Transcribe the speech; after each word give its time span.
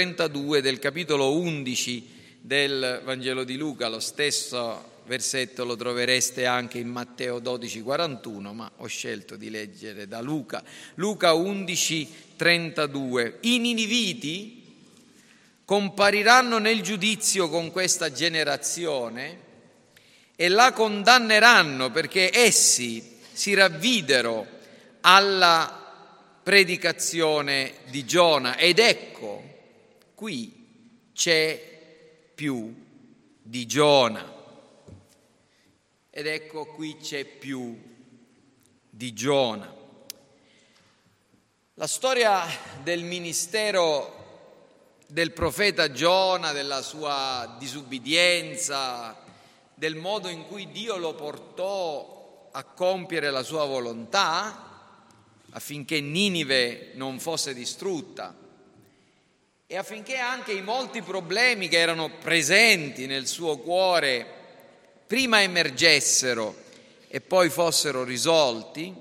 32 0.00 0.60
del 0.60 0.78
capitolo 0.78 1.36
11 1.38 2.08
del 2.40 3.00
Vangelo 3.02 3.42
di 3.42 3.56
Luca, 3.56 3.88
lo 3.88 3.98
stesso 3.98 5.00
versetto 5.06 5.64
lo 5.64 5.74
trovereste 5.74 6.46
anche 6.46 6.78
in 6.78 6.86
Matteo 6.86 7.40
12, 7.40 7.82
41, 7.82 8.54
ma 8.54 8.70
ho 8.76 8.86
scelto 8.86 9.34
di 9.34 9.50
leggere 9.50 10.06
da 10.06 10.20
Luca. 10.20 10.62
Luca 10.94 11.32
11, 11.32 12.12
32. 12.36 13.38
I 13.40 13.58
niniviti 13.58 14.76
compariranno 15.64 16.58
nel 16.58 16.80
giudizio 16.80 17.48
con 17.48 17.72
questa 17.72 18.12
generazione 18.12 19.38
e 20.36 20.46
la 20.46 20.72
condanneranno 20.72 21.90
perché 21.90 22.30
essi 22.32 23.16
si 23.32 23.52
ravvidero 23.52 24.46
alla 25.00 26.40
predicazione 26.44 27.78
di 27.90 28.04
Giona 28.04 28.56
ed 28.56 28.78
ecco 28.78 29.47
qui 30.18 31.12
c'è 31.12 32.32
più 32.34 32.74
di 33.40 33.66
Giona. 33.66 34.34
Ed 36.10 36.26
ecco 36.26 36.66
qui 36.66 36.96
c'è 36.96 37.24
più 37.24 37.80
di 38.90 39.12
Giona. 39.12 39.72
La 41.74 41.86
storia 41.86 42.44
del 42.82 43.04
ministero 43.04 44.96
del 45.06 45.30
profeta 45.30 45.92
Giona, 45.92 46.50
della 46.50 46.82
sua 46.82 47.54
disubbidienza, 47.60 49.16
del 49.72 49.94
modo 49.94 50.26
in 50.26 50.48
cui 50.48 50.72
Dio 50.72 50.96
lo 50.96 51.14
portò 51.14 52.48
a 52.50 52.64
compiere 52.64 53.30
la 53.30 53.44
sua 53.44 53.64
volontà 53.66 54.96
affinché 55.50 56.00
Ninive 56.00 56.90
non 56.94 57.20
fosse 57.20 57.54
distrutta 57.54 58.46
e 59.70 59.76
affinché 59.76 60.16
anche 60.16 60.52
i 60.52 60.62
molti 60.62 61.02
problemi 61.02 61.68
che 61.68 61.76
erano 61.76 62.08
presenti 62.08 63.04
nel 63.04 63.26
suo 63.26 63.58
cuore 63.58 64.26
prima 65.06 65.42
emergessero 65.42 66.56
e 67.06 67.20
poi 67.20 67.50
fossero 67.50 68.02
risolti, 68.02 68.94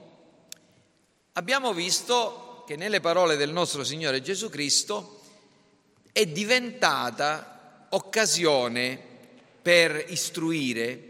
abbiamo 1.33 1.73
visto 1.73 2.65
che 2.67 2.75
nelle 2.75 2.99
parole 2.99 3.37
del 3.37 3.53
nostro 3.53 3.85
Signore 3.85 4.21
Gesù 4.21 4.49
Cristo 4.49 5.21
è 6.11 6.25
diventata 6.25 7.87
occasione 7.91 9.01
per 9.61 10.03
istruire 10.09 11.03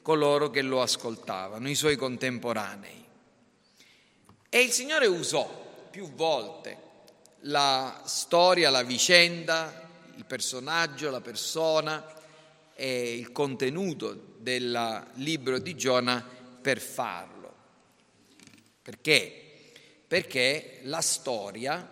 coloro 0.00 0.48
che 0.48 0.62
lo 0.62 0.80
ascoltavano, 0.80 1.68
i 1.68 1.74
suoi 1.74 1.96
contemporanei. 1.96 3.04
E 4.48 4.60
il 4.62 4.70
Signore 4.70 5.06
usò 5.06 5.46
più 5.90 6.10
volte 6.10 6.83
la 7.46 8.02
storia, 8.04 8.70
la 8.70 8.82
vicenda, 8.82 9.88
il 10.16 10.24
personaggio, 10.24 11.10
la 11.10 11.20
persona 11.20 12.04
e 12.74 13.16
il 13.16 13.32
contenuto 13.32 14.36
del 14.38 15.06
libro 15.14 15.58
di 15.58 15.74
Giona 15.74 16.24
per 16.60 16.80
farlo. 16.80 17.52
Perché? 18.82 19.42
Perché 20.06 20.80
la 20.82 21.00
storia 21.00 21.90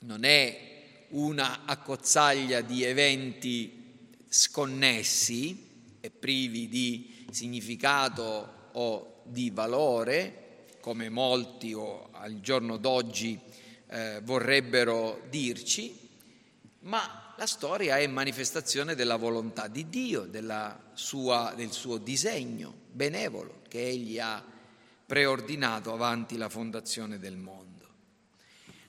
non 0.00 0.24
è 0.24 0.72
una 1.08 1.62
accozzaglia 1.64 2.60
di 2.60 2.82
eventi 2.82 3.82
sconnessi 4.28 5.96
e 6.00 6.10
privi 6.10 6.68
di 6.68 7.26
significato 7.30 8.68
o 8.72 9.20
di 9.24 9.50
valore, 9.50 10.76
come 10.80 11.08
molti 11.08 11.72
o 11.72 12.08
al 12.12 12.40
giorno 12.40 12.76
d'oggi 12.76 13.40
eh, 13.88 14.20
vorrebbero 14.22 15.22
dirci, 15.28 15.98
ma 16.80 17.34
la 17.36 17.46
storia 17.46 17.98
è 17.98 18.06
manifestazione 18.06 18.94
della 18.94 19.16
volontà 19.16 19.66
di 19.66 19.88
Dio, 19.88 20.28
sua, 20.94 21.52
del 21.56 21.72
suo 21.72 21.98
disegno 21.98 22.72
benevolo 22.90 23.62
che 23.68 23.86
Egli 23.86 24.18
ha 24.18 24.42
preordinato 25.06 25.92
avanti 25.92 26.36
la 26.36 26.48
fondazione 26.48 27.18
del 27.18 27.36
mondo. 27.36 27.72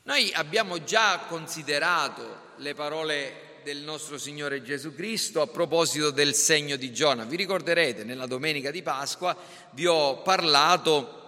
Noi 0.03 0.31
abbiamo 0.33 0.83
già 0.83 1.25
considerato 1.27 2.53
le 2.57 2.75
parole 2.75 3.59
del 3.63 3.79
nostro 3.79 4.19
Signore 4.19 4.61
Gesù 4.61 4.93
Cristo 4.93 5.41
a 5.41 5.47
proposito 5.47 6.11
del 6.11 6.35
segno 6.35 6.75
di 6.75 6.93
Giona. 6.93 7.23
Vi 7.23 7.35
ricorderete, 7.35 8.03
nella 8.03 8.27
domenica 8.27 8.69
di 8.69 8.83
Pasqua 8.83 9.35
vi 9.71 9.87
ho 9.87 10.21
parlato 10.21 11.24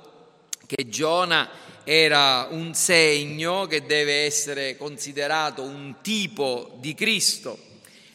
che 0.67 0.87
Giona 0.89 1.49
era 1.83 2.49
un 2.51 2.73
segno 2.75 3.65
che 3.65 3.85
deve 3.85 4.25
essere 4.25 4.75
considerato 4.75 5.63
un 5.63 5.95
tipo 6.01 6.75
di 6.79 6.93
Cristo. 6.93 7.57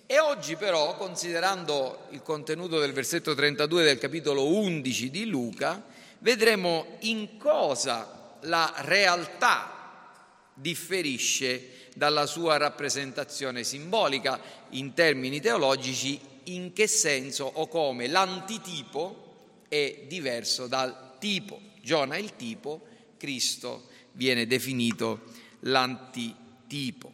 E 0.07 0.19
oggi 0.19 0.57
però, 0.57 0.95
considerando 0.97 2.07
il 2.11 2.23
contenuto 2.23 2.79
del 2.79 2.93
versetto 2.93 3.35
32 3.35 3.83
del 3.83 3.99
capitolo 3.99 4.47
11 4.47 5.11
di 5.11 5.25
Luca, 5.25 5.83
vedremo 6.19 6.99
in 7.01 7.39
cosa 7.39 8.37
la 8.43 8.75
realtà 8.81 10.51
differisce 10.53 11.89
dalla 11.95 12.27
sua 12.27 12.59
rappresentazione 12.59 13.65
simbolica 13.65 14.39
in 14.71 14.93
termini 14.93 15.41
teologici, 15.41 16.21
in 16.45 16.75
che 16.75 16.87
senso 16.87 17.51
o 17.51 17.67
come 17.69 18.07
l'antitipo 18.07 19.31
è 19.69 20.05
diverso 20.07 20.67
dal 20.67 21.15
tipo. 21.19 21.72
Giona 21.83 22.15
è 22.15 22.19
il 22.19 22.37
tipo, 22.37 22.81
Cristo 23.19 23.89
viene 24.13 24.47
definito 24.47 25.23
l'antitipo. 25.61 27.13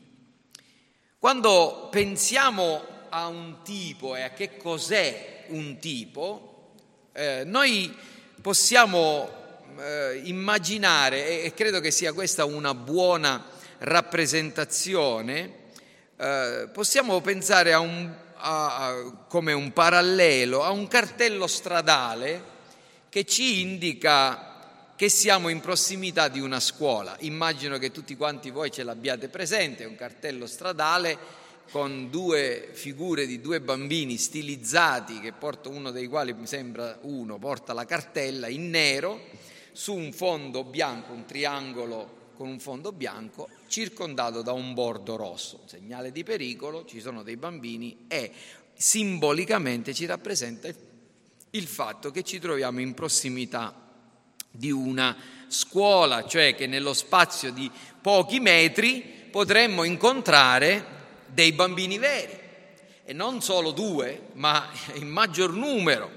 Quando 1.19 1.89
pensiamo 1.91 2.83
a 3.09 3.27
un 3.29 3.63
tipo 3.65 4.15
e 4.15 4.23
a 4.23 4.31
che 4.31 4.57
cos'è 4.59 5.47
un 5.49 5.79
tipo, 5.79 6.75
eh, 7.13 7.43
noi 7.45 7.97
possiamo 8.43 9.31
eh, 9.79 10.21
immaginare, 10.25 11.43
e 11.43 11.55
credo 11.55 11.81
che 11.81 11.91
sia 11.91 12.13
questa 12.13 12.45
una 12.45 12.75
buona 12.75 13.45
rappresentazione, 13.79 15.67
eh, 16.17 16.69
possiamo 16.73 17.21
pensare 17.21 17.73
a 17.73 17.79
un, 17.81 18.13
a, 18.37 18.87
a, 18.87 19.13
come 19.29 19.53
un 19.53 19.73
parallelo 19.73 20.63
a 20.63 20.71
un 20.71 20.89
cartello 20.89 21.47
stradale 21.47 22.57
che 23.09 23.25
ci 23.25 23.61
indica 23.61 24.48
che 24.99 25.09
siamo 25.09 25.49
in 25.49 25.61
prossimità 25.61 26.27
di 26.27 26.41
una 26.41 26.59
scuola. 26.59 27.17
Immagino 27.21 27.79
che 27.79 27.93
tutti 27.93 28.17
quanti 28.17 28.51
voi 28.51 28.73
ce 28.73 28.83
l'abbiate 28.83 29.29
presente, 29.29 29.85
è 29.85 29.87
un 29.87 29.95
cartello 29.95 30.45
stradale 30.45 31.17
con 31.71 32.11
due 32.11 32.71
figure 32.73 33.25
di 33.25 33.41
due 33.41 33.61
bambini 33.61 34.17
stilizzati, 34.17 35.21
che 35.21 35.31
porta 35.31 35.69
uno 35.69 35.93
dei 35.93 36.09
quali 36.09 36.35
mi 36.35 36.49
sembra 36.49 36.99
uno, 37.03 37.39
porta 37.39 37.73
la 37.75 37.85
cartella 37.85 38.49
in 38.49 38.71
nero 38.71 39.21
su 39.71 39.95
un 39.95 40.13
fondo 40.13 40.65
bianco, 40.65 41.13
un 41.13 41.27
triangolo 41.27 42.33
con 42.35 42.49
un 42.49 42.59
fondo 42.59 42.91
bianco 42.91 43.49
circondato 43.69 44.43
da 44.43 44.51
un 44.51 44.75
bordo 44.75 45.15
rosso, 45.15 45.63
segnale 45.67 46.11
di 46.11 46.25
pericolo, 46.25 46.85
ci 46.85 47.01
sono 47.01 47.23
dei 47.23 47.37
bambini 47.37 48.07
e 48.09 48.33
simbolicamente 48.75 49.95
ci 49.95 50.07
rappresenta 50.07 50.69
il 51.51 51.67
fatto 51.69 52.11
che 52.11 52.25
ci 52.25 52.41
troviamo 52.41 52.81
in 52.81 52.95
prossimità 52.95 53.87
di 54.51 54.71
una 54.71 55.17
scuola, 55.49 56.27
cioè 56.27 56.55
che 56.55 56.67
nello 56.67 56.93
spazio 56.93 57.53
di 57.53 57.71
pochi 58.01 58.41
metri 58.41 59.01
potremmo 59.31 59.85
incontrare 59.85 60.97
dei 61.27 61.53
bambini 61.53 61.99
veri 61.99 62.39
e 63.05 63.13
non 63.13 63.41
solo 63.41 63.71
due, 63.71 64.29
ma 64.35 64.69
in 64.95 65.09
maggior 65.09 65.53
numero. 65.53 66.11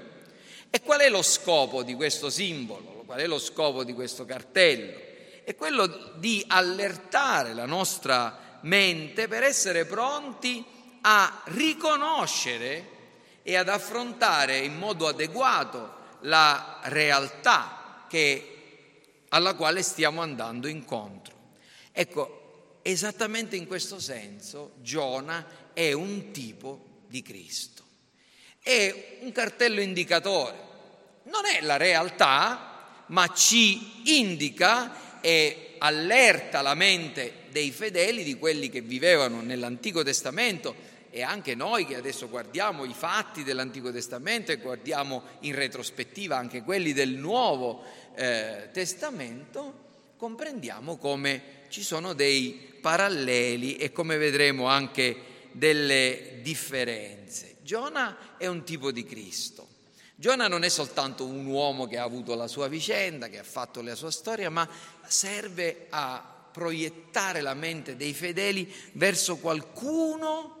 E 0.68 0.80
qual 0.82 1.00
è 1.00 1.08
lo 1.08 1.22
scopo 1.22 1.82
di 1.82 1.94
questo 1.94 2.30
simbolo? 2.30 3.02
Qual 3.06 3.18
è 3.18 3.26
lo 3.26 3.38
scopo 3.38 3.84
di 3.84 3.92
questo 3.92 4.24
cartello? 4.24 4.92
È 5.44 5.54
quello 5.54 6.12
di 6.16 6.44
allertare 6.46 7.52
la 7.52 7.66
nostra 7.66 8.58
mente 8.62 9.28
per 9.28 9.42
essere 9.42 9.84
pronti 9.84 10.64
a 11.02 11.42
riconoscere 11.46 12.88
e 13.42 13.56
ad 13.56 13.68
affrontare 13.68 14.58
in 14.58 14.76
modo 14.76 15.08
adeguato 15.08 16.00
la 16.20 16.80
realtà 16.84 17.81
che, 18.12 19.24
alla 19.30 19.54
quale 19.54 19.82
stiamo 19.82 20.20
andando 20.20 20.68
incontro. 20.68 21.34
Ecco, 21.92 22.80
esattamente 22.82 23.56
in 23.56 23.66
questo 23.66 23.98
senso 23.98 24.74
Giona 24.82 25.70
è 25.72 25.92
un 25.92 26.30
tipo 26.30 27.04
di 27.08 27.22
Cristo. 27.22 27.82
È 28.62 29.20
un 29.22 29.32
cartello 29.32 29.80
indicatore. 29.80 30.58
Non 31.22 31.46
è 31.46 31.62
la 31.62 31.78
realtà, 31.78 33.04
ma 33.06 33.32
ci 33.32 34.20
indica 34.20 35.20
e 35.22 35.76
allerta 35.78 36.60
la 36.60 36.74
mente 36.74 37.44
dei 37.50 37.70
fedeli, 37.70 38.24
di 38.24 38.34
quelli 38.34 38.68
che 38.68 38.82
vivevano 38.82 39.40
nell'Antico 39.40 40.02
Testamento 40.02 40.74
e 41.14 41.20
anche 41.20 41.54
noi 41.54 41.84
che 41.84 41.96
adesso 41.96 42.26
guardiamo 42.26 42.86
i 42.86 42.94
fatti 42.94 43.44
dell'Antico 43.44 43.92
Testamento 43.92 44.50
e 44.50 44.56
guardiamo 44.56 45.22
in 45.40 45.54
retrospettiva 45.54 46.38
anche 46.38 46.62
quelli 46.62 46.94
del 46.94 47.10
Nuovo 47.10 47.84
eh, 48.14 48.70
Testamento, 48.72 50.14
comprendiamo 50.16 50.96
come 50.96 51.64
ci 51.68 51.82
sono 51.82 52.14
dei 52.14 52.78
paralleli 52.80 53.76
e 53.76 53.92
come 53.92 54.16
vedremo 54.16 54.68
anche 54.68 55.50
delle 55.52 56.38
differenze. 56.40 57.56
Giona 57.60 58.38
è 58.38 58.46
un 58.46 58.64
tipo 58.64 58.90
di 58.90 59.04
Cristo. 59.04 59.68
Giona 60.14 60.48
non 60.48 60.64
è 60.64 60.70
soltanto 60.70 61.26
un 61.26 61.44
uomo 61.44 61.86
che 61.86 61.98
ha 61.98 62.04
avuto 62.04 62.34
la 62.34 62.48
sua 62.48 62.68
vicenda, 62.68 63.28
che 63.28 63.38
ha 63.38 63.44
fatto 63.44 63.82
la 63.82 63.94
sua 63.94 64.10
storia, 64.10 64.48
ma 64.48 64.66
serve 65.06 65.88
a 65.90 66.48
proiettare 66.50 67.42
la 67.42 67.54
mente 67.54 67.96
dei 67.96 68.14
fedeli 68.14 68.72
verso 68.92 69.36
qualcuno 69.36 70.60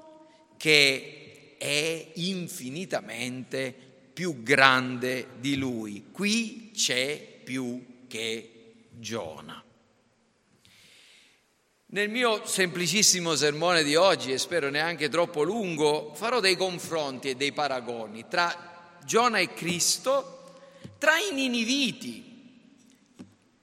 che 0.62 1.56
è 1.58 2.10
infinitamente 2.14 3.74
più 4.12 4.44
grande 4.44 5.30
di 5.40 5.56
lui. 5.56 6.04
Qui 6.12 6.70
c'è 6.72 7.40
più 7.42 8.04
che 8.06 8.74
Giona. 8.92 9.60
Nel 11.86 12.08
mio 12.08 12.46
semplicissimo 12.46 13.34
sermone 13.34 13.82
di 13.82 13.96
oggi, 13.96 14.30
e 14.30 14.38
spero 14.38 14.70
neanche 14.70 15.08
troppo 15.08 15.42
lungo, 15.42 16.14
farò 16.14 16.38
dei 16.38 16.54
confronti 16.54 17.30
e 17.30 17.34
dei 17.34 17.50
paragoni 17.50 18.26
tra 18.28 19.00
Giona 19.04 19.38
e 19.38 19.52
Cristo, 19.54 20.60
tra 20.96 21.18
i 21.18 21.34
niniviti 21.34 22.22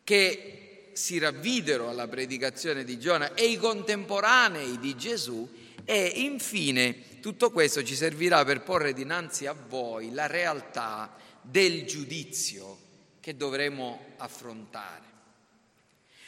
che 0.04 0.90
si 0.92 1.18
ravvidero 1.18 1.88
alla 1.88 2.10
predicazione 2.10 2.84
di 2.84 3.00
Giona 3.00 3.36
e 3.36 3.46
i 3.46 3.56
contemporanei 3.56 4.78
di 4.80 4.98
Gesù 4.98 5.59
e 5.90 6.06
infine 6.18 7.20
tutto 7.20 7.50
questo 7.50 7.84
ci 7.84 7.96
servirà 7.96 8.46
per 8.46 8.62
porre 8.62 8.94
dinanzi 8.94 9.48
a 9.48 9.56
voi 9.68 10.14
la 10.14 10.28
realtà 10.28 11.16
del 11.42 11.88
giudizio 11.88 12.78
che 13.20 13.36
dovremo 13.36 14.14
affrontare. 14.18 15.02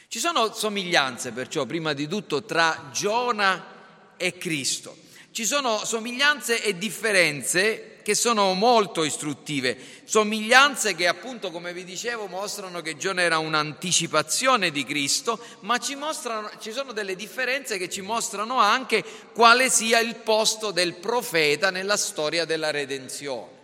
Ci 0.08 0.18
sono 0.18 0.52
somiglianze 0.52 1.30
perciò 1.30 1.64
prima 1.64 1.92
di 1.92 2.08
tutto 2.08 2.42
tra 2.42 2.88
Giona 2.92 4.14
e 4.16 4.36
Cristo. 4.36 4.96
Ci 5.30 5.44
sono 5.44 5.84
somiglianze 5.84 6.60
e 6.60 6.76
differenze 6.76 7.91
che 8.02 8.14
sono 8.14 8.52
molto 8.54 9.04
istruttive, 9.04 9.76
somiglianze 10.04 10.94
che 10.94 11.06
appunto 11.06 11.50
come 11.50 11.72
vi 11.72 11.84
dicevo 11.84 12.26
mostrano 12.26 12.80
che 12.80 12.96
Giona 12.96 13.22
era 13.22 13.38
un'anticipazione 13.38 14.70
di 14.70 14.84
Cristo, 14.84 15.40
ma 15.60 15.78
ci, 15.78 15.94
mostrano, 15.94 16.50
ci 16.60 16.72
sono 16.72 16.92
delle 16.92 17.16
differenze 17.16 17.78
che 17.78 17.88
ci 17.88 18.00
mostrano 18.00 18.58
anche 18.58 19.02
quale 19.32 19.70
sia 19.70 20.00
il 20.00 20.16
posto 20.16 20.70
del 20.70 20.94
profeta 20.94 21.70
nella 21.70 21.96
storia 21.96 22.44
della 22.44 22.70
redenzione. 22.70 23.60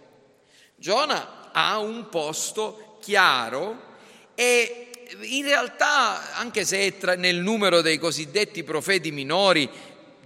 Giona 0.76 1.50
ha 1.52 1.78
un 1.78 2.08
posto 2.08 2.98
chiaro 3.00 3.86
e 4.34 4.88
in 5.20 5.44
realtà, 5.44 6.34
anche 6.34 6.64
se 6.64 6.94
è 6.94 7.16
nel 7.16 7.36
numero 7.36 7.80
dei 7.80 7.98
cosiddetti 7.98 8.62
profeti 8.62 9.10
minori, 9.10 9.68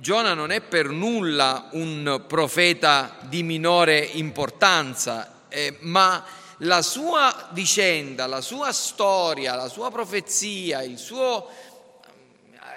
Giona 0.03 0.35
non 0.35 0.51
è 0.51 0.61
per 0.61 0.89
nulla 0.89 1.69
un 1.75 2.25
profeta 2.27 3.19
di 3.21 3.45
minore 3.45 4.01
importanza, 4.01 5.45
eh, 5.49 5.77
ma 5.83 6.25
la 6.57 6.83
sua 6.83 7.51
vicenda, 7.53 8.27
la 8.27 8.41
sua 8.41 8.73
storia, 8.73 9.55
la 9.55 9.69
sua 9.69 9.93
profezia, 9.93 10.83
suo, 10.97 11.49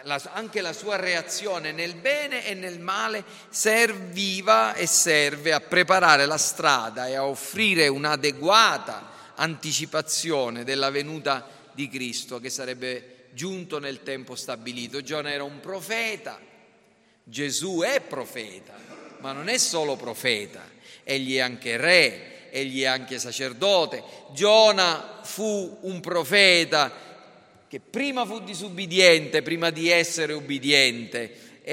la, 0.04 0.22
anche 0.33 0.62
la 0.62 0.72
sua 0.72 0.98
reazione 0.98 1.72
nel 1.72 1.95
bene 1.95 2.45
e 2.45 2.54
nel 2.54 2.80
male 2.80 3.24
serviva 3.50 4.75
e 4.75 4.86
serve 4.86 5.51
a 5.51 5.62
preparare 5.62 6.27
la 6.27 6.38
strada 6.38 7.07
e 7.07 7.16
a 7.16 7.25
offrire 7.25 7.88
un'adeguata 7.88 9.33
anticipazione 9.33 10.63
della 10.63 10.92
venuta 10.92 11.44
di 11.72 11.89
Cristo 11.89 12.39
che 12.39 12.51
sarebbe 12.51 13.30
giunto 13.31 13.80
nel 13.80 14.04
tempo 14.04 14.36
stabilito. 14.36 15.01
Giona 15.01 15.31
era 15.31 15.44
un 15.44 15.60
profeta, 15.60 16.44
Gesù 17.27 17.81
è 17.81 18.01
profeta, 18.01 18.74
ma 19.19 19.31
non 19.31 19.48
è 19.48 19.57
solo 19.57 19.95
profeta, 19.95 20.63
egli 21.04 21.38
è 21.38 21.39
anche 21.39 21.75
re, 21.75 22.51
egli 22.51 22.83
è 22.83 22.86
anche 22.86 23.18
sacerdote. 23.18 24.04
Giona 24.31 25.22
fu 25.24 25.80
un 25.81 26.00
profeta 26.01 26.92
che 27.68 27.80
prima 27.80 28.27
fu 28.27 28.44
disubbidiente, 28.44 29.42
prima 29.42 29.72
di 29.72 29.89
essere 29.89 30.33
ubbidiente, 30.33 31.63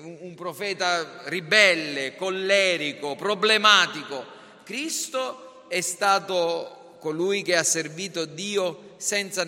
un 0.00 0.34
profeta 0.36 1.22
ribelle, 1.24 2.14
collerico, 2.14 3.16
problematico. 3.16 4.24
Cristo 4.62 5.64
è 5.68 5.80
stato 5.80 6.96
colui 7.00 7.42
che 7.42 7.56
ha 7.56 7.64
servito 7.64 8.26
Dio 8.26 8.90
senza 8.96 9.44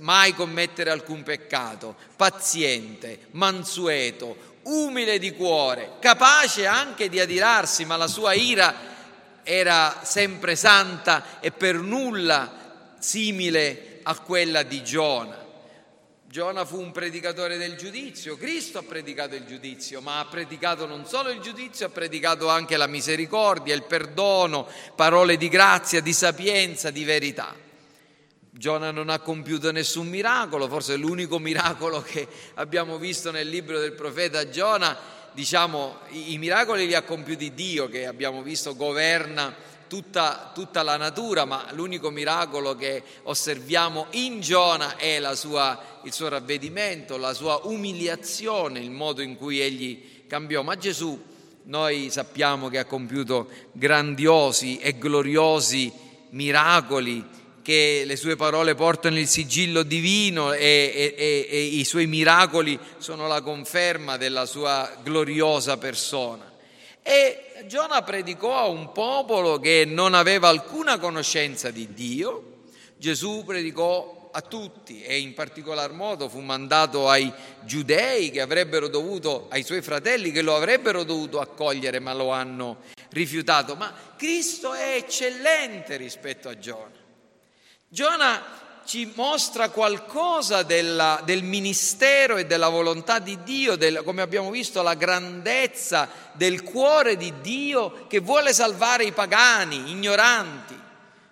mai 0.00 0.34
commettere 0.34 0.90
alcun 0.90 1.22
peccato, 1.22 1.94
paziente, 2.16 3.28
mansueto, 3.30 4.36
umile 4.66 5.18
di 5.18 5.32
cuore, 5.32 5.92
capace 6.00 6.66
anche 6.66 7.08
di 7.08 7.20
adirarsi, 7.20 7.84
ma 7.84 7.96
la 7.96 8.08
sua 8.08 8.32
ira 8.32 8.94
era 9.42 10.00
sempre 10.02 10.56
santa 10.56 11.38
e 11.40 11.52
per 11.52 11.76
nulla 11.76 12.94
simile 12.98 14.00
a 14.02 14.18
quella 14.18 14.62
di 14.62 14.82
Giona. 14.82 15.44
Giona 16.28 16.64
fu 16.64 16.80
un 16.80 16.92
predicatore 16.92 17.56
del 17.56 17.76
giudizio, 17.76 18.36
Cristo 18.36 18.78
ha 18.78 18.82
predicato 18.82 19.34
il 19.36 19.46
giudizio, 19.46 20.00
ma 20.00 20.18
ha 20.18 20.26
predicato 20.26 20.84
non 20.84 21.06
solo 21.06 21.30
il 21.30 21.40
giudizio, 21.40 21.86
ha 21.86 21.90
predicato 21.90 22.48
anche 22.48 22.76
la 22.76 22.88
misericordia, 22.88 23.74
il 23.74 23.84
perdono, 23.84 24.68
parole 24.94 25.36
di 25.36 25.48
grazia, 25.48 26.00
di 26.00 26.12
sapienza, 26.12 26.90
di 26.90 27.04
verità. 27.04 27.65
Giona 28.58 28.90
non 28.90 29.10
ha 29.10 29.18
compiuto 29.18 29.70
nessun 29.70 30.08
miracolo, 30.08 30.66
forse 30.66 30.96
l'unico 30.96 31.38
miracolo 31.38 32.00
che 32.00 32.26
abbiamo 32.54 32.96
visto 32.96 33.30
nel 33.30 33.46
libro 33.46 33.78
del 33.78 33.92
profeta 33.92 34.48
Giona, 34.48 34.96
diciamo, 35.32 35.98
i, 36.12 36.38
miracoli 36.38 36.86
li 36.86 36.94
ha 36.94 37.02
compiuti 37.02 37.52
Dio 37.52 37.86
che 37.86 38.06
abbiamo 38.06 38.42
visto 38.42 38.74
governa 38.74 39.54
tutta, 39.88 40.52
tutta, 40.54 40.82
la 40.82 40.96
natura, 40.96 41.44
ma 41.44 41.66
l'unico 41.72 42.08
miracolo 42.08 42.74
che 42.74 43.02
osserviamo 43.24 44.06
in 44.12 44.40
Giona 44.40 44.96
è 44.96 45.20
sua, 45.34 46.00
il 46.04 46.14
suo 46.14 46.28
ravvedimento, 46.28 47.18
la 47.18 47.34
sua 47.34 47.60
umiliazione, 47.64 48.80
il 48.80 48.90
modo 48.90 49.20
in 49.20 49.36
cui 49.36 49.60
egli 49.60 50.24
cambiò. 50.26 50.62
Ma 50.62 50.76
Gesù, 50.76 51.22
noi 51.64 52.08
sappiamo 52.08 52.70
che 52.70 52.78
ha 52.78 52.86
compiuto 52.86 53.50
grandiosi 53.72 54.78
e 54.78 54.96
gloriosi 54.96 55.92
miracoli 56.30 57.44
che 57.66 58.04
le 58.06 58.14
sue 58.14 58.36
parole 58.36 58.76
portano 58.76 59.18
il 59.18 59.26
sigillo 59.26 59.82
divino 59.82 60.52
e, 60.52 61.14
e, 61.16 61.48
e, 61.50 61.62
i 61.64 61.82
suoi 61.82 62.06
miracoli 62.06 62.78
sono 62.98 63.26
la 63.26 63.40
conferma 63.40 64.16
della 64.16 64.46
sua 64.46 64.96
gloriosa 65.02 65.76
persona. 65.76 66.52
E 67.02 67.64
Giona 67.66 68.02
predicò 68.02 68.56
a 68.56 68.68
un 68.68 68.92
popolo 68.92 69.58
che 69.58 69.82
non 69.84 70.14
aveva 70.14 70.46
alcuna 70.46 71.00
conoscenza 71.00 71.72
di 71.72 71.92
Dio, 71.92 72.66
Gesù 72.98 73.42
predicò 73.44 74.30
a 74.30 74.42
tutti 74.42 75.02
e 75.02 75.18
in 75.18 75.34
particolar 75.34 75.90
modo 75.90 76.28
fu 76.28 76.38
mandato 76.38 77.08
ai 77.08 77.32
giudei 77.62 78.30
che 78.30 78.42
avrebbero 78.42 78.86
dovuto, 78.86 79.48
ai 79.50 79.64
suoi 79.64 79.82
fratelli 79.82 80.30
che 80.30 80.42
lo 80.42 80.54
avrebbero 80.54 81.02
dovuto 81.02 81.40
accogliere 81.40 81.98
ma 81.98 82.14
lo 82.14 82.30
hanno 82.30 82.82
rifiutato. 83.08 83.74
Ma 83.74 83.92
Cristo 84.16 84.72
è 84.72 84.94
eccellente 84.94 85.96
rispetto 85.96 86.48
a 86.48 86.56
Giona. 86.56 86.95
Giona 87.88 88.42
ci 88.84 89.12
mostra 89.14 89.68
qualcosa 89.68 90.62
della, 90.62 91.20
del 91.24 91.42
ministero 91.42 92.36
e 92.36 92.46
della 92.46 92.68
volontà 92.68 93.18
di 93.18 93.42
Dio, 93.42 93.76
del, 93.76 94.02
come 94.04 94.22
abbiamo 94.22 94.50
visto 94.50 94.82
la 94.82 94.94
grandezza 94.94 96.08
del 96.32 96.62
cuore 96.62 97.16
di 97.16 97.32
Dio 97.40 98.06
che 98.08 98.20
vuole 98.20 98.52
salvare 98.52 99.04
i 99.04 99.12
pagani, 99.12 99.90
ignoranti, 99.90 100.78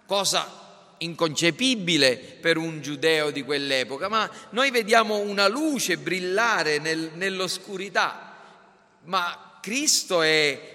cosa 0.06 0.62
inconcepibile 0.99 2.16
per 2.16 2.56
un 2.56 2.80
giudeo 2.80 3.30
di 3.30 3.42
quell'epoca, 3.42 4.08
ma 4.08 4.30
noi 4.50 4.70
vediamo 4.70 5.18
una 5.18 5.49
luce 5.49 5.96
brillare 5.96 6.78
nel, 6.78 7.11
nell'oscurità, 7.14 8.32
ma 9.04 9.58
Cristo 9.61 10.23
è 10.23 10.74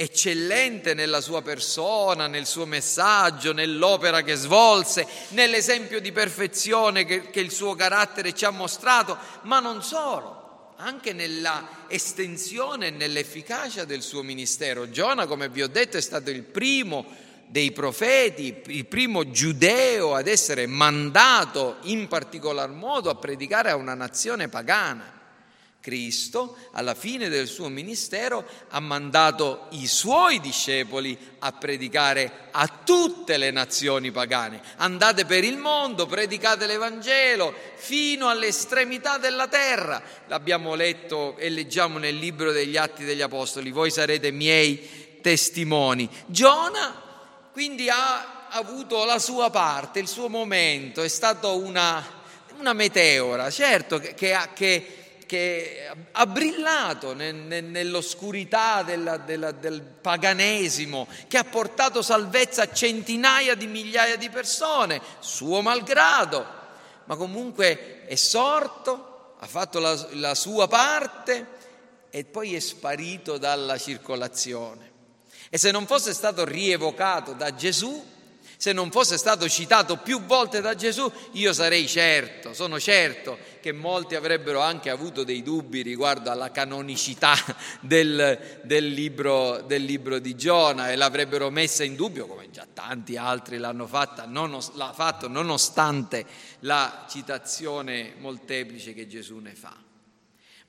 eccellente 0.00 0.94
nella 0.94 1.20
sua 1.20 1.42
persona, 1.42 2.28
nel 2.28 2.46
suo 2.46 2.66
messaggio, 2.66 3.52
nell'opera 3.52 4.22
che 4.22 4.36
svolse, 4.36 5.04
nell'esempio 5.30 6.00
di 6.00 6.12
perfezione 6.12 7.04
che, 7.04 7.30
che 7.30 7.40
il 7.40 7.50
suo 7.50 7.74
carattere 7.74 8.32
ci 8.32 8.44
ha 8.44 8.50
mostrato, 8.50 9.18
ma 9.42 9.58
non 9.58 9.82
solo, 9.82 10.74
anche 10.76 11.12
nella 11.12 11.86
estensione 11.88 12.86
e 12.86 12.90
nell'efficacia 12.90 13.84
del 13.84 14.02
suo 14.02 14.22
ministero. 14.22 14.88
Giona, 14.88 15.26
come 15.26 15.48
vi 15.48 15.62
ho 15.62 15.68
detto, 15.68 15.96
è 15.96 16.00
stato 16.00 16.30
il 16.30 16.44
primo 16.44 17.04
dei 17.48 17.72
profeti, 17.72 18.62
il 18.66 18.86
primo 18.86 19.32
giudeo 19.32 20.14
ad 20.14 20.28
essere 20.28 20.68
mandato 20.68 21.78
in 21.82 22.06
particolar 22.06 22.70
modo 22.70 23.10
a 23.10 23.16
predicare 23.16 23.70
a 23.70 23.76
una 23.76 23.94
nazione 23.94 24.48
pagana. 24.48 25.17
Cristo, 25.80 26.56
alla 26.72 26.94
fine 26.94 27.28
del 27.28 27.46
suo 27.46 27.68
ministero, 27.68 28.46
ha 28.70 28.80
mandato 28.80 29.66
i 29.70 29.86
suoi 29.86 30.40
discepoli 30.40 31.16
a 31.38 31.52
predicare 31.52 32.48
a 32.50 32.68
tutte 32.84 33.36
le 33.36 33.50
nazioni 33.50 34.10
pagane. 34.10 34.60
Andate 34.76 35.24
per 35.24 35.44
il 35.44 35.56
mondo, 35.56 36.06
predicate 36.06 36.66
l'Evangelo 36.66 37.54
fino 37.76 38.28
all'estremità 38.28 39.18
della 39.18 39.48
terra. 39.48 40.02
L'abbiamo 40.26 40.74
letto 40.74 41.36
e 41.36 41.48
leggiamo 41.48 41.98
nel 41.98 42.16
libro 42.16 42.52
degli 42.52 42.76
Atti 42.76 43.04
degli 43.04 43.22
Apostoli. 43.22 43.70
Voi 43.70 43.90
sarete 43.90 44.30
miei 44.30 45.20
testimoni. 45.22 46.08
Giona 46.26 47.06
quindi 47.58 47.88
ha 47.90 48.46
avuto 48.50 49.04
la 49.04 49.18
sua 49.18 49.50
parte, 49.50 49.98
il 49.98 50.06
suo 50.06 50.28
momento, 50.28 51.02
è 51.02 51.08
stato 51.08 51.56
una, 51.56 52.06
una 52.56 52.72
meteora, 52.72 53.50
certo 53.50 53.98
che, 53.98 54.14
che, 54.14 54.38
che 54.54 55.07
che 55.28 55.86
ha 56.10 56.26
brillato 56.26 57.12
nell'oscurità 57.12 58.82
della, 58.82 59.18
della, 59.18 59.52
del 59.52 59.82
paganesimo, 59.82 61.06
che 61.28 61.36
ha 61.36 61.44
portato 61.44 62.00
salvezza 62.00 62.62
a 62.62 62.72
centinaia 62.72 63.54
di 63.54 63.66
migliaia 63.66 64.16
di 64.16 64.30
persone, 64.30 65.02
suo 65.18 65.60
malgrado, 65.60 66.46
ma 67.04 67.16
comunque 67.16 68.06
è 68.06 68.14
sorto, 68.14 69.34
ha 69.38 69.46
fatto 69.46 69.78
la, 69.78 70.08
la 70.12 70.34
sua 70.34 70.66
parte 70.66 71.46
e 72.08 72.24
poi 72.24 72.54
è 72.54 72.58
sparito 72.58 73.36
dalla 73.36 73.76
circolazione. 73.76 74.90
E 75.50 75.58
se 75.58 75.70
non 75.70 75.86
fosse 75.86 76.14
stato 76.14 76.46
rievocato 76.46 77.34
da 77.34 77.54
Gesù, 77.54 78.02
se 78.56 78.72
non 78.72 78.90
fosse 78.90 79.16
stato 79.18 79.48
citato 79.48 79.98
più 79.98 80.24
volte 80.24 80.60
da 80.60 80.74
Gesù, 80.74 81.10
io 81.32 81.52
sarei 81.52 81.86
certo, 81.86 82.52
sono 82.54 82.80
certo 82.80 83.38
che 83.68 83.72
molti 83.72 84.14
avrebbero 84.14 84.60
anche 84.60 84.88
avuto 84.88 85.24
dei 85.24 85.42
dubbi 85.42 85.82
riguardo 85.82 86.30
alla 86.30 86.50
canonicità 86.50 87.34
del, 87.80 88.60
del, 88.62 88.86
libro, 88.88 89.60
del 89.60 89.84
libro, 89.84 90.18
di 90.18 90.34
Giona 90.34 90.90
e 90.90 90.96
l'avrebbero 90.96 91.50
messa 91.50 91.84
in 91.84 91.94
dubbio, 91.94 92.26
come 92.26 92.50
già 92.50 92.66
tanti 92.72 93.18
altri 93.18 93.58
l'hanno 93.58 93.86
fatta, 93.86 94.24
nonos, 94.24 94.72
l'ha 94.72 94.92
fatto, 94.94 95.28
nonostante 95.28 96.24
la 96.60 97.04
citazione 97.08 98.14
molteplice 98.18 98.94
che 98.94 99.06
Gesù 99.06 99.36
ne 99.36 99.54
fa. 99.54 99.76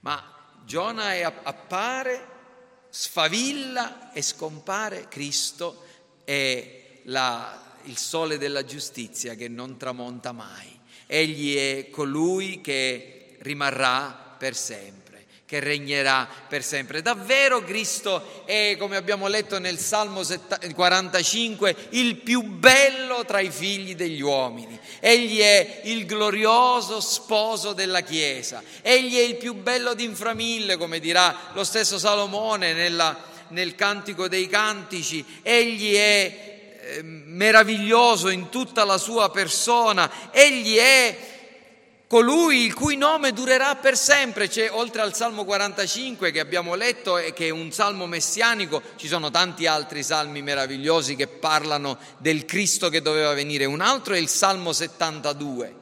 Ma 0.01 0.35
Giona 0.65 1.13
è, 1.13 1.21
appare, 1.21 2.27
sfavilla 2.89 4.11
e 4.11 4.21
scompare 4.21 5.07
Cristo 5.07 5.83
e 6.25 7.01
la 7.05 7.67
il 7.83 7.97
sole 7.97 8.37
della 8.37 8.65
giustizia 8.65 9.35
che 9.35 9.47
non 9.47 9.77
tramonta 9.77 10.33
mai. 10.33 10.78
Egli 11.11 11.55
è 11.55 11.89
colui 11.89 12.61
che 12.61 13.37
rimarrà 13.39 14.35
per 14.37 14.55
sempre, 14.55 15.25
che 15.43 15.59
regnerà 15.59 16.29
per 16.47 16.63
sempre. 16.63 17.01
Davvero 17.01 17.63
Cristo 17.63 18.43
è, 18.45 18.75
come 18.77 18.95
abbiamo 18.95 19.27
letto 19.27 19.57
nel 19.57 19.79
Salmo 19.79 20.21
45, 20.71 21.75
il 21.89 22.17
più 22.17 22.43
bello 22.43 23.25
tra 23.25 23.39
i 23.39 23.49
figli 23.49 23.95
degli 23.95 24.21
uomini. 24.21 24.79
Egli 24.99 25.39
è 25.39 25.81
il 25.85 26.05
glorioso 26.05 26.99
sposo 26.99 27.73
della 27.73 28.01
Chiesa. 28.01 28.61
Egli 28.83 29.17
è 29.17 29.23
il 29.23 29.37
più 29.37 29.55
bello 29.55 29.95
d'inframille, 29.95 30.77
come 30.77 30.99
dirà 30.99 31.49
lo 31.53 31.63
stesso 31.63 31.97
Salomone 31.97 32.73
nella, 32.73 33.19
nel 33.47 33.73
Cantico 33.73 34.27
dei 34.27 34.47
Cantici. 34.47 35.25
Egli 35.41 35.95
è 35.95 36.58
eh, 36.97 37.03
meraviglioso 37.03 38.29
in 38.29 38.49
tutta 38.49 38.83
la 38.83 38.97
sua 38.97 39.29
persona, 39.29 40.31
egli 40.31 40.75
è 40.75 41.17
colui 42.09 42.65
il 42.65 42.73
cui 42.73 42.97
nome 42.97 43.33
durerà 43.33 43.75
per 43.75 43.95
sempre. 43.95 44.47
C'è, 44.47 44.71
oltre 44.71 45.01
al 45.01 45.13
Salmo 45.13 45.45
45 45.45 46.31
che 46.31 46.39
abbiamo 46.39 46.73
letto 46.73 47.19
e 47.19 47.33
che 47.33 47.47
è 47.47 47.51
un 47.51 47.71
salmo 47.71 48.07
messianico, 48.07 48.81
ci 48.95 49.07
sono 49.07 49.29
tanti 49.29 49.67
altri 49.67 50.01
salmi 50.01 50.41
meravigliosi 50.41 51.15
che 51.15 51.27
parlano 51.27 51.99
del 52.17 52.45
Cristo 52.45 52.89
che 52.89 53.03
doveva 53.03 53.33
venire. 53.33 53.65
Un 53.65 53.81
altro 53.81 54.15
è 54.15 54.17
il 54.17 54.27
Salmo 54.27 54.73
72. 54.73 55.75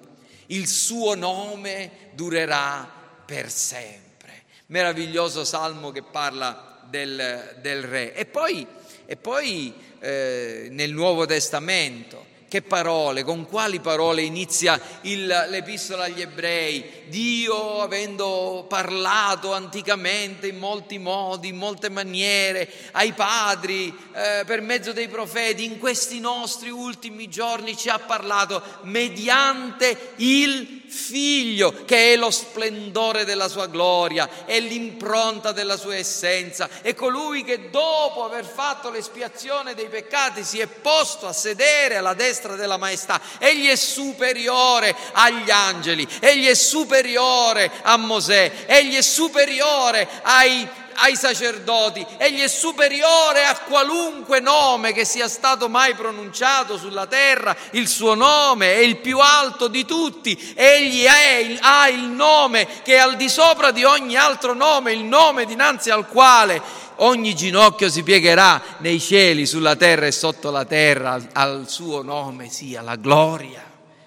Il 0.47 0.67
suo 0.67 1.15
nome 1.15 2.09
durerà 2.13 2.91
per 3.25 3.49
sempre. 3.49 4.43
Meraviglioso 4.67 5.45
salmo 5.45 5.91
che 5.91 6.03
parla 6.03 6.79
del, 6.89 7.57
del 7.61 7.83
Re. 7.83 8.13
E 8.13 8.25
poi, 8.25 8.67
e 9.07 9.15
poi 9.15 9.73
eh, 9.99 10.67
nel 10.69 10.91
Nuovo 10.91 11.25
Testamento. 11.25 12.35
Che 12.49 12.61
parole, 12.61 13.23
con 13.23 13.45
quali 13.45 13.81
parole 13.81 14.21
inizia 14.21 14.79
il, 15.01 15.25
l'epistola 15.49 16.05
agli 16.05 16.21
ebrei? 16.21 17.03
Dio, 17.07 17.81
avendo 17.81 18.65
parlato 18.69 19.51
anticamente 19.51 20.47
in 20.47 20.57
molti 20.57 20.97
modi, 20.97 21.49
in 21.49 21.57
molte 21.57 21.89
maniere, 21.89 22.69
ai 22.91 23.11
padri, 23.11 23.93
eh, 24.13 24.45
per 24.45 24.61
mezzo 24.61 24.93
dei 24.93 25.09
profeti, 25.09 25.65
in 25.65 25.77
questi 25.77 26.21
nostri 26.21 26.69
ultimi 26.69 27.27
giorni 27.27 27.75
ci 27.75 27.89
ha 27.89 27.99
parlato 27.99 28.63
mediante 28.83 30.13
il 30.17 30.85
figlio 30.87 31.83
che 31.85 32.13
è 32.13 32.15
lo 32.15 32.31
splendore 32.31 33.25
della 33.25 33.47
sua 33.47 33.67
gloria, 33.67 34.45
è 34.45 34.59
l'impronta 34.59 35.51
della 35.51 35.77
sua 35.77 35.95
essenza, 35.95 36.69
è 36.81 36.93
colui 36.93 37.43
che 37.43 37.69
dopo 37.69 38.23
aver 38.23 38.45
fatto 38.45 38.89
l'espiazione 38.89 39.73
dei 39.73 39.87
peccati 39.87 40.43
si 40.43 40.59
è 40.59 40.67
posto 40.67 41.27
a 41.27 41.33
sedere 41.33 41.97
alla 41.97 42.13
destra 42.13 42.55
della 42.55 42.77
maestà. 42.77 43.19
Egli 43.37 43.67
è 43.67 43.75
superiore 43.75 44.95
agli 45.13 45.49
angeli, 45.49 46.07
egli 46.19 46.47
è 46.47 46.55
superiore 46.55 47.71
a 47.81 47.97
Mosè, 47.97 48.65
egli 48.65 48.95
è 48.95 49.01
superiore 49.01 50.07
ai 50.23 50.85
ai 50.99 51.15
sacerdoti, 51.15 52.05
egli 52.17 52.39
è 52.39 52.47
superiore 52.47 53.45
a 53.45 53.57
qualunque 53.59 54.39
nome 54.39 54.93
che 54.93 55.05
sia 55.05 55.27
stato 55.27 55.69
mai 55.69 55.93
pronunciato 55.93 56.77
sulla 56.77 57.05
terra, 57.05 57.55
il 57.71 57.87
suo 57.87 58.15
nome 58.15 58.73
è 58.73 58.79
il 58.79 58.97
più 58.97 59.19
alto 59.19 59.67
di 59.67 59.85
tutti, 59.85 60.53
egli 60.55 61.03
è, 61.03 61.57
ha 61.61 61.87
il 61.89 62.03
nome 62.03 62.67
che 62.83 62.95
è 62.95 62.97
al 62.97 63.15
di 63.15 63.29
sopra 63.29 63.71
di 63.71 63.83
ogni 63.83 64.15
altro 64.15 64.53
nome, 64.53 64.93
il 64.93 65.03
nome 65.03 65.45
dinanzi 65.45 65.89
al 65.89 66.07
quale 66.07 66.61
ogni 66.97 67.35
ginocchio 67.35 67.89
si 67.89 68.01
piegherà 68.01 68.61
nei 68.79 68.99
cieli, 68.99 69.45
sulla 69.45 69.75
terra 69.75 70.07
e 70.07 70.11
sotto 70.11 70.49
la 70.49 70.65
terra, 70.65 71.19
al 71.33 71.69
suo 71.69 72.01
nome 72.01 72.49
sia 72.49 72.81
la 72.81 72.95
gloria. 72.95 73.63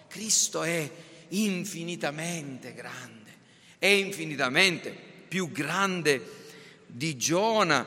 Cristo 0.09 0.63
è 0.63 0.91
infinitamente 1.29 2.75
grande, 2.75 3.31
è 3.79 3.87
infinitamente 3.87 4.91
più 5.29 5.53
grande 5.53 6.39
di 6.93 7.17
Giona 7.17 7.87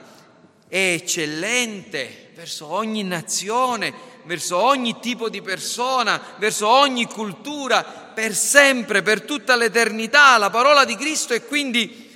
è 0.67 0.93
eccellente 0.93 2.31
verso 2.35 2.67
ogni 2.67 3.03
nazione, 3.03 3.93
verso 4.23 4.57
ogni 4.57 4.99
tipo 4.99 5.29
di 5.29 5.41
persona, 5.41 6.19
verso 6.37 6.67
ogni 6.67 7.05
cultura, 7.05 7.83
per 7.83 8.33
sempre, 8.33 9.01
per 9.01 9.21
tutta 9.21 9.55
l'eternità. 9.55 10.37
La 10.37 10.49
parola 10.49 10.85
di 10.85 10.95
Cristo 10.95 11.33
è 11.33 11.45
quindi 11.45 12.11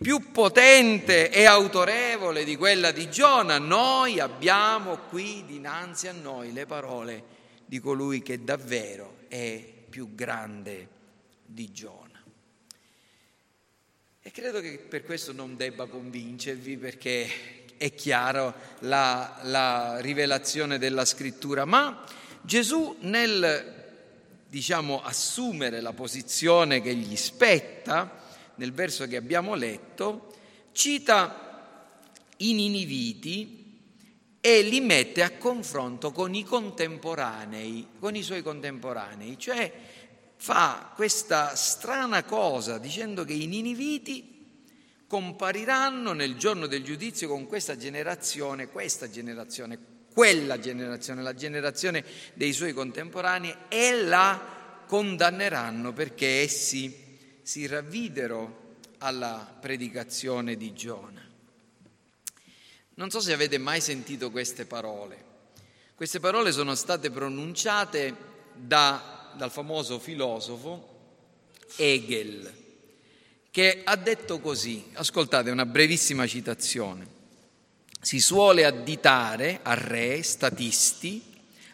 più 0.00 0.30
potente 0.32 1.30
e 1.30 1.44
autorevole 1.44 2.44
di 2.44 2.56
quella 2.56 2.90
di 2.90 3.10
Giona. 3.10 3.58
Noi 3.58 4.18
abbiamo 4.18 4.96
qui 5.08 5.44
dinanzi 5.46 6.08
a 6.08 6.12
noi 6.12 6.52
le 6.52 6.66
parole 6.66 7.24
di 7.66 7.78
colui 7.80 8.22
che 8.22 8.42
davvero 8.42 9.18
è 9.28 9.62
più 9.88 10.14
grande 10.14 10.88
di 11.44 11.70
Giona. 11.70 11.99
E 14.30 14.32
credo 14.32 14.60
che 14.60 14.78
per 14.78 15.02
questo 15.02 15.32
non 15.32 15.56
debba 15.56 15.86
convincervi 15.86 16.76
perché 16.76 17.28
è 17.76 17.92
chiaro 17.92 18.54
la, 18.82 19.40
la 19.42 19.98
rivelazione 19.98 20.78
della 20.78 21.04
scrittura, 21.04 21.64
ma 21.64 22.04
Gesù 22.40 22.94
nel 23.00 23.74
diciamo 24.48 25.02
assumere 25.02 25.80
la 25.80 25.92
posizione 25.92 26.80
che 26.80 26.94
gli 26.94 27.16
spetta, 27.16 28.22
nel 28.54 28.72
verso 28.72 29.08
che 29.08 29.16
abbiamo 29.16 29.56
letto, 29.56 30.32
cita 30.70 31.82
i 32.36 32.54
Niniviti 32.54 33.80
e 34.40 34.62
li 34.62 34.78
mette 34.78 35.24
a 35.24 35.32
confronto 35.38 36.12
con 36.12 36.36
i 36.36 36.44
contemporanei, 36.44 37.84
con 37.98 38.14
i 38.14 38.22
suoi 38.22 38.42
contemporanei, 38.42 39.36
cioè 39.36 39.72
fa 40.40 40.90
questa 40.94 41.54
strana 41.54 42.24
cosa 42.24 42.78
dicendo 42.78 43.26
che 43.26 43.34
i 43.34 43.46
niniviti 43.46 44.38
compariranno 45.06 46.14
nel 46.14 46.36
giorno 46.36 46.66
del 46.66 46.82
giudizio 46.82 47.28
con 47.28 47.46
questa 47.46 47.76
generazione, 47.76 48.68
questa 48.68 49.10
generazione, 49.10 49.78
quella 50.14 50.58
generazione, 50.58 51.20
la 51.20 51.34
generazione 51.34 52.02
dei 52.32 52.54
suoi 52.54 52.72
contemporanei 52.72 53.54
e 53.68 54.02
la 54.02 54.84
condanneranno 54.86 55.92
perché 55.92 56.40
essi 56.40 57.18
si 57.42 57.66
ravvidero 57.66 58.76
alla 58.98 59.58
predicazione 59.60 60.56
di 60.56 60.72
Giona. 60.72 61.22
Non 62.94 63.10
so 63.10 63.20
se 63.20 63.34
avete 63.34 63.58
mai 63.58 63.82
sentito 63.82 64.30
queste 64.30 64.64
parole. 64.64 65.22
Queste 65.94 66.18
parole 66.18 66.50
sono 66.50 66.74
state 66.74 67.10
pronunciate 67.10 68.16
da 68.54 69.19
dal 69.36 69.50
famoso 69.50 69.98
filosofo 69.98 70.88
Hegel, 71.76 72.52
che 73.50 73.82
ha 73.84 73.96
detto 73.96 74.38
così, 74.40 74.84
ascoltate 74.94 75.50
una 75.50 75.66
brevissima 75.66 76.26
citazione, 76.26 77.18
si 78.00 78.20
suole 78.20 78.64
additare 78.64 79.60
a 79.62 79.74
re, 79.74 80.22
statisti, 80.22 81.22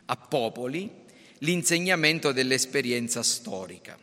a 0.06 0.16
popoli, 0.16 0.90
l'insegnamento 1.38 2.32
dell'esperienza 2.32 3.22
storica. 3.22 3.98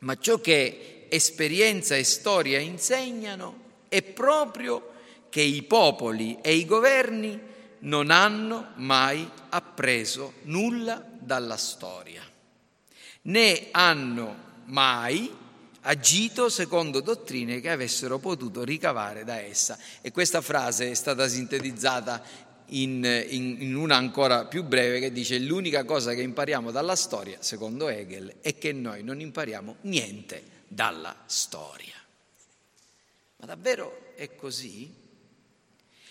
Ma 0.00 0.16
ciò 0.18 0.40
che 0.40 1.06
esperienza 1.08 1.96
e 1.96 2.04
storia 2.04 2.58
insegnano 2.58 3.64
è 3.88 4.02
proprio 4.02 4.92
che 5.28 5.42
i 5.42 5.62
popoli 5.62 6.38
e 6.40 6.54
i 6.54 6.64
governi 6.64 7.38
non 7.80 8.10
hanno 8.10 8.72
mai 8.76 9.28
appreso 9.50 10.34
nulla 10.42 11.04
dalla 11.18 11.56
storia, 11.56 12.22
né 13.26 13.68
hanno 13.70 14.44
mai 14.66 15.44
agito 15.82 16.48
secondo 16.48 17.00
dottrine 17.00 17.60
che 17.60 17.70
avessero 17.70 18.18
potuto 18.18 18.64
ricavare 18.64 19.24
da 19.24 19.40
essa. 19.40 19.78
E 20.00 20.10
questa 20.10 20.40
frase 20.40 20.90
è 20.90 20.94
stata 20.94 21.28
sintetizzata 21.28 22.22
in, 22.70 23.04
in, 23.28 23.56
in, 23.60 23.76
una 23.76 23.96
ancora 23.96 24.46
più 24.46 24.64
breve 24.64 24.98
che 24.98 25.12
dice 25.12 25.38
l'unica 25.38 25.84
cosa 25.84 26.14
che 26.14 26.22
impariamo 26.22 26.72
dalla 26.72 26.96
storia, 26.96 27.38
secondo 27.40 27.88
Hegel, 27.88 28.36
è 28.40 28.58
che 28.58 28.72
noi 28.72 29.04
non 29.04 29.20
impariamo 29.20 29.76
niente 29.82 30.42
dalla 30.66 31.14
storia. 31.26 31.94
Ma 33.36 33.46
davvero 33.46 34.12
è 34.16 34.34
così? 34.34 34.92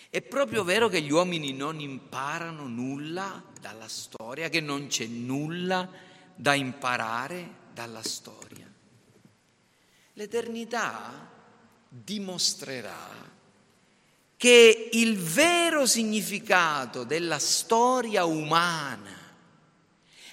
È 0.09 0.21
proprio 0.21 0.63
vero 0.63 0.87
che 0.87 1.01
gli 1.01 1.11
uomini 1.11 1.51
non 1.51 1.81
imparano 1.81 2.67
nulla 2.67 3.43
dalla 3.59 3.89
storia, 3.89 4.47
che 4.47 4.61
non 4.61 4.87
c'è 4.87 5.05
nulla 5.07 5.89
da 6.35 6.53
imparare 6.53 7.63
dalla 7.73 8.03
storia. 8.03 8.71
L'eternità 10.13 11.29
dimostrerà 11.87 13.33
che 14.37 14.89
il 14.93 15.17
vero 15.17 15.85
significato 15.85 17.03
della 17.03 17.39
storia 17.39 18.25
umana 18.25 19.23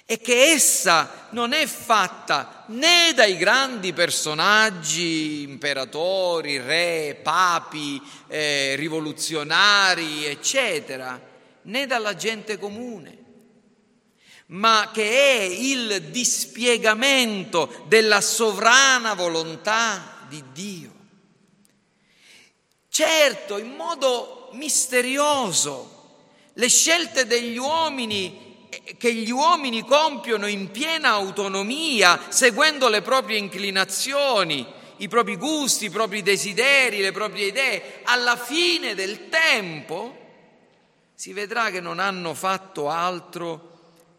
è 0.05 0.19
che 0.19 0.51
essa 0.51 1.27
non 1.31 1.53
è 1.53 1.65
fatta 1.65 2.65
né 2.67 3.13
dai 3.15 3.37
grandi 3.37 3.93
personaggi, 3.93 5.43
imperatori, 5.43 6.57
re, 6.59 7.19
papi, 7.23 8.01
eh, 8.27 8.75
rivoluzionari, 8.75 10.25
eccetera, 10.25 11.19
né 11.63 11.87
dalla 11.87 12.15
gente 12.15 12.57
comune 12.57 13.22
ma 14.47 14.89
che 14.93 15.09
è 15.09 15.41
il 15.41 16.09
dispiegamento 16.09 17.85
della 17.87 18.21
sovrana 18.21 19.13
volontà 19.13 20.25
di 20.27 20.43
Dio. 20.51 20.91
Certo, 22.89 23.57
in 23.57 23.75
modo 23.75 24.49
misterioso, 24.53 26.19
le 26.53 26.69
scelte 26.69 27.25
degli 27.25 27.57
uomini 27.57 28.67
eh, 28.69 28.97
che 28.97 29.13
gli 29.13 29.31
uomini 29.31 29.83
compiono 29.83 30.47
in 30.47 30.69
piena 30.71 31.09
autonomia, 31.09 32.19
seguendo 32.29 32.89
le 32.89 33.01
proprie 33.01 33.37
inclinazioni, 33.37 34.65
i 34.97 35.07
propri 35.07 35.37
gusti, 35.37 35.85
i 35.85 35.89
propri 35.89 36.21
desideri, 36.21 37.01
le 37.01 37.11
proprie 37.11 37.47
idee, 37.47 38.01
alla 38.03 38.37
fine 38.37 38.93
del 38.93 39.29
tempo 39.29 40.17
si 41.15 41.33
vedrà 41.33 41.71
che 41.71 41.79
non 41.79 41.99
hanno 41.99 42.33
fatto 42.33 42.89
altro 42.89 43.72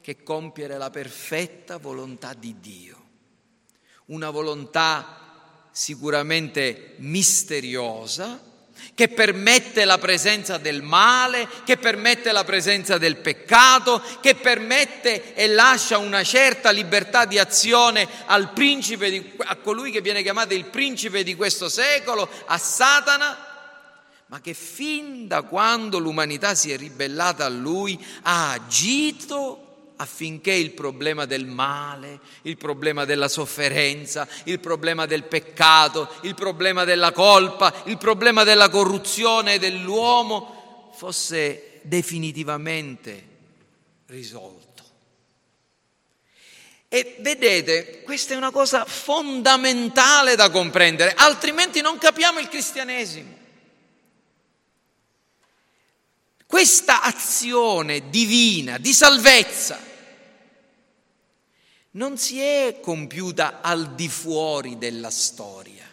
che 0.04 0.22
compiere 0.22 0.76
la 0.76 0.90
perfetta 0.90 1.78
volontà 1.78 2.34
di 2.34 2.56
Dio. 2.60 3.02
Una 4.08 4.28
volontà 4.28 5.68
sicuramente 5.70 6.96
misteriosa, 6.98 8.38
che 8.94 9.08
permette 9.08 9.86
la 9.86 9.96
presenza 9.96 10.58
del 10.58 10.82
male, 10.82 11.48
che 11.64 11.78
permette 11.78 12.32
la 12.32 12.44
presenza 12.44 12.98
del 12.98 13.16
peccato, 13.16 14.02
che 14.20 14.34
permette 14.34 15.32
e 15.32 15.46
lascia 15.46 15.96
una 15.96 16.22
certa 16.22 16.70
libertà 16.70 17.24
di 17.24 17.38
azione 17.38 18.06
al 18.26 18.52
principe 18.52 19.08
di, 19.08 19.32
a 19.38 19.56
colui 19.56 19.90
che 19.90 20.02
viene 20.02 20.22
chiamato 20.22 20.52
il 20.52 20.66
principe 20.66 21.22
di 21.22 21.34
questo 21.34 21.70
secolo, 21.70 22.28
a 22.44 22.58
Satana, 22.58 23.38
ma 24.26 24.38
che 24.42 24.52
fin 24.52 25.26
da 25.26 25.40
quando 25.40 25.98
l'umanità 25.98 26.54
si 26.54 26.70
è 26.70 26.76
ribellata 26.76 27.46
a 27.46 27.48
lui 27.48 27.98
ha 28.24 28.50
agito 28.50 29.63
affinché 29.96 30.52
il 30.52 30.72
problema 30.72 31.24
del 31.24 31.46
male, 31.46 32.20
il 32.42 32.56
problema 32.56 33.04
della 33.04 33.28
sofferenza, 33.28 34.26
il 34.44 34.58
problema 34.60 35.06
del 35.06 35.24
peccato, 35.24 36.08
il 36.22 36.34
problema 36.34 36.84
della 36.84 37.12
colpa, 37.12 37.72
il 37.84 37.98
problema 37.98 38.44
della 38.44 38.68
corruzione 38.68 39.58
dell'uomo 39.58 40.90
fosse 40.94 41.80
definitivamente 41.82 43.28
risolto. 44.06 44.62
E 46.88 47.16
vedete, 47.20 48.02
questa 48.02 48.34
è 48.34 48.36
una 48.36 48.52
cosa 48.52 48.84
fondamentale 48.84 50.36
da 50.36 50.50
comprendere, 50.50 51.14
altrimenti 51.16 51.80
non 51.80 51.98
capiamo 51.98 52.38
il 52.38 52.48
cristianesimo. 52.48 53.42
Questa 56.54 57.02
azione 57.02 58.10
divina 58.10 58.78
di 58.78 58.92
salvezza 58.92 59.76
non 61.90 62.16
si 62.16 62.38
è 62.38 62.78
compiuta 62.80 63.60
al 63.60 63.96
di 63.96 64.08
fuori 64.08 64.78
della 64.78 65.10
storia, 65.10 65.84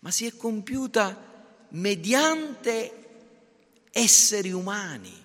ma 0.00 0.10
si 0.10 0.26
è 0.26 0.36
compiuta 0.36 1.16
mediante 1.70 2.92
esseri 3.90 4.52
umani, 4.52 5.24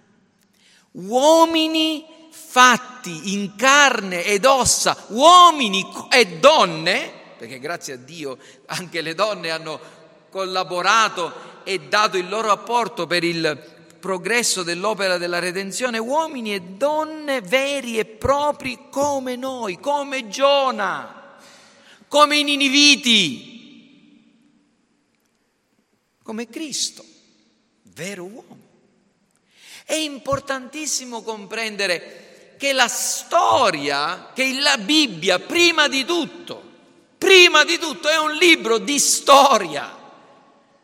uomini 0.91 2.05
fatti 2.31 3.33
in 3.33 3.57
carne 3.57 4.23
ed 4.23 4.45
ossa, 4.45 5.05
uomini 5.09 5.85
e 6.09 6.39
donne, 6.39 7.11
perché 7.37 7.59
grazie 7.59 7.95
a 7.95 7.97
Dio 7.97 8.37
anche 8.67 9.01
le 9.01 9.13
donne 9.13 9.49
hanno 9.49 9.81
collaborato 10.29 11.56
e 11.67 11.79
dato 11.79 12.15
il 12.15 12.29
loro 12.29 12.49
apporto 12.49 13.07
per 13.07 13.25
il 13.25 13.75
progresso 13.99 14.63
dell'opera 14.63 15.17
della 15.17 15.39
redenzione, 15.39 15.97
uomini 15.97 16.53
e 16.53 16.61
donne 16.61 17.41
veri 17.41 17.99
e 17.99 18.05
propri 18.05 18.87
come 18.89 19.35
noi, 19.35 19.77
come 19.77 20.29
Giona, 20.29 21.35
come 22.07 22.37
i 22.37 22.43
Niniviti, 22.43 23.55
come 26.23 26.47
Cristo, 26.47 27.03
vero 27.81 28.23
uomo. 28.23 28.57
È 29.83 29.95
importantissimo 29.95 31.21
comprendere 31.21 32.55
che 32.57 32.71
la 32.71 32.87
storia, 32.87 34.31
che 34.33 34.53
la 34.53 34.77
Bibbia, 34.77 35.37
prima 35.39 35.89
di 35.89 36.05
tutto, 36.05 36.63
prima 37.17 37.65
di 37.65 37.77
tutto 37.77 38.07
è 38.07 38.17
un 38.17 38.31
libro 38.35 38.77
di 38.77 38.97
storia. 38.99 39.96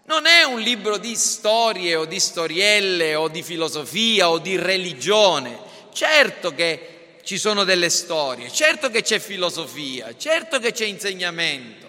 Non 0.05 0.25
è 0.25 0.43
un 0.43 0.59
libro 0.59 0.97
di 0.97 1.15
storie 1.15 1.95
o 1.95 2.05
di 2.05 2.19
storielle 2.19 3.15
o 3.15 3.29
di 3.29 3.41
filosofia 3.41 4.29
o 4.29 4.37
di 4.37 4.57
religione. 4.57 5.57
Certo 5.93 6.53
che 6.53 6.93
ci 7.23 7.37
sono 7.37 7.63
delle 7.63 7.89
storie, 7.89 8.51
certo 8.51 8.89
che 8.89 9.01
c'è 9.01 9.17
filosofia, 9.19 10.15
certo 10.17 10.59
che 10.59 10.73
c'è 10.73 10.85
insegnamento, 10.85 11.87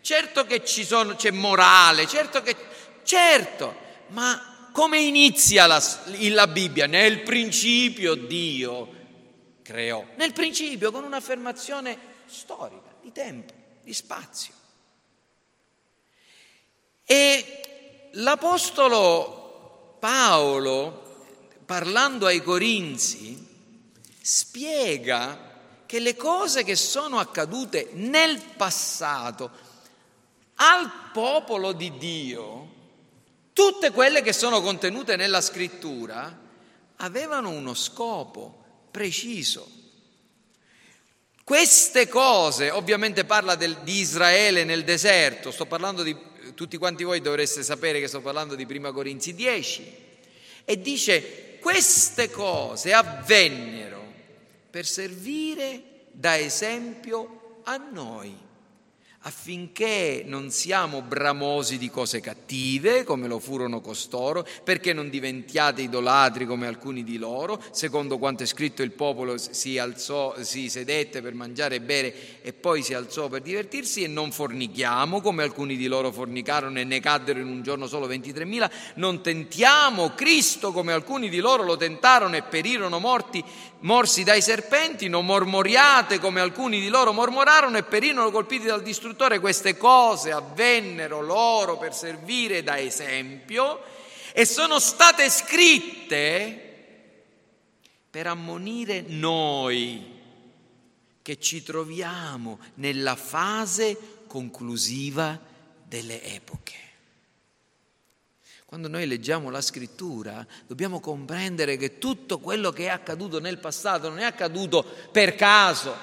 certo 0.00 0.46
che 0.46 0.62
sono, 0.64 1.16
c'è 1.16 1.30
morale, 1.30 2.06
certo 2.06 2.40
che... 2.42 2.54
Certo, 3.02 3.74
ma 4.08 4.68
come 4.72 4.98
inizia 4.98 5.66
la, 5.66 5.82
la 6.30 6.46
Bibbia? 6.46 6.86
Nel 6.86 7.22
principio 7.22 8.14
Dio 8.14 8.94
creò, 9.62 10.04
nel 10.16 10.32
principio 10.32 10.90
con 10.90 11.04
un'affermazione 11.04 11.96
storica, 12.26 12.94
di 13.00 13.12
tempo, 13.12 13.52
di 13.82 13.94
spazio. 13.94 14.54
E 17.08 18.10
l'Apostolo 18.14 19.96
Paolo, 20.00 21.24
parlando 21.64 22.26
ai 22.26 22.42
Corinzi, 22.42 23.46
spiega 24.20 25.38
che 25.86 26.00
le 26.00 26.16
cose 26.16 26.64
che 26.64 26.74
sono 26.74 27.20
accadute 27.20 27.90
nel 27.92 28.42
passato 28.56 29.50
al 30.56 31.10
popolo 31.12 31.70
di 31.70 31.96
Dio, 31.96 32.74
tutte 33.52 33.92
quelle 33.92 34.20
che 34.20 34.32
sono 34.32 34.60
contenute 34.60 35.14
nella 35.14 35.40
scrittura, 35.40 36.36
avevano 36.96 37.50
uno 37.50 37.74
scopo 37.74 38.64
preciso. 38.90 39.70
Queste 41.44 42.08
cose, 42.08 42.70
ovviamente 42.70 43.24
parla 43.24 43.54
del, 43.54 43.76
di 43.84 44.00
Israele 44.00 44.64
nel 44.64 44.82
deserto, 44.82 45.52
sto 45.52 45.66
parlando 45.66 46.02
di 46.02 46.34
tutti 46.54 46.76
quanti 46.76 47.04
voi 47.04 47.20
dovreste 47.20 47.62
sapere 47.62 48.00
che 48.00 48.08
sto 48.08 48.20
parlando 48.20 48.54
di 48.54 48.66
Prima 48.66 48.92
Corinzi 48.92 49.34
10, 49.34 49.96
e 50.64 50.80
dice 50.80 51.58
queste 51.60 52.30
cose 52.30 52.92
avvennero 52.92 54.04
per 54.70 54.86
servire 54.86 55.82
da 56.10 56.38
esempio 56.38 57.60
a 57.64 57.76
noi, 57.76 58.36
affinché 59.26 60.22
non 60.24 60.50
siamo 60.50 61.02
bramosi 61.02 61.78
di 61.78 61.90
cose 61.90 62.20
cattive, 62.20 63.02
come 63.02 63.26
lo 63.26 63.40
furono 63.40 63.80
costoro, 63.80 64.46
perché 64.62 64.92
non 64.92 65.10
diventiate 65.10 65.82
idolatri 65.82 66.46
come 66.46 66.68
alcuni 66.68 67.02
di 67.02 67.18
loro, 67.18 67.60
secondo 67.72 68.18
quanto 68.18 68.44
è 68.44 68.46
scritto 68.46 68.84
il 68.84 68.92
popolo 68.92 69.36
si 69.36 69.78
alzò, 69.78 70.36
si 70.42 70.68
sedette 70.70 71.22
per 71.22 71.34
mangiare 71.34 71.76
e 71.76 71.80
bere 71.80 72.14
e 72.40 72.52
poi 72.52 72.82
si 72.82 72.94
alzò 72.94 73.26
per 73.28 73.42
divertirsi 73.42 74.04
e 74.04 74.06
non 74.06 74.30
fornichiamo 74.30 75.20
come 75.20 75.42
alcuni 75.42 75.76
di 75.76 75.88
loro 75.88 76.12
fornicarono 76.12 76.78
e 76.78 76.84
ne 76.84 77.00
caddero 77.00 77.40
in 77.40 77.48
un 77.48 77.62
giorno 77.62 77.88
solo 77.88 78.06
23.000, 78.06 78.70
non 78.94 79.22
tentiamo 79.22 80.10
Cristo 80.10 80.70
come 80.70 80.92
alcuni 80.92 81.28
di 81.28 81.40
loro 81.40 81.64
lo 81.64 81.76
tentarono 81.76 82.36
e 82.36 82.42
perirono 82.42 83.00
morti, 83.00 83.42
morsi 83.80 84.24
dai 84.24 84.42
serpenti, 84.42 85.08
non 85.08 85.26
mormoriate 85.26 86.18
come 86.18 86.40
alcuni 86.40 86.80
di 86.80 86.88
loro 86.88 87.12
mormorarono 87.12 87.76
e 87.76 87.82
perirono 87.82 88.30
colpiti 88.30 88.66
dal 88.66 88.82
distruttore 88.82 88.94
istruttore, 89.06 89.40
queste 89.40 89.76
cose 89.76 90.32
avvennero 90.32 91.20
loro 91.20 91.78
per 91.78 91.94
servire 91.94 92.62
da 92.62 92.78
esempio 92.78 93.82
e 94.32 94.44
sono 94.44 94.78
state 94.78 95.30
scritte 95.30 96.62
per 98.10 98.26
ammonire 98.26 99.04
noi 99.06 100.14
che 101.22 101.38
ci 101.38 101.62
troviamo 101.62 102.58
nella 102.74 103.16
fase 103.16 103.96
conclusiva 104.26 105.38
delle 105.84 106.22
epoche. 106.22 106.85
Quando 108.66 108.88
noi 108.88 109.06
leggiamo 109.06 109.48
la 109.48 109.60
scrittura 109.60 110.44
dobbiamo 110.66 110.98
comprendere 110.98 111.76
che 111.76 111.98
tutto 111.98 112.40
quello 112.40 112.72
che 112.72 112.86
è 112.86 112.88
accaduto 112.88 113.38
nel 113.38 113.58
passato 113.58 114.08
non 114.08 114.18
è 114.18 114.24
accaduto 114.24 114.84
per 115.12 115.36
caso, 115.36 115.94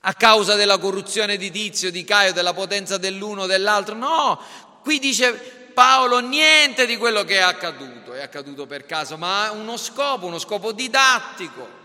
a 0.00 0.12
causa 0.12 0.54
della 0.54 0.76
corruzione 0.76 1.38
di 1.38 1.50
Tizio, 1.50 1.90
di 1.90 2.04
Caio, 2.04 2.34
della 2.34 2.52
potenza 2.52 2.98
dell'uno 2.98 3.42
o 3.42 3.46
dell'altro. 3.46 3.94
No, 3.94 4.38
qui 4.82 4.98
dice 4.98 5.32
Paolo 5.72 6.18
niente 6.18 6.84
di 6.84 6.98
quello 6.98 7.24
che 7.24 7.36
è 7.36 7.42
accaduto, 7.42 8.12
è 8.12 8.20
accaduto 8.20 8.66
per 8.66 8.84
caso, 8.84 9.16
ma 9.16 9.46
ha 9.46 9.52
uno 9.52 9.78
scopo, 9.78 10.26
uno 10.26 10.38
scopo 10.38 10.72
didattico, 10.72 11.77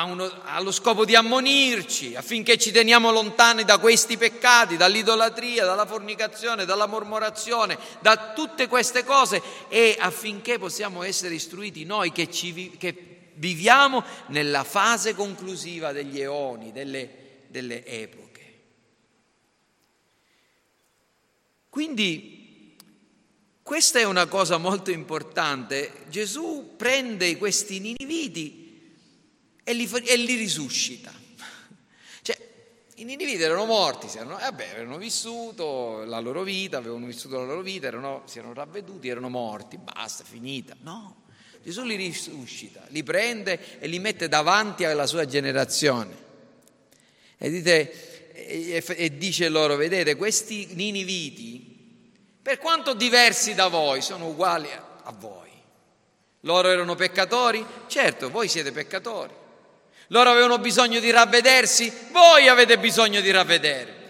uno, 0.00 0.30
ha 0.44 0.60
lo 0.60 0.72
scopo 0.72 1.04
di 1.04 1.14
ammonirci 1.14 2.16
affinché 2.16 2.56
ci 2.56 2.70
teniamo 2.70 3.10
lontani 3.10 3.64
da 3.64 3.78
questi 3.78 4.16
peccati, 4.16 4.76
dall'idolatria, 4.76 5.64
dalla 5.64 5.86
fornicazione, 5.86 6.64
dalla 6.64 6.86
mormorazione, 6.86 7.78
da 8.00 8.32
tutte 8.34 8.68
queste 8.68 9.04
cose 9.04 9.42
e 9.68 9.96
affinché 9.98 10.58
possiamo 10.58 11.02
essere 11.02 11.34
istruiti 11.34 11.84
noi 11.84 12.10
che, 12.10 12.30
ci, 12.30 12.76
che 12.78 13.30
viviamo 13.34 14.02
nella 14.28 14.64
fase 14.64 15.14
conclusiva 15.14 15.92
degli 15.92 16.20
eoni, 16.20 16.72
delle 16.72 17.20
delle 17.52 17.84
epoche. 17.84 18.30
Quindi 21.68 22.76
questa 23.62 24.00
è 24.00 24.04
una 24.04 24.26
cosa 24.26 24.56
molto 24.56 24.90
importante. 24.90 26.04
Gesù 26.08 26.74
prende 26.76 27.36
questi 27.36 27.78
niniviti 27.78 28.61
e 29.64 29.72
li, 29.72 29.88
e 30.04 30.16
li 30.16 30.34
risuscita. 30.36 31.12
Cioè, 32.22 32.38
i 32.96 33.04
niniviti 33.04 33.42
erano 33.42 33.64
morti, 33.64 34.06
erano, 34.16 34.36
vabbè, 34.36 34.70
avevano 34.70 34.96
vissuto 34.96 36.04
la 36.04 36.20
loro 36.20 36.42
vita, 36.42 36.78
avevano 36.78 37.06
vissuto 37.06 37.38
la 37.38 37.44
loro 37.44 37.62
vita, 37.62 37.86
erano, 37.86 38.22
si 38.26 38.38
erano 38.38 38.54
ravveduti, 38.54 39.08
erano 39.08 39.28
morti, 39.28 39.76
basta, 39.78 40.24
finita. 40.24 40.76
No, 40.82 41.22
Gesù 41.62 41.82
li 41.82 41.96
risuscita, 41.96 42.82
li 42.88 43.02
prende 43.02 43.78
e 43.78 43.86
li 43.86 43.98
mette 43.98 44.28
davanti 44.28 44.84
alla 44.84 45.06
sua 45.06 45.26
generazione. 45.26 46.30
E, 47.38 47.50
dite, 47.50 48.34
e, 48.34 48.84
e 48.86 49.16
dice 49.16 49.48
loro, 49.48 49.76
vedete, 49.76 50.16
questi 50.16 50.68
niniviti, 50.72 51.70
per 52.42 52.58
quanto 52.58 52.94
diversi 52.94 53.54
da 53.54 53.68
voi, 53.68 54.02
sono 54.02 54.28
uguali 54.28 54.70
a, 54.72 55.00
a 55.04 55.12
voi. 55.12 55.50
Loro 56.40 56.68
erano 56.68 56.96
peccatori? 56.96 57.64
Certo, 57.86 58.30
voi 58.30 58.48
siete 58.48 58.72
peccatori. 58.72 59.32
Loro 60.12 60.28
avevano 60.28 60.58
bisogno 60.58 61.00
di 61.00 61.10
ravvedersi? 61.10 61.90
Voi 62.10 62.46
avete 62.46 62.78
bisogno 62.78 63.22
di 63.22 63.30
ravvedervi. 63.30 64.00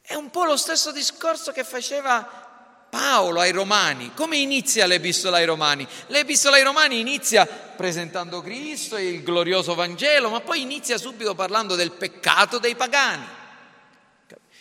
È 0.00 0.14
un 0.14 0.30
po' 0.30 0.44
lo 0.44 0.56
stesso 0.56 0.92
discorso 0.92 1.52
che 1.52 1.62
faceva 1.62 2.86
Paolo 2.88 3.40
ai 3.40 3.52
Romani. 3.52 4.12
Come 4.14 4.38
inizia 4.38 4.86
l'epistola 4.86 5.36
ai 5.36 5.44
Romani? 5.44 5.86
L'epistola 6.06 6.56
ai 6.56 6.62
Romani 6.62 6.98
inizia 6.98 7.44
presentando 7.44 8.40
Cristo 8.40 8.96
e 8.96 9.08
il 9.08 9.22
glorioso 9.22 9.74
Vangelo, 9.74 10.30
ma 10.30 10.40
poi 10.40 10.62
inizia 10.62 10.96
subito 10.96 11.34
parlando 11.34 11.74
del 11.74 11.92
peccato 11.92 12.58
dei 12.58 12.76
pagani. 12.76 13.26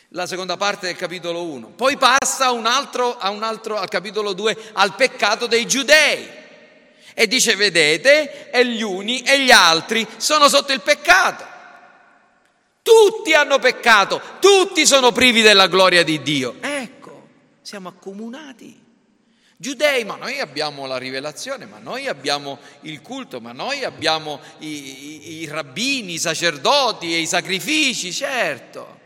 La 0.10 0.28
seconda 0.28 0.58
parte 0.58 0.88
del 0.88 0.98
capitolo 0.98 1.46
1. 1.46 1.68
Poi 1.68 1.96
passa 1.96 2.52
un 2.52 2.66
altro, 2.66 3.18
un 3.22 3.44
altro, 3.44 3.78
al 3.78 3.88
capitolo 3.88 4.34
2 4.34 4.72
al 4.74 4.94
peccato 4.96 5.48
dei 5.48 5.66
giudei. 5.66 6.37
E 7.20 7.26
dice, 7.26 7.56
vedete, 7.56 8.52
e 8.52 8.64
gli 8.64 8.84
uni 8.84 9.24
e 9.24 9.40
gli 9.40 9.50
altri 9.50 10.06
sono 10.18 10.48
sotto 10.48 10.72
il 10.72 10.82
peccato. 10.82 11.44
Tutti 12.84 13.34
hanno 13.34 13.58
peccato, 13.58 14.22
tutti 14.40 14.86
sono 14.86 15.12
privi 15.12 15.42
della 15.42 15.66
gloria 15.66 16.04
di 16.04 16.22
Dio. 16.22 16.58
Ecco 16.62 17.28
siamo 17.68 17.90
accomunati. 17.90 18.80
Giudei, 19.58 20.06
ma 20.06 20.16
noi 20.16 20.40
abbiamo 20.40 20.86
la 20.86 20.98
rivelazione, 20.98 21.66
ma 21.66 21.80
noi 21.80 22.08
abbiamo 22.08 22.60
il 22.82 23.02
culto, 23.02 23.42
ma 23.42 23.52
noi 23.52 23.84
abbiamo 23.84 24.40
i, 24.60 24.68
i, 24.68 25.32
i 25.40 25.48
rabbini, 25.48 26.14
i 26.14 26.20
sacerdoti 26.20 27.16
e 27.16 27.18
i 27.18 27.26
sacrifici, 27.26 28.14
certo. 28.14 28.97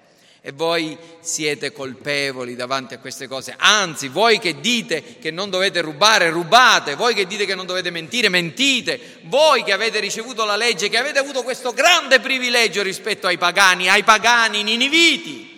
E 0.44 0.52
voi 0.52 0.98
siete 1.20 1.72
colpevoli 1.72 2.56
davanti 2.56 2.96
a 2.96 3.00
queste 3.00 3.28
cose. 3.28 3.54
Anzi, 3.56 4.08
voi 4.08 4.40
che 4.40 4.60
dite 4.60 5.18
che 5.20 5.30
non 5.30 5.52
dovete 5.52 5.82
rubare, 5.82 6.32
rubate. 6.32 6.96
Voi 6.96 7.14
che 7.14 7.28
dite 7.28 7.46
che 7.46 7.54
non 7.54 7.68
dovete 7.68 7.92
mentire, 7.92 8.28
mentite. 8.28 9.20
Voi 9.26 9.64
che 9.64 9.72
avete 9.72 10.00
ricevuto 10.00 10.44
la 10.44 10.56
legge, 10.56 10.90
che 10.90 10.98
avete 10.98 11.20
avuto 11.20 11.44
questo 11.44 11.74
grande 11.74 12.20
privilegio 12.20 12.82
rispetto 12.82 13.28
ai 13.28 13.38
pagani, 13.38 13.88
ai 13.88 14.04
pagani 14.04 14.64
niniviti 14.64 15.50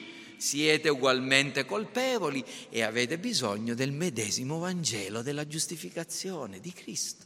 siete 0.43 0.89
ugualmente 0.89 1.63
colpevoli 1.63 2.43
e 2.69 2.84
avete 2.84 3.17
bisogno 3.17 3.74
del 3.76 3.93
medesimo 3.93 4.60
Vangelo 4.60 5.22
della 5.22 5.48
giustificazione 5.48 6.60
di 6.60 6.74
Cristo. 6.74 7.24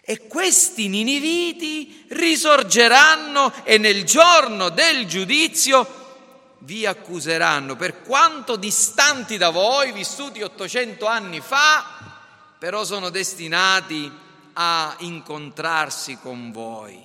E 0.00 0.26
questi 0.26 0.88
niniviti 0.88 2.06
risorgeranno 2.08 3.52
e 3.64 3.76
nel 3.76 4.04
giorno 4.04 4.70
del 4.70 5.06
giudizio 5.06 6.05
vi 6.66 6.84
accuseranno, 6.84 7.76
per 7.76 8.02
quanto 8.02 8.56
distanti 8.56 9.36
da 9.36 9.50
voi, 9.50 9.92
vissuti 9.92 10.42
800 10.42 11.06
anni 11.06 11.40
fa, 11.40 11.84
però 12.58 12.84
sono 12.84 13.08
destinati 13.08 14.10
a 14.54 14.96
incontrarsi 15.00 16.18
con 16.20 16.50
voi. 16.50 17.00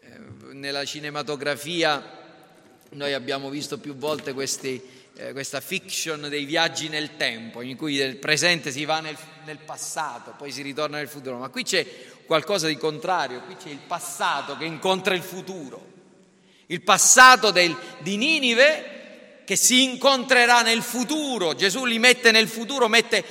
Eh, 0.00 0.18
nella 0.52 0.84
cinematografia 0.84 2.18
noi 2.90 3.12
abbiamo 3.12 3.48
visto 3.48 3.78
più 3.78 3.94
volte 3.94 4.32
questi, 4.32 4.82
eh, 5.14 5.30
questa 5.30 5.60
fiction 5.60 6.26
dei 6.28 6.46
viaggi 6.46 6.88
nel 6.88 7.16
tempo, 7.16 7.62
in 7.62 7.76
cui 7.76 7.98
nel 7.98 8.16
presente 8.16 8.72
si 8.72 8.84
va 8.84 8.98
nel, 8.98 9.16
nel, 9.44 9.58
passato, 9.58 10.34
poi 10.36 10.50
si 10.50 10.62
ritorna 10.62 10.96
nel 10.96 11.08
futuro, 11.08 11.36
ma 11.38 11.50
qui 11.50 11.62
c'è 11.62 11.86
qualcosa 12.26 12.66
di 12.66 12.76
contrario, 12.76 13.42
qui 13.42 13.54
c'è 13.54 13.68
il 13.68 13.78
passato 13.86 14.56
che 14.56 14.64
incontra 14.64 15.14
il 15.14 15.22
futuro, 15.22 15.89
il 16.70 16.82
passato 16.82 17.50
del, 17.50 17.76
di 17.98 18.16
Ninive 18.16 19.42
che 19.44 19.56
si 19.56 19.82
incontrerà 19.82 20.62
nel 20.62 20.82
futuro, 20.82 21.54
Gesù 21.54 21.84
li 21.84 21.98
mette 21.98 22.30
nel 22.30 22.48
futuro, 22.48 22.88
mette 22.88 23.24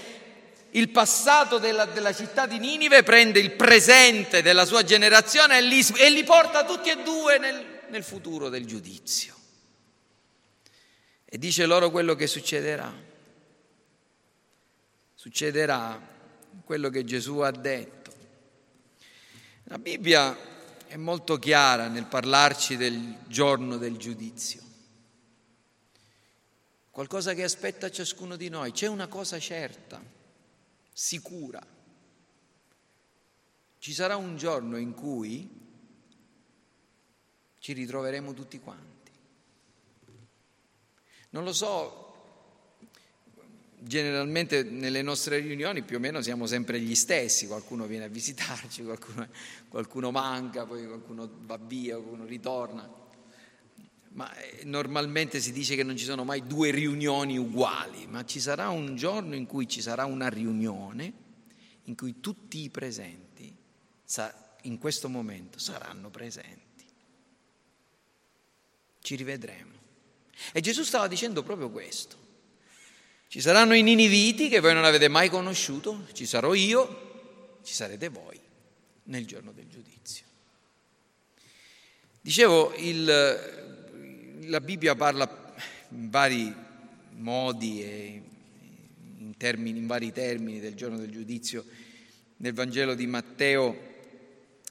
il 0.71 0.89
passato 0.89 1.57
della, 1.57 1.85
della, 1.85 2.13
città 2.13 2.45
di 2.45 2.59
Ninive, 2.59 3.03
prende 3.03 3.39
il 3.39 3.51
presente 3.51 4.41
della 4.41 4.65
sua 4.65 4.83
generazione 4.83 5.57
e 5.57 5.61
li, 5.61 5.85
e 5.95 6.09
li 6.09 6.23
porta 6.23 6.65
tutti 6.65 6.89
e 6.89 6.97
due 7.03 7.37
nel, 7.37 7.65
nel 7.89 8.03
futuro 8.03 8.49
del 8.49 8.65
giudizio 8.65 9.37
e 11.31 11.37
dice 11.37 11.67
loro 11.67 11.91
quello 11.91 12.15
che 12.15 12.25
succederà. 12.25 12.91
Succederà 15.13 16.01
quello 16.65 16.89
che 16.89 17.03
Gesù 17.03 17.37
ha 17.37 17.51
detto. 17.51 18.11
La 19.65 19.77
Bibbia 19.77 20.35
è 20.89 20.97
molto 20.97 21.37
chiara 21.37 21.87
nel 21.87 22.07
parlarci 22.07 22.75
del 22.75 23.19
giorno 23.27 23.77
del 23.77 23.97
giudizio. 23.97 24.59
Qualcosa 26.89 27.35
che 27.35 27.43
aspetta 27.43 27.91
ciascuno 27.91 28.35
di 28.35 28.49
noi. 28.49 28.71
C'è 28.71 28.87
una 28.87 29.05
cosa 29.05 29.37
certa, 29.37 30.03
sicura. 30.91 31.63
Ci 33.77 33.93
sarà 33.93 34.15
un 34.15 34.35
giorno 34.35 34.77
in 34.77 34.95
cui 34.95 35.47
ci 37.59 37.73
ritroveremo 37.73 38.33
tutti 38.33 38.59
quanti. 38.59 39.11
Non 41.29 41.43
lo 41.43 41.53
so, 41.53 42.08
generalmente 43.79 44.63
nelle 44.63 45.01
nostre 45.01 45.39
riunioni 45.39 45.83
più 45.83 45.97
o 45.97 45.99
meno 45.99 46.21
siamo 46.21 46.45
sempre 46.45 46.79
gli 46.79 46.95
stessi, 46.95 47.47
qualcuno 47.47 47.85
viene 47.87 48.05
a 48.05 48.09
visitarci, 48.09 48.83
qualcuno, 48.83 49.27
qualcuno 49.67 50.11
manca, 50.11 50.65
poi 50.65 50.85
qualcuno 50.85 51.29
va 51.45 51.57
via, 51.57 51.95
qualcuno 51.95 52.25
ritorna. 52.25 52.97
Ma 54.11 54.35
eh, 54.35 54.63
normalmente 54.65 55.39
si 55.39 55.51
dice 55.51 55.75
che 55.75 55.83
non 55.83 55.95
ci 55.95 56.05
sono 56.05 56.23
mai 56.23 56.45
due 56.45 56.71
riunioni 56.71 57.37
uguali, 57.37 58.07
ma 58.07 58.25
ci 58.25 58.39
sarà 58.39 58.69
un 58.69 58.95
giorno 58.95 59.35
in 59.35 59.45
cui 59.45 59.67
ci 59.67 59.81
sarà 59.81 60.05
una 60.05 60.27
riunione 60.27 61.27
in 61.85 61.95
cui 61.95 62.19
tutti 62.19 62.59
i 62.63 62.69
presenti 62.69 63.55
in 64.63 64.77
questo 64.77 65.09
momento 65.09 65.59
saranno 65.59 66.09
presenti. 66.09 66.85
Ci 69.01 69.15
rivedremo. 69.15 69.77
E 70.51 70.61
Gesù 70.61 70.83
stava 70.83 71.07
dicendo 71.07 71.43
proprio 71.43 71.69
questo. 71.69 72.27
Ci 73.31 73.41
saranno 73.41 73.75
i 73.75 73.83
niniviti 73.83 74.49
che 74.49 74.59
voi 74.59 74.73
non 74.73 74.85
avete 74.85 75.07
mai 75.07 75.29
conosciuto, 75.29 76.07
ci 76.13 76.25
sarò 76.25 76.55
io, 76.55 77.59
ci 77.61 77.75
sarete 77.75 78.09
voi 78.09 78.39
nel 79.03 79.27
giorno 79.27 79.51
del 79.51 79.67
giudizio. 79.67 80.25
Dicevo, 82.21 82.73
il, 82.77 83.05
la 84.47 84.59
Bibbia 84.61 84.95
parla 84.95 85.53
in 85.89 86.09
vari 86.09 86.51
modi 87.17 87.83
e 87.83 88.21
in, 89.19 89.37
termini, 89.37 89.77
in 89.77 89.85
vari 89.85 90.11
termini 90.11 90.59
del 90.59 90.73
giorno 90.73 90.97
del 90.97 91.11
giudizio. 91.11 91.63
Nel 92.37 92.53
Vangelo 92.53 92.95
di 92.95 93.05
Matteo 93.05 93.77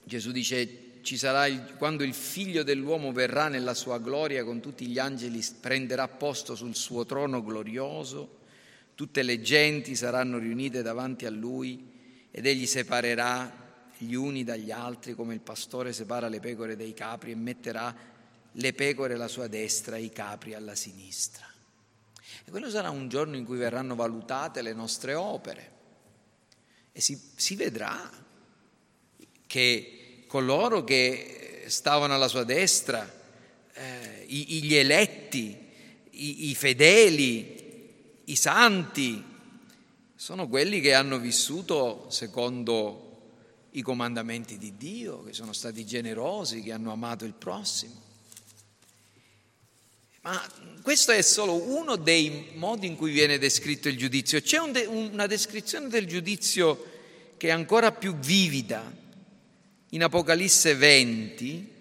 Gesù 0.02 0.32
dice 0.32 0.86
ci 1.02 1.16
sarà 1.16 1.46
il, 1.46 1.74
quando 1.78 2.02
il 2.02 2.12
figlio 2.12 2.64
dell'uomo 2.64 3.12
verrà 3.12 3.46
nella 3.46 3.74
sua 3.74 3.98
gloria 3.98 4.42
con 4.42 4.58
tutti 4.58 4.84
gli 4.88 4.98
angeli, 4.98 5.46
prenderà 5.60 6.08
posto 6.08 6.56
sul 6.56 6.74
suo 6.74 7.06
trono 7.06 7.40
glorioso 7.40 8.34
Tutte 8.98 9.22
le 9.22 9.40
genti 9.40 9.94
saranno 9.94 10.38
riunite 10.38 10.82
davanti 10.82 11.24
a 11.24 11.30
lui 11.30 11.88
ed 12.32 12.44
egli 12.44 12.66
separerà 12.66 13.92
gli 13.96 14.14
uni 14.14 14.42
dagli 14.42 14.72
altri 14.72 15.14
come 15.14 15.34
il 15.34 15.40
pastore 15.40 15.92
separa 15.92 16.26
le 16.26 16.40
pecore 16.40 16.74
dai 16.74 16.94
capri 16.94 17.30
e 17.30 17.36
metterà 17.36 17.94
le 18.50 18.72
pecore 18.72 19.14
alla 19.14 19.28
sua 19.28 19.46
destra 19.46 19.94
e 19.94 20.02
i 20.02 20.10
capri 20.10 20.54
alla 20.54 20.74
sinistra. 20.74 21.46
E 22.44 22.50
quello 22.50 22.68
sarà 22.70 22.90
un 22.90 23.08
giorno 23.08 23.36
in 23.36 23.44
cui 23.44 23.56
verranno 23.56 23.94
valutate 23.94 24.62
le 24.62 24.72
nostre 24.72 25.14
opere 25.14 25.70
e 26.90 27.00
si, 27.00 27.16
si 27.36 27.54
vedrà 27.54 28.10
che 29.46 30.24
coloro 30.26 30.82
che 30.82 31.66
stavano 31.68 32.14
alla 32.14 32.26
sua 32.26 32.42
destra, 32.42 33.08
eh, 33.74 34.24
gli 34.26 34.74
eletti, 34.74 35.56
i, 36.10 36.50
i 36.50 36.54
fedeli, 36.56 37.57
i 38.28 38.36
santi 38.36 39.24
sono 40.14 40.48
quelli 40.48 40.80
che 40.80 40.94
hanno 40.94 41.18
vissuto 41.18 42.06
secondo 42.10 43.04
i 43.72 43.82
comandamenti 43.82 44.58
di 44.58 44.76
Dio, 44.76 45.22
che 45.24 45.32
sono 45.32 45.52
stati 45.52 45.86
generosi, 45.86 46.62
che 46.62 46.72
hanno 46.72 46.92
amato 46.92 47.24
il 47.24 47.32
prossimo. 47.32 48.06
Ma 50.22 50.42
questo 50.82 51.12
è 51.12 51.22
solo 51.22 51.54
uno 51.54 51.96
dei 51.96 52.50
modi 52.54 52.86
in 52.86 52.96
cui 52.96 53.12
viene 53.12 53.38
descritto 53.38 53.88
il 53.88 53.96
giudizio. 53.96 54.40
C'è 54.42 54.58
un 54.58 54.72
de- 54.72 54.84
una 54.84 55.26
descrizione 55.26 55.88
del 55.88 56.06
giudizio 56.06 56.96
che 57.36 57.48
è 57.48 57.52
ancora 57.52 57.92
più 57.92 58.14
vivida 58.16 58.92
in 59.90 60.02
Apocalisse 60.02 60.74
20, 60.74 61.72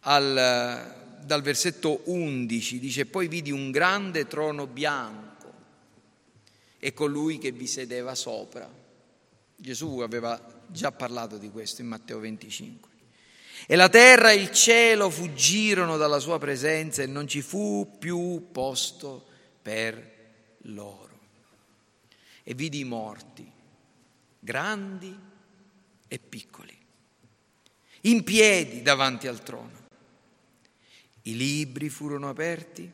al, 0.00 1.18
dal 1.24 1.42
versetto 1.42 2.02
11, 2.04 2.78
dice 2.78 3.06
poi 3.06 3.26
vidi 3.26 3.50
un 3.50 3.72
grande 3.72 4.28
trono 4.28 4.68
bianco 4.68 5.19
e 6.80 6.94
colui 6.94 7.38
che 7.38 7.52
vi 7.52 7.66
sedeva 7.66 8.14
sopra. 8.14 8.68
Gesù 9.54 9.98
aveva 9.98 10.64
già 10.66 10.90
parlato 10.90 11.36
di 11.36 11.50
questo 11.50 11.82
in 11.82 11.88
Matteo 11.88 12.18
25. 12.18 12.88
E 13.66 13.76
la 13.76 13.90
terra 13.90 14.30
e 14.30 14.36
il 14.36 14.50
cielo 14.50 15.10
fuggirono 15.10 15.98
dalla 15.98 16.18
sua 16.18 16.38
presenza 16.38 17.02
e 17.02 17.06
non 17.06 17.28
ci 17.28 17.42
fu 17.42 17.96
più 17.98 18.48
posto 18.50 19.26
per 19.60 20.18
loro. 20.62 21.18
E 22.42 22.54
vidi 22.54 22.80
i 22.80 22.84
morti, 22.84 23.48
grandi 24.38 25.16
e 26.08 26.18
piccoli, 26.18 26.76
in 28.02 28.24
piedi 28.24 28.80
davanti 28.80 29.26
al 29.26 29.42
trono. 29.42 29.78
I 31.24 31.36
libri 31.36 31.90
furono 31.90 32.30
aperti 32.30 32.90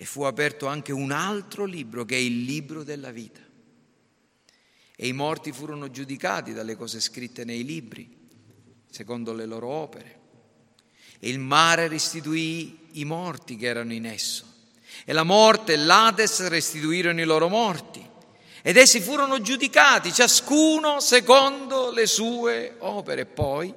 e 0.00 0.04
fu 0.04 0.22
aperto 0.22 0.68
anche 0.68 0.92
un 0.92 1.10
altro 1.10 1.64
libro 1.64 2.04
che 2.04 2.14
è 2.14 2.20
il 2.20 2.44
libro 2.44 2.84
della 2.84 3.10
vita. 3.10 3.40
E 4.94 5.08
i 5.08 5.12
morti 5.12 5.50
furono 5.50 5.90
giudicati 5.90 6.52
dalle 6.52 6.76
cose 6.76 7.00
scritte 7.00 7.44
nei 7.44 7.64
libri, 7.64 8.08
secondo 8.88 9.32
le 9.32 9.44
loro 9.44 9.66
opere. 9.66 10.20
E 11.18 11.28
il 11.28 11.40
mare 11.40 11.88
restituì 11.88 12.78
i 12.92 13.04
morti 13.04 13.56
che 13.56 13.66
erano 13.66 13.92
in 13.92 14.06
esso. 14.06 14.44
E 15.04 15.12
la 15.12 15.24
morte 15.24 15.72
e 15.72 15.76
l'Ades 15.76 16.46
restituirono 16.46 17.20
i 17.20 17.24
loro 17.24 17.48
morti. 17.48 18.08
Ed 18.62 18.76
essi 18.76 19.00
furono 19.00 19.40
giudicati, 19.40 20.12
ciascuno 20.12 21.00
secondo 21.00 21.90
le 21.90 22.06
sue 22.06 22.76
opere. 22.78 23.26
Poi 23.26 23.74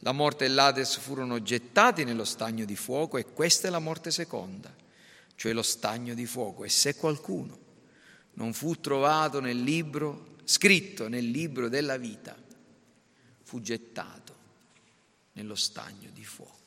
la 0.00 0.12
morte 0.12 0.44
e 0.44 0.48
l'Ades 0.48 0.98
furono 0.98 1.42
gettati 1.42 2.04
nello 2.04 2.26
stagno 2.26 2.66
di 2.66 2.76
fuoco 2.76 3.16
e 3.16 3.24
questa 3.24 3.68
è 3.68 3.70
la 3.70 3.78
morte 3.78 4.10
seconda 4.10 4.80
cioè 5.34 5.52
lo 5.52 5.62
stagno 5.62 6.14
di 6.14 6.26
fuoco. 6.26 6.64
E 6.64 6.68
se 6.68 6.94
qualcuno 6.96 7.58
non 8.34 8.52
fu 8.52 8.80
trovato 8.80 9.40
nel 9.40 9.62
libro, 9.62 10.36
scritto 10.44 11.08
nel 11.08 11.28
libro 11.28 11.68
della 11.68 11.96
vita, 11.96 12.36
fu 13.42 13.60
gettato 13.60 14.34
nello 15.32 15.54
stagno 15.54 16.10
di 16.12 16.24
fuoco. 16.24 16.60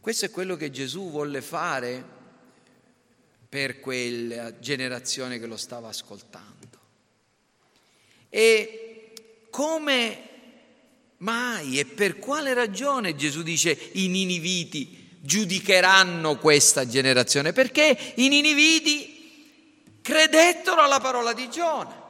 Questo 0.00 0.24
è 0.24 0.30
quello 0.30 0.56
che 0.56 0.70
Gesù 0.70 1.10
volle 1.10 1.40
fare 1.40 2.20
per 3.48 3.80
quella 3.80 4.58
generazione 4.58 5.38
che 5.38 5.46
lo 5.46 5.56
stava 5.56 5.88
ascoltando. 5.88 6.80
E 8.28 9.12
come 9.50 10.28
mai 11.18 11.78
e 11.78 11.84
per 11.84 12.18
quale 12.18 12.54
ragione 12.54 13.14
Gesù 13.14 13.42
dice 13.42 13.90
i 13.92 14.08
niniviti 14.08 15.01
giudicheranno 15.24 16.36
questa 16.36 16.86
generazione, 16.86 17.52
perché 17.52 17.96
i 18.16 18.28
niniviti 18.28 20.00
credettero 20.02 20.82
alla 20.82 20.98
parola 20.98 21.32
di 21.32 21.48
Giona. 21.48 22.00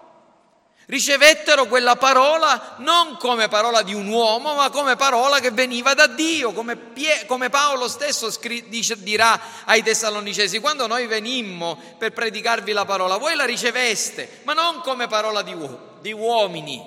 Ricevettero 0.87 1.67
quella 1.67 1.97
parola 1.97 2.75
non 2.79 3.17
come 3.19 3.49
parola 3.49 3.83
di 3.83 3.95
un 3.95 4.09
uomo, 4.09 4.55
ma 4.55 4.69
come 4.71 4.97
parola 4.97 5.39
che 5.41 5.51
veniva 5.51 5.95
da 5.95 6.07
Dio, 6.07 6.53
come, 6.53 6.77
Pie- 6.77 7.25
come 7.27 7.51
Paolo 7.51 7.87
stesso 7.87 8.31
scri- 8.31 8.69
dice, 8.69 9.01
dirà 9.01 9.41
ai 9.65 9.83
Tessalonicesi, 9.83 10.59
quando 10.59 10.87
noi 10.87 11.07
venimmo 11.07 11.79
per 11.99 12.13
predicarvi 12.13 12.73
la 12.73 12.85
parola, 12.85 13.17
voi 13.17 13.37
la 13.37 13.45
riceveste, 13.45 14.41
ma 14.43 14.55
non 14.55 14.81
come 14.81 15.07
parola 15.07 15.43
di, 15.43 15.53
uo- 15.53 15.99
di 16.01 16.13
uomini, 16.13 16.83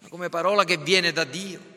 ma 0.00 0.08
come 0.08 0.28
parola 0.28 0.64
che 0.64 0.76
viene 0.76 1.12
da 1.12 1.24
Dio. 1.24 1.72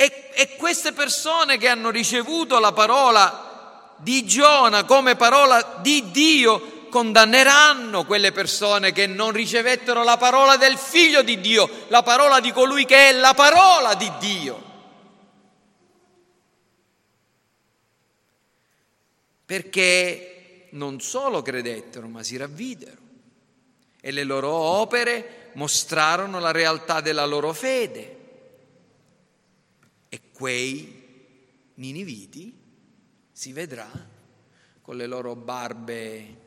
E, 0.00 0.30
e 0.32 0.54
queste 0.54 0.92
persone 0.92 1.58
che 1.58 1.66
hanno 1.66 1.90
ricevuto 1.90 2.60
la 2.60 2.70
parola 2.70 3.96
di 3.96 4.24
Giona 4.24 4.84
come 4.84 5.16
parola 5.16 5.80
di 5.80 6.12
Dio 6.12 6.86
condanneranno 6.88 8.04
quelle 8.04 8.30
persone 8.30 8.92
che 8.92 9.08
non 9.08 9.32
ricevettero 9.32 10.04
la 10.04 10.16
parola 10.16 10.56
del 10.56 10.78
figlio 10.78 11.22
di 11.22 11.40
Dio, 11.40 11.68
la 11.88 12.04
parola 12.04 12.38
di 12.38 12.52
colui 12.52 12.84
che 12.84 13.08
è 13.08 13.12
la 13.12 13.34
parola 13.34 13.94
di 13.94 14.08
Dio. 14.20 14.66
Perché 19.44 20.68
non 20.70 21.00
solo 21.00 21.42
credettero, 21.42 22.06
ma 22.06 22.22
si 22.22 22.36
ravvidero 22.36 22.98
e 24.00 24.12
le 24.12 24.22
loro 24.22 24.52
opere 24.52 25.50
mostrarono 25.54 26.38
la 26.38 26.52
realtà 26.52 27.00
della 27.00 27.26
loro 27.26 27.52
fede 27.52 28.17
quei 30.32 31.06
niniviti 31.74 32.56
si 33.32 33.52
vedrà 33.52 33.90
con 34.80 34.96
le 34.96 35.06
loro 35.06 35.34
barbe 35.34 36.46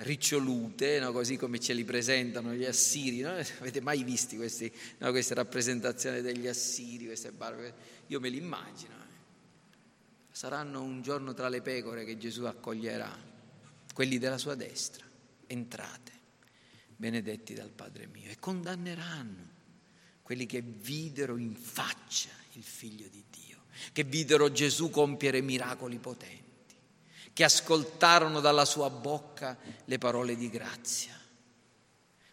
ricciolute, 0.00 1.00
no? 1.00 1.12
così 1.12 1.36
come 1.36 1.58
ce 1.58 1.72
li 1.72 1.84
presentano 1.84 2.52
gli 2.52 2.64
assiri. 2.64 3.20
No? 3.20 3.30
Avete 3.60 3.80
mai 3.80 4.04
visto 4.04 4.36
questi, 4.36 4.70
no? 4.98 5.10
queste 5.10 5.34
rappresentazioni 5.34 6.20
degli 6.20 6.46
assiri, 6.46 7.06
queste 7.06 7.32
barbe? 7.32 7.74
Io 8.08 8.20
me 8.20 8.28
li 8.28 8.38
immagino. 8.38 8.92
Eh. 8.92 9.08
Saranno 10.30 10.82
un 10.82 11.02
giorno 11.02 11.34
tra 11.34 11.48
le 11.48 11.60
pecore 11.60 12.04
che 12.04 12.18
Gesù 12.18 12.44
accoglierà, 12.44 13.14
quelli 13.92 14.18
della 14.18 14.38
sua 14.38 14.54
destra. 14.54 15.04
Entrate, 15.46 16.12
benedetti 16.96 17.54
dal 17.54 17.70
Padre 17.70 18.06
mio, 18.06 18.30
e 18.30 18.38
condanneranno 18.38 19.48
quelli 20.22 20.46
che 20.46 20.60
videro 20.62 21.36
in 21.36 21.56
faccia 21.56 22.39
il 22.60 22.66
figlio 22.66 23.08
di 23.08 23.24
Dio, 23.30 23.62
che 23.90 24.04
videro 24.04 24.52
Gesù 24.52 24.90
compiere 24.90 25.40
miracoli 25.40 25.98
potenti. 25.98 26.76
che 27.32 27.44
ascoltarono 27.44 28.40
dalla 28.40 28.66
sua 28.66 28.90
bocca 28.90 29.56
le 29.86 29.96
parole 29.96 30.36
di 30.36 30.50
grazia. 30.50 31.18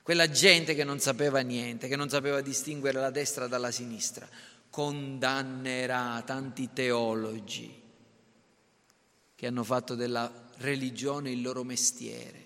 Quella 0.01 0.29
gente 0.29 0.75
che 0.75 0.83
non 0.83 0.99
sapeva 0.99 1.39
niente, 1.39 1.87
che 1.87 1.95
non 1.95 2.09
sapeva 2.09 2.41
distinguere 2.41 2.99
la 2.99 3.09
destra 3.09 3.47
dalla 3.47 3.71
sinistra, 3.71 4.27
condannerà 4.69 6.21
tanti 6.25 6.73
teologi 6.73 7.83
che 9.35 9.47
hanno 9.47 9.63
fatto 9.63 9.95
della 9.95 10.49
religione 10.57 11.31
il 11.31 11.41
loro 11.41 11.63
mestiere, 11.63 12.45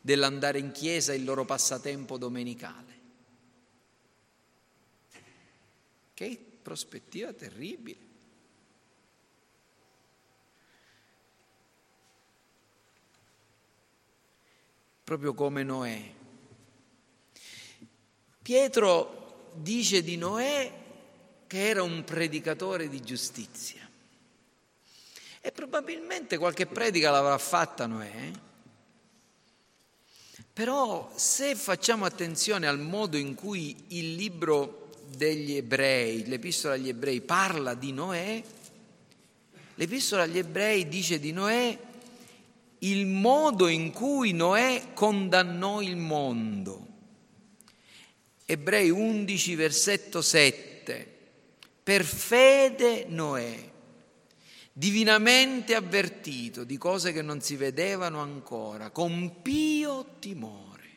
dell'andare 0.00 0.60
in 0.60 0.70
chiesa 0.70 1.14
il 1.14 1.24
loro 1.24 1.44
passatempo 1.44 2.16
domenicale. 2.18 2.84
Che 6.14 6.45
prospettiva 6.66 7.32
terribile. 7.32 7.96
Proprio 15.04 15.32
come 15.32 15.62
Noè. 15.62 16.12
Pietro 18.42 19.52
dice 19.54 20.02
di 20.02 20.16
Noè 20.16 20.72
che 21.46 21.68
era 21.68 21.84
un 21.84 22.02
predicatore 22.02 22.88
di 22.88 23.00
giustizia. 23.00 23.88
E 25.40 25.52
probabilmente 25.52 26.36
qualche 26.36 26.66
predica 26.66 27.12
l'avrà 27.12 27.38
fatta 27.38 27.86
Noè. 27.86 28.32
Però 30.52 31.12
se 31.14 31.54
facciamo 31.54 32.04
attenzione 32.04 32.66
al 32.66 32.80
modo 32.80 33.16
in 33.16 33.36
cui 33.36 33.84
il 33.88 34.16
libro 34.16 34.85
degli 35.14 35.56
ebrei, 35.56 36.26
l'epistola 36.26 36.74
agli 36.74 36.88
ebrei 36.88 37.20
parla 37.20 37.74
di 37.74 37.92
Noè, 37.92 38.42
l'epistola 39.74 40.22
agli 40.22 40.38
ebrei 40.38 40.88
dice 40.88 41.18
di 41.18 41.32
Noè 41.32 41.78
il 42.80 43.06
modo 43.06 43.68
in 43.68 43.92
cui 43.92 44.32
Noè 44.32 44.88
condannò 44.92 45.80
il 45.80 45.96
mondo. 45.96 46.86
Ebrei 48.44 48.90
11, 48.90 49.54
versetto 49.54 50.22
7 50.22 51.14
per 51.82 52.04
fede 52.04 53.06
Noè, 53.08 53.70
divinamente 54.72 55.74
avvertito 55.74 56.64
di 56.64 56.76
cose 56.78 57.12
che 57.12 57.22
non 57.22 57.40
si 57.40 57.54
vedevano 57.54 58.20
ancora, 58.20 58.90
con 58.90 59.40
pio 59.40 60.16
timore, 60.18 60.90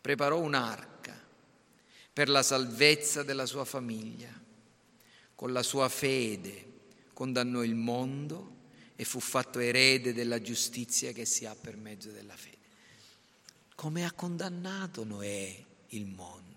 preparò 0.00 0.38
un'arca 0.38 0.91
per 2.12 2.28
la 2.28 2.42
salvezza 2.42 3.22
della 3.22 3.46
sua 3.46 3.64
famiglia. 3.64 4.40
Con 5.34 5.52
la 5.52 5.62
sua 5.62 5.88
fede 5.88 6.70
condannò 7.12 7.62
il 7.62 7.74
mondo 7.74 8.60
e 8.96 9.04
fu 9.04 9.18
fatto 9.18 9.58
erede 9.58 10.12
della 10.12 10.40
giustizia 10.40 11.12
che 11.12 11.24
si 11.24 11.46
ha 11.46 11.54
per 11.54 11.76
mezzo 11.76 12.10
della 12.10 12.36
fede. 12.36 12.58
Come 13.74 14.04
ha 14.04 14.12
condannato 14.12 15.04
Noè 15.04 15.64
il 15.88 16.06
mondo? 16.06 16.52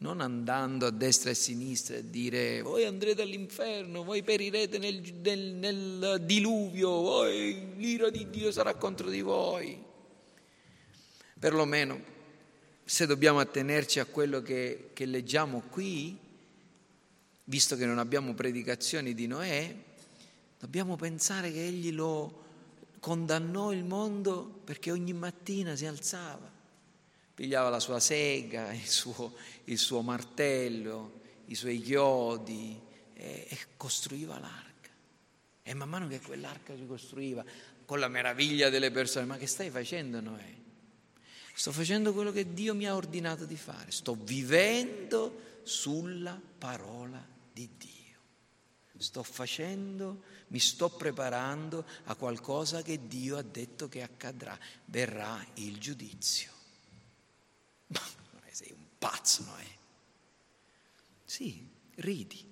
non 0.00 0.20
andando 0.20 0.86
a 0.86 0.90
destra 0.90 1.28
e 1.30 1.32
a 1.32 1.36
sinistra 1.36 1.96
e 1.96 2.08
dire 2.08 2.62
voi 2.62 2.84
andrete 2.84 3.22
all'inferno, 3.22 4.02
voi 4.02 4.22
perirete 4.22 4.78
nel, 4.78 5.02
nel, 5.20 5.38
nel 5.54 6.22
diluvio, 6.24 6.88
voi, 6.88 7.74
l'ira 7.76 8.08
di 8.08 8.30
Dio 8.30 8.50
sarà 8.50 8.74
contro 8.74 9.10
di 9.10 9.20
voi. 9.20 9.78
Perlomeno, 11.38 12.02
se 12.90 13.06
dobbiamo 13.06 13.38
attenerci 13.38 14.00
a 14.00 14.04
quello 14.04 14.42
che, 14.42 14.90
che 14.92 15.04
leggiamo 15.04 15.62
qui, 15.70 16.18
visto 17.44 17.76
che 17.76 17.86
non 17.86 17.98
abbiamo 17.98 18.34
predicazioni 18.34 19.14
di 19.14 19.28
Noè, 19.28 19.72
dobbiamo 20.58 20.96
pensare 20.96 21.52
che 21.52 21.64
egli 21.64 21.92
lo 21.92 22.46
condannò 22.98 23.72
il 23.72 23.84
mondo 23.84 24.42
perché 24.64 24.90
ogni 24.90 25.12
mattina 25.12 25.76
si 25.76 25.86
alzava 25.86 26.50
pigliava 27.32 27.68
la 27.68 27.78
sua 27.78 28.00
sega, 28.00 28.72
il 28.72 28.88
suo, 28.88 29.34
il 29.66 29.78
suo 29.78 30.02
martello, 30.02 31.20
i 31.46 31.54
suoi 31.54 31.80
chiodi 31.80 32.76
e, 33.14 33.46
e 33.48 33.58
costruiva 33.76 34.36
l'arca. 34.40 34.90
E 35.62 35.74
man 35.74 35.88
mano 35.88 36.08
che 36.08 36.20
quell'arca 36.20 36.74
si 36.74 36.86
costruiva, 36.86 37.44
con 37.86 38.00
la 38.00 38.08
meraviglia 38.08 38.68
delle 38.68 38.90
persone, 38.90 39.26
ma 39.26 39.36
che 39.36 39.46
stai 39.46 39.70
facendo 39.70 40.20
Noè? 40.20 40.54
Sto 41.60 41.72
facendo 41.72 42.14
quello 42.14 42.32
che 42.32 42.54
Dio 42.54 42.74
mi 42.74 42.86
ha 42.86 42.94
ordinato 42.94 43.44
di 43.44 43.54
fare, 43.54 43.90
sto 43.90 44.14
vivendo 44.14 45.58
sulla 45.62 46.40
parola 46.56 47.22
di 47.52 47.68
Dio. 47.76 48.18
Sto 48.96 49.22
facendo, 49.22 50.22
mi 50.46 50.58
sto 50.58 50.88
preparando 50.88 51.84
a 52.04 52.14
qualcosa 52.14 52.80
che 52.80 53.06
Dio 53.06 53.36
ha 53.36 53.42
detto 53.42 53.90
che 53.90 54.00
accadrà, 54.00 54.58
verrà 54.86 55.46
il 55.56 55.76
giudizio. 55.76 56.50
Ma 57.88 58.00
sei 58.50 58.72
un 58.72 58.86
pazzo, 58.98 59.44
Noè. 59.44 59.66
Sì, 61.26 61.68
ridi, 61.96 62.42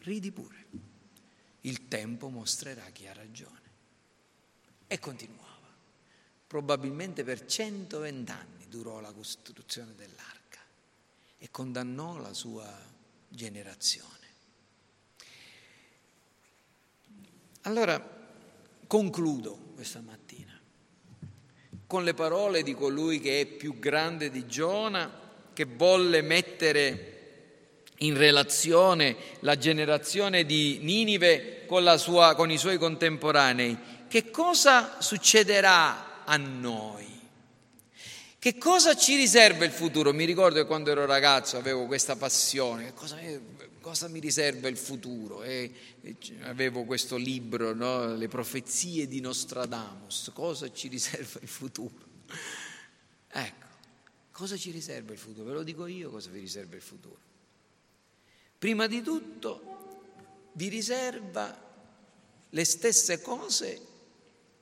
ridi 0.00 0.30
pure. 0.30 0.66
Il 1.62 1.88
tempo 1.88 2.28
mostrerà 2.28 2.84
chi 2.90 3.06
ha 3.06 3.14
ragione. 3.14 3.70
E 4.86 4.98
continuava. 4.98 5.47
Probabilmente 6.48 7.22
per 7.22 7.46
120 7.46 8.32
anni 8.32 8.66
durò 8.68 8.98
la 8.98 9.12
costruzione 9.12 9.94
dell'arca 9.94 10.58
e 11.38 11.48
condannò 11.52 12.18
la 12.18 12.32
sua 12.32 12.66
generazione. 13.28 14.26
Allora, 17.62 18.02
concludo 18.86 19.56
questa 19.74 20.00
mattina 20.00 20.58
con 21.88 22.04
le 22.04 22.12
parole 22.12 22.62
di 22.62 22.74
colui 22.74 23.18
che 23.18 23.40
è 23.40 23.46
più 23.46 23.78
grande 23.78 24.30
di 24.30 24.46
Giona, 24.46 25.10
che 25.54 25.64
volle 25.64 26.20
mettere 26.20 27.14
in 28.00 28.14
relazione 28.14 29.16
la 29.40 29.56
generazione 29.56 30.44
di 30.44 30.80
Ninive 30.82 31.64
con, 31.64 31.94
sua, 31.96 32.34
con 32.34 32.50
i 32.50 32.58
suoi 32.58 32.76
contemporanei. 32.76 33.78
Che 34.06 34.30
cosa 34.30 35.00
succederà 35.00 36.07
a 36.28 36.36
noi? 36.36 37.16
Che 38.38 38.56
cosa 38.56 38.94
ci 38.94 39.16
riserva 39.16 39.64
il 39.64 39.72
futuro? 39.72 40.12
Mi 40.12 40.24
ricordo 40.24 40.60
che 40.60 40.66
quando 40.66 40.90
ero 40.90 41.06
ragazzo 41.06 41.56
avevo 41.56 41.86
questa 41.86 42.16
passione, 42.16 42.94
cosa, 42.94 43.18
cosa 43.80 44.06
mi 44.08 44.20
riserva 44.20 44.68
il 44.68 44.76
futuro? 44.76 45.42
E, 45.42 45.72
avevo 46.42 46.84
questo 46.84 47.16
libro, 47.16 47.74
no? 47.74 48.14
Le 48.14 48.28
profezie 48.28 49.08
di 49.08 49.20
Nostradamus, 49.20 50.30
cosa 50.32 50.70
ci 50.72 50.86
riserva 50.88 51.40
il 51.42 51.48
futuro? 51.48 52.06
Ecco, 53.28 53.66
cosa 54.30 54.56
ci 54.56 54.70
riserva 54.70 55.12
il 55.12 55.18
futuro? 55.18 55.48
Ve 55.48 55.54
lo 55.54 55.62
dico 55.64 55.86
io 55.86 56.10
cosa 56.10 56.30
vi 56.30 56.40
riserva 56.40 56.76
il 56.76 56.82
futuro. 56.82 57.18
Prima 58.56 58.86
di 58.86 59.02
tutto 59.02 60.50
vi 60.52 60.68
riserva 60.68 61.66
le 62.50 62.64
stesse 62.64 63.20
cose 63.20 63.80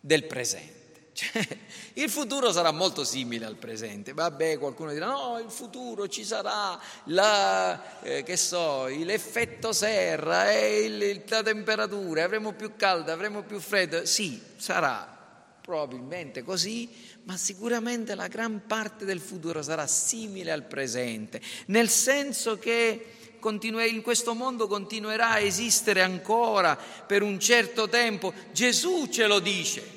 del 0.01 0.25
presente. 0.25 0.76
Cioè, 1.17 1.49
il 1.95 2.11
futuro 2.11 2.53
sarà 2.53 2.73
molto 2.73 3.03
simile 3.03 3.47
al 3.47 3.57
presente. 3.57 4.13
Vabbè, 4.13 4.59
qualcuno 4.59 4.93
dirà: 4.93 5.07
no, 5.07 5.39
il 5.43 5.51
futuro 5.51 6.09
ci 6.09 6.27
sarà 6.27 6.79
la, 7.05 8.03
eh, 8.03 8.23
che 8.23 8.37
so, 8.37 8.85
l'effetto 8.87 9.73
serra 9.73 10.53
e 10.53 10.81
il, 10.85 11.23
la 11.27 11.43
temperatura, 11.43 12.23
avremo 12.23 12.53
più 12.53 12.77
caldo, 12.77 13.13
avremo 13.13 13.45
più 13.45 13.59
freddo. 13.61 14.05
Sì, 14.05 14.39
sarà 14.57 15.15
probabilmente 15.63 16.43
così, 16.43 16.89
ma 17.23 17.39
sicuramente 17.39 18.15
la 18.15 18.29
gran 18.29 18.67
parte 18.67 19.07
del 19.07 19.19
futuro 19.19 19.63
sarà 19.63 19.87
simile 19.87 20.53
al 20.53 20.65
presente, 20.65 21.41
nel 21.67 21.89
senso 21.89 22.59
che 22.59 23.07
in 23.47 24.03
questo 24.03 24.35
mondo 24.35 24.67
continuerà 24.67 25.31
a 25.31 25.39
esistere 25.39 26.03
ancora 26.03 26.77
per 26.77 27.23
un 27.23 27.39
certo 27.39 27.89
tempo. 27.89 28.35
Gesù 28.51 29.07
ce 29.07 29.29
lo 29.29 29.39
dice. 29.39 29.96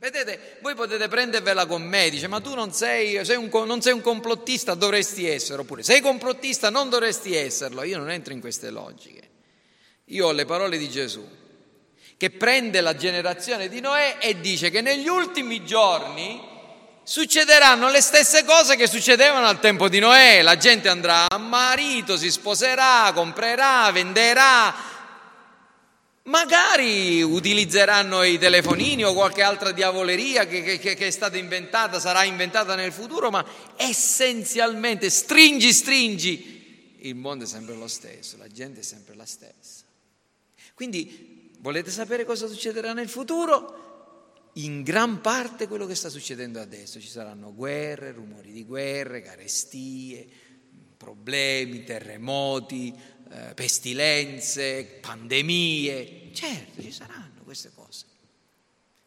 Vedete, 0.00 0.56
voi 0.62 0.74
potete 0.74 1.08
prendervela 1.08 1.66
con 1.66 1.82
me, 1.82 2.08
dice, 2.08 2.26
ma 2.26 2.40
tu 2.40 2.54
non 2.54 2.72
sei, 2.72 3.22
sei 3.22 3.36
un, 3.36 3.50
non 3.66 3.82
sei 3.82 3.92
un 3.92 4.00
complottista, 4.00 4.72
dovresti 4.72 5.28
esserlo, 5.28 5.60
oppure 5.60 5.82
sei 5.82 6.00
complottista, 6.00 6.70
non 6.70 6.88
dovresti 6.88 7.36
esserlo. 7.36 7.82
Io 7.82 7.98
non 7.98 8.10
entro 8.10 8.32
in 8.32 8.40
queste 8.40 8.70
logiche. 8.70 9.28
Io 10.06 10.28
ho 10.28 10.32
le 10.32 10.46
parole 10.46 10.78
di 10.78 10.88
Gesù, 10.88 11.22
che 12.16 12.30
prende 12.30 12.80
la 12.80 12.96
generazione 12.96 13.68
di 13.68 13.80
Noè 13.80 14.16
e 14.20 14.40
dice 14.40 14.70
che 14.70 14.80
negli 14.80 15.06
ultimi 15.06 15.66
giorni 15.66 16.48
succederanno 17.02 17.90
le 17.90 18.00
stesse 18.00 18.46
cose 18.46 18.76
che 18.76 18.86
succedevano 18.86 19.48
al 19.48 19.60
tempo 19.60 19.90
di 19.90 19.98
Noè. 19.98 20.40
La 20.40 20.56
gente 20.56 20.88
andrà 20.88 21.26
a 21.28 21.36
marito, 21.36 22.16
si 22.16 22.30
sposerà, 22.30 23.12
comprerà, 23.12 23.90
venderà, 23.92 24.74
Magari 26.24 27.22
utilizzeranno 27.22 28.22
i 28.24 28.38
telefonini 28.38 29.04
o 29.04 29.14
qualche 29.14 29.42
altra 29.42 29.72
diavoleria 29.72 30.46
che, 30.46 30.62
che, 30.62 30.78
che, 30.78 31.06
è 31.06 31.10
stata 31.10 31.38
inventata, 31.38 31.98
sarà 31.98 32.24
inventata 32.24 32.74
nel 32.74 32.92
futuro, 32.92 33.30
ma 33.30 33.44
essenzialmente 33.76 35.08
stringi, 35.08 35.72
stringi, 35.72 36.96
il 36.98 37.14
mondo 37.14 37.44
è 37.44 37.46
sempre 37.46 37.74
lo 37.74 37.88
stesso, 37.88 38.36
la 38.36 38.48
gente 38.48 38.80
è 38.80 38.82
sempre 38.82 39.14
la 39.14 39.24
stessa. 39.24 39.84
Quindi 40.74 41.50
volete 41.60 41.90
sapere 41.90 42.26
cosa 42.26 42.46
succederà 42.46 42.92
nel 42.92 43.08
futuro? 43.08 43.78
In 44.54 44.82
gran 44.82 45.22
parte 45.22 45.68
quello 45.68 45.86
che 45.86 45.94
sta 45.94 46.10
succedendo 46.10 46.60
adesso. 46.60 47.00
Ci 47.00 47.08
saranno 47.08 47.54
guerre, 47.54 48.12
rumori 48.12 48.52
di 48.52 48.64
guerre, 48.64 49.22
carestie, 49.22 50.26
problemi, 50.96 51.82
terremoti, 51.82 52.94
eh, 53.30 53.54
pestilenze, 53.54 54.98
pandemie. 55.00 56.30
Certo, 56.32 56.82
ci 56.82 56.90
saranno 56.90 57.42
queste 57.44 57.70
cose. 57.74 58.06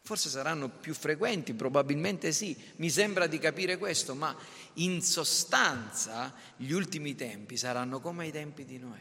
Forse 0.00 0.28
saranno 0.28 0.68
più 0.68 0.92
frequenti, 0.94 1.54
probabilmente 1.54 2.32
sì, 2.32 2.56
mi 2.76 2.90
sembra 2.90 3.26
di 3.26 3.38
capire 3.38 3.78
questo, 3.78 4.14
ma 4.14 4.36
in 4.74 5.02
sostanza 5.02 6.34
gli 6.56 6.72
ultimi 6.72 7.14
tempi 7.14 7.56
saranno 7.56 8.00
come 8.00 8.26
i 8.26 8.32
tempi 8.32 8.64
di 8.64 8.78
Noè. 8.78 9.00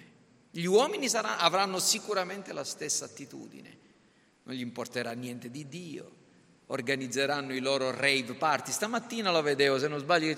Gli 0.51 0.65
uomini 0.65 1.09
saranno, 1.09 1.41
avranno 1.41 1.80
sicuramente 1.80 2.53
la 2.53 2.63
stessa 2.63 3.05
attitudine, 3.05 3.78
non 4.43 4.55
gli 4.55 4.61
importerà 4.61 5.11
niente 5.11 5.49
di 5.49 5.67
Dio, 5.67 6.22
organizzeranno 6.68 7.53
i 7.53 7.59
loro 7.59 7.91
rave 7.91 8.34
party. 8.34 8.72
Stamattina 8.72 9.32
lo 9.32 9.41
vedevo, 9.41 9.78
se 9.78 9.88
non 9.88 9.99
sbaglio, 9.99 10.36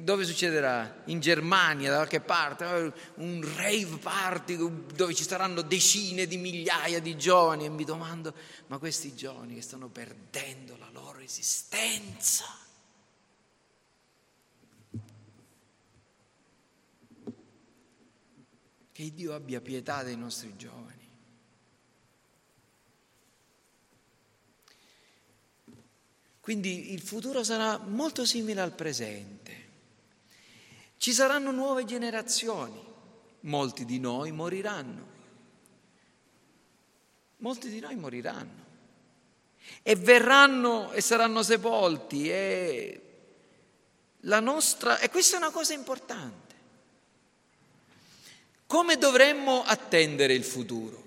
dove 0.00 0.24
succederà? 0.24 1.02
In 1.06 1.20
Germania, 1.20 1.90
da 1.90 1.96
qualche 1.96 2.20
parte, 2.20 2.92
un 3.14 3.54
rave 3.56 3.98
party 4.00 4.56
dove 4.94 5.14
ci 5.14 5.24
saranno 5.24 5.62
decine 5.62 6.26
di 6.26 6.36
migliaia 6.36 7.00
di 7.00 7.16
giovani 7.16 7.64
e 7.64 7.68
mi 7.68 7.84
domando, 7.84 8.34
ma 8.66 8.78
questi 8.78 9.14
giovani 9.14 9.54
che 9.54 9.62
stanno 9.62 9.88
perdendo 9.88 10.76
la 10.76 10.90
loro 10.92 11.20
esistenza. 11.20 12.44
Che 18.92 19.12
Dio 19.12 19.34
abbia 19.34 19.60
pietà 19.60 20.02
dei 20.02 20.16
nostri 20.16 20.56
giovani. 20.56 21.05
Quindi 26.46 26.92
il 26.92 27.00
futuro 27.00 27.42
sarà 27.42 27.76
molto 27.76 28.24
simile 28.24 28.60
al 28.60 28.70
presente. 28.70 29.64
Ci 30.96 31.12
saranno 31.12 31.50
nuove 31.50 31.84
generazioni, 31.84 32.80
molti 33.40 33.84
di 33.84 33.98
noi 33.98 34.30
moriranno. 34.30 35.06
Molti 37.38 37.68
di 37.68 37.80
noi 37.80 37.96
moriranno 37.96 38.64
e 39.82 39.96
verranno 39.96 40.92
e 40.92 41.00
saranno 41.00 41.42
sepolti 41.42 42.30
e 42.30 43.00
la 44.20 44.38
nostra 44.38 45.00
e 45.00 45.10
questa 45.10 45.34
è 45.34 45.40
una 45.40 45.50
cosa 45.50 45.72
importante. 45.72 46.54
Come 48.66 48.98
dovremmo 48.98 49.64
attendere 49.64 50.32
il 50.32 50.44
futuro? 50.44 51.05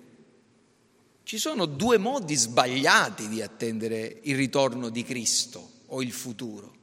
Ci 1.30 1.38
sono 1.38 1.68
due 1.68 2.00
modi 2.00 2.34
sbagliati 2.34 3.30
di 3.30 3.44
attendere 3.44 4.22
il 4.24 4.36
ritorno 4.36 4.90
di 4.90 5.04
Cristo 5.04 5.74
o 5.90 6.02
il 6.02 6.12
futuro. 6.12 6.74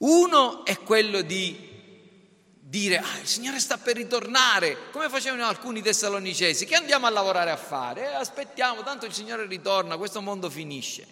Uno 0.00 0.66
è 0.66 0.80
quello 0.80 1.22
di 1.22 1.70
dire, 2.60 2.98
ah, 2.98 3.18
il 3.22 3.26
Signore 3.26 3.58
sta 3.58 3.78
per 3.78 3.96
ritornare, 3.96 4.90
come 4.90 5.08
facevano 5.08 5.46
alcuni 5.46 5.80
tessalonicesi, 5.80 6.66
che 6.66 6.74
andiamo 6.74 7.06
a 7.06 7.08
lavorare 7.08 7.52
a 7.52 7.56
fare, 7.56 8.10
eh, 8.10 8.14
aspettiamo, 8.14 8.82
tanto 8.82 9.06
il 9.06 9.14
Signore 9.14 9.46
ritorna, 9.46 9.96
questo 9.96 10.20
mondo 10.20 10.50
finisce. 10.50 11.06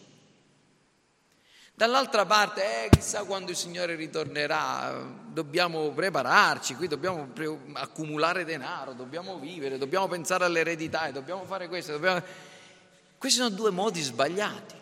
Dall'altra 1.75 2.27
parte, 2.27 2.85
eh, 2.85 2.89
chissà 2.91 3.25
quando 3.25 3.51
il 3.51 3.57
Signore 3.57 3.95
ritornerà, 3.95 5.21
dobbiamo 5.33 5.91
prepararci, 5.91 6.75
qui 6.75 6.87
dobbiamo 6.87 7.27
pre- 7.29 7.59
accumulare 7.73 8.45
denaro, 8.45 8.93
dobbiamo 8.93 9.39
vivere, 9.39 9.79
dobbiamo 9.79 10.07
pensare 10.07 10.45
all'eredità, 10.45 11.11
dobbiamo 11.11 11.45
fare 11.45 11.69
questo. 11.69 11.93
Dobbiamo... 11.93 12.23
Questi 13.17 13.39
sono 13.39 13.55
due 13.55 13.71
modi 13.71 14.03
sbagliati. 14.03 14.75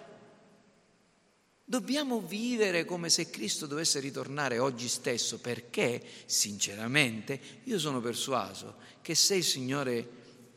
Dobbiamo 1.64 2.20
vivere 2.20 2.84
come 2.84 3.08
se 3.08 3.30
Cristo 3.30 3.66
dovesse 3.66 4.00
ritornare 4.00 4.58
oggi 4.58 4.88
stesso, 4.88 5.38
perché 5.38 6.02
sinceramente 6.26 7.40
io 7.64 7.78
sono 7.78 8.00
persuaso 8.00 8.74
che 9.00 9.14
se 9.14 9.36
il 9.36 9.44
Signore, 9.44 10.08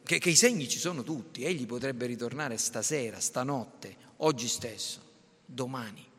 che, 0.04 0.18
che 0.18 0.32
i 0.32 0.36
segni 0.36 0.68
ci 0.68 0.80
sono 0.80 1.04
tutti, 1.04 1.46
Egli 1.46 1.68
potrebbe 1.68 2.08
ritornare 2.08 2.58
stasera, 2.58 3.20
stanotte, 3.20 3.96
oggi 4.18 4.48
stesso, 4.48 5.00
domani 5.46 6.12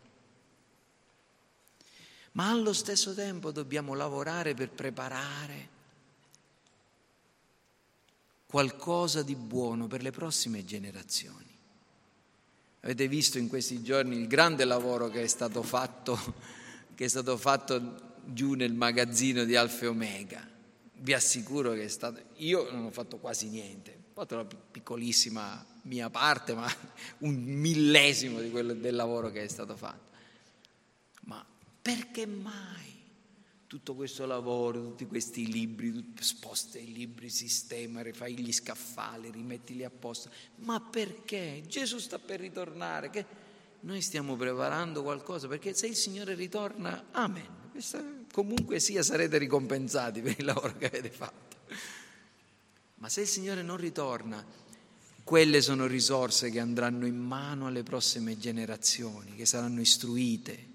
ma 2.35 2.51
allo 2.51 2.73
stesso 2.73 3.15
tempo 3.15 3.53
dobbiamo 3.53 3.95
lavorare 3.95 4.55
per 4.55 4.71
preparare 4.71 5.69
qualcosa 8.47 9.23
di 9.23 9.35
buono 9.35 9.87
per 9.87 10.03
le 10.03 10.11
prossime 10.11 10.65
generazioni. 10.65 11.53
Avete 12.81 13.09
visto 13.09 13.39
in 13.39 13.49
questi 13.49 13.83
giorni 13.83 14.17
il 14.17 14.27
grande 14.27 14.65
lavoro 14.65 15.09
che 15.09 15.23
è 15.23 15.27
stato 15.27 15.63
fatto, 15.63 16.19
che 16.95 17.05
è 17.05 17.09
stato 17.09 17.37
fatto 17.37 18.13
giù 18.25 18.55
nel 18.55 18.75
magazzino 18.75 19.45
di 19.45 19.57
Alfa 19.57 19.85
e 19.85 19.89
Omega. 19.89 20.47
Vi 20.97 21.13
assicuro 21.13 21.73
che 21.73 21.85
è 21.85 21.89
stato... 21.89 22.21
Io 22.37 22.71
non 22.71 22.85
ho 22.85 22.91
fatto 22.91 23.19
quasi 23.19 23.49
niente, 23.49 23.91
ho 23.91 24.13
fatto 24.13 24.35
una 24.35 24.45
piccolissima 24.45 25.65
mia 25.83 26.11
parte, 26.11 26.55
ma 26.55 26.71
un 27.19 27.35
millesimo 27.35 28.39
quello 28.51 28.75
del 28.75 28.95
lavoro 28.95 29.31
che 29.31 29.45
è 29.45 29.49
stato 29.49 29.77
fatto. 29.77 30.14
Perché 31.85 32.25
mai 32.25 32.95
tutto 33.67 33.95
questo 33.95 34.25
lavoro, 34.25 34.81
tutti 34.81 35.05
questi 35.05 35.53
libri, 35.53 36.15
sposta 36.19 36.79
i 36.79 36.91
libri, 36.91 37.29
sistema, 37.29 38.01
rifai 38.01 38.39
gli 38.39 38.55
scaffali, 38.55 39.31
rimettili 39.31 39.85
a 39.85 39.91
posto? 39.91 40.31
Ma 40.61 40.81
perché? 40.81 41.63
Gesù 41.67 41.99
sta 41.99 42.19
per 42.19 42.41
ritornare. 42.41 43.11
Che 43.11 43.27
noi 43.81 44.01
stiamo 44.01 44.35
preparando 44.35 45.03
qualcosa 45.03 45.47
perché 45.47 45.75
se 45.75 45.87
il 45.87 45.95
Signore 45.95 46.35
ritorna, 46.35 47.09
amen. 47.11 47.73
Comunque 48.33 48.81
sia 48.81 49.03
sarete 49.03 49.37
ricompensati 49.37 50.23
per 50.23 50.37
il 50.39 50.45
lavoro 50.47 50.75
che 50.79 50.87
avete 50.87 51.11
fatto. 51.11 51.57
Ma 52.95 53.11
se 53.11 53.21
il 53.21 53.27
Signore 53.27 53.61
non 53.61 53.77
ritorna, 53.77 54.43
quelle 55.23 55.61
sono 55.61 55.85
risorse 55.85 56.49
che 56.49 56.61
andranno 56.61 57.05
in 57.05 57.19
mano 57.19 57.67
alle 57.67 57.83
prossime 57.83 58.39
generazioni, 58.39 59.35
che 59.35 59.45
saranno 59.45 59.83
istruite, 59.83 60.73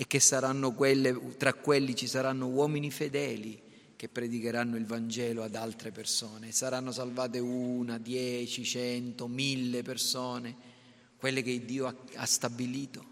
e 0.00 0.06
che 0.06 0.20
saranno 0.20 0.74
quelle, 0.74 1.36
tra 1.36 1.52
quelli 1.54 1.96
ci 1.96 2.06
saranno 2.06 2.46
uomini 2.46 2.88
fedeli 2.88 3.60
che 3.96 4.08
predicheranno 4.08 4.76
il 4.76 4.86
Vangelo 4.86 5.42
ad 5.42 5.56
altre 5.56 5.90
persone. 5.90 6.52
Saranno 6.52 6.92
salvate 6.92 7.40
una, 7.40 7.98
dieci, 7.98 8.64
cento, 8.64 9.26
mille 9.26 9.82
persone, 9.82 10.54
quelle 11.16 11.42
che 11.42 11.64
Dio 11.64 11.88
ha, 11.88 11.94
ha 12.14 12.26
stabilito. 12.26 13.06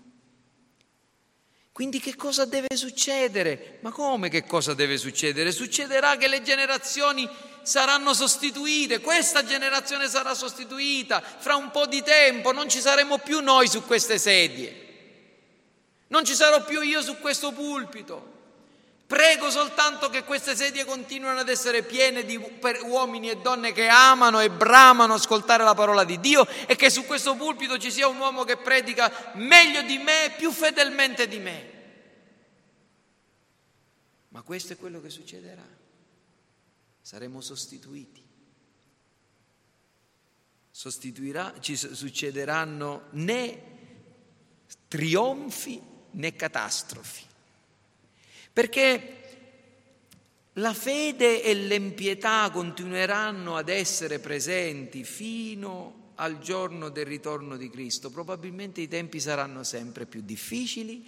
Quindi 1.73 1.99
che 1.99 2.15
cosa 2.15 2.45
deve 2.45 2.77
succedere? 2.77 3.79
Ma 3.81 3.91
come 3.91 4.29
che 4.29 4.45
cosa 4.45 4.73
deve 4.73 4.97
succedere? 4.97 5.51
Succederà 5.51 6.17
che 6.17 6.29
le 6.29 6.43
generazioni 6.43 7.29
saranno 7.65 8.15
sostituite, 8.15 9.01
questa 9.01 9.45
generazione 9.45 10.07
sarà 10.07 10.35
sostituita, 10.35 11.21
fra 11.21 11.57
un 11.57 11.73
po' 11.73 11.87
di 11.87 12.05
tempo 12.05 12.53
non 12.53 12.69
ci 12.69 12.79
saremo 12.79 13.19
più 13.19 13.41
noi 13.41 13.67
su 13.67 13.83
queste 13.83 14.19
sedie. 14.19 14.86
Non 16.09 16.25
ci 16.25 16.35
sarò 16.35 16.65
più 16.65 16.81
io 16.83 17.03
su 17.03 17.19
questo 17.19 17.53
pulpito. 17.53 18.35
Prego 19.07 19.51
soltanto 19.51 20.09
che 20.09 20.25
queste 20.25 20.57
sedie 20.57 20.85
continuino 20.85 21.39
ad 21.39 21.49
essere 21.49 21.85
piene 21.85 22.25
di 22.25 22.37
uomini 22.87 23.31
e 23.31 23.37
donne 23.37 23.71
che 23.71 23.87
amano 23.87 24.41
e 24.41 24.51
bramano 24.51 25.15
ascoltare 25.15 25.63
la 25.63 25.75
parola 25.75 26.03
di 26.03 26.19
Dio 26.19 26.45
e 26.67 26.75
che 26.75 26.91
su 26.91 27.05
questo 27.05 27.37
pulpito 27.37 27.79
ci 27.79 27.93
sia 27.93 28.09
un 28.09 28.19
uomo 28.19 28.43
che 28.43 28.57
predica 28.57 29.31
meglio 29.35 29.83
di 29.83 29.99
me, 29.99 30.35
più 30.37 30.51
fedelmente 30.51 31.29
di 31.29 31.39
me. 31.39 31.75
Ma 34.31 34.43
questo 34.43 34.73
è 34.73 34.77
quello 34.77 35.01
che 35.01 35.09
succederà. 35.09 35.67
Saremo 37.01 37.41
sostituiti. 37.41 38.25
Sostituirà, 40.69 41.55
ci 41.61 41.77
succederanno 41.77 43.05
né 43.11 43.75
trionfi 44.89 45.81
né 46.17 46.35
catastrofi. 46.35 47.25
Perché 48.53 49.17
la 50.55 50.73
fede 50.73 51.43
e 51.43 51.55
l'empietà 51.55 52.51
continueranno 52.51 53.57
ad 53.57 53.69
essere 53.69 54.19
presenti 54.19 55.05
fino 55.05 56.13
al 56.17 56.39
giorno 56.39 56.89
del 56.89 57.05
ritorno 57.05 57.57
di 57.57 57.69
Cristo. 57.69 58.11
Probabilmente 58.11 58.81
i 58.81 58.89
tempi 58.89 59.21
saranno 59.21 59.63
sempre 59.63 60.07
più 60.07 60.23
difficili, 60.23 61.05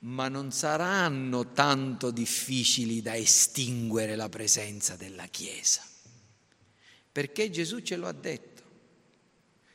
ma 0.00 0.28
non 0.28 0.52
saranno 0.52 1.52
tanto 1.52 2.10
difficili 2.10 3.02
da 3.02 3.16
estinguere 3.16 4.14
la 4.14 4.28
presenza 4.28 4.94
della 4.94 5.26
Chiesa. 5.26 5.82
Perché 7.10 7.50
Gesù 7.50 7.80
ce 7.80 7.96
lo 7.96 8.06
ha 8.06 8.12
detto. 8.12 8.52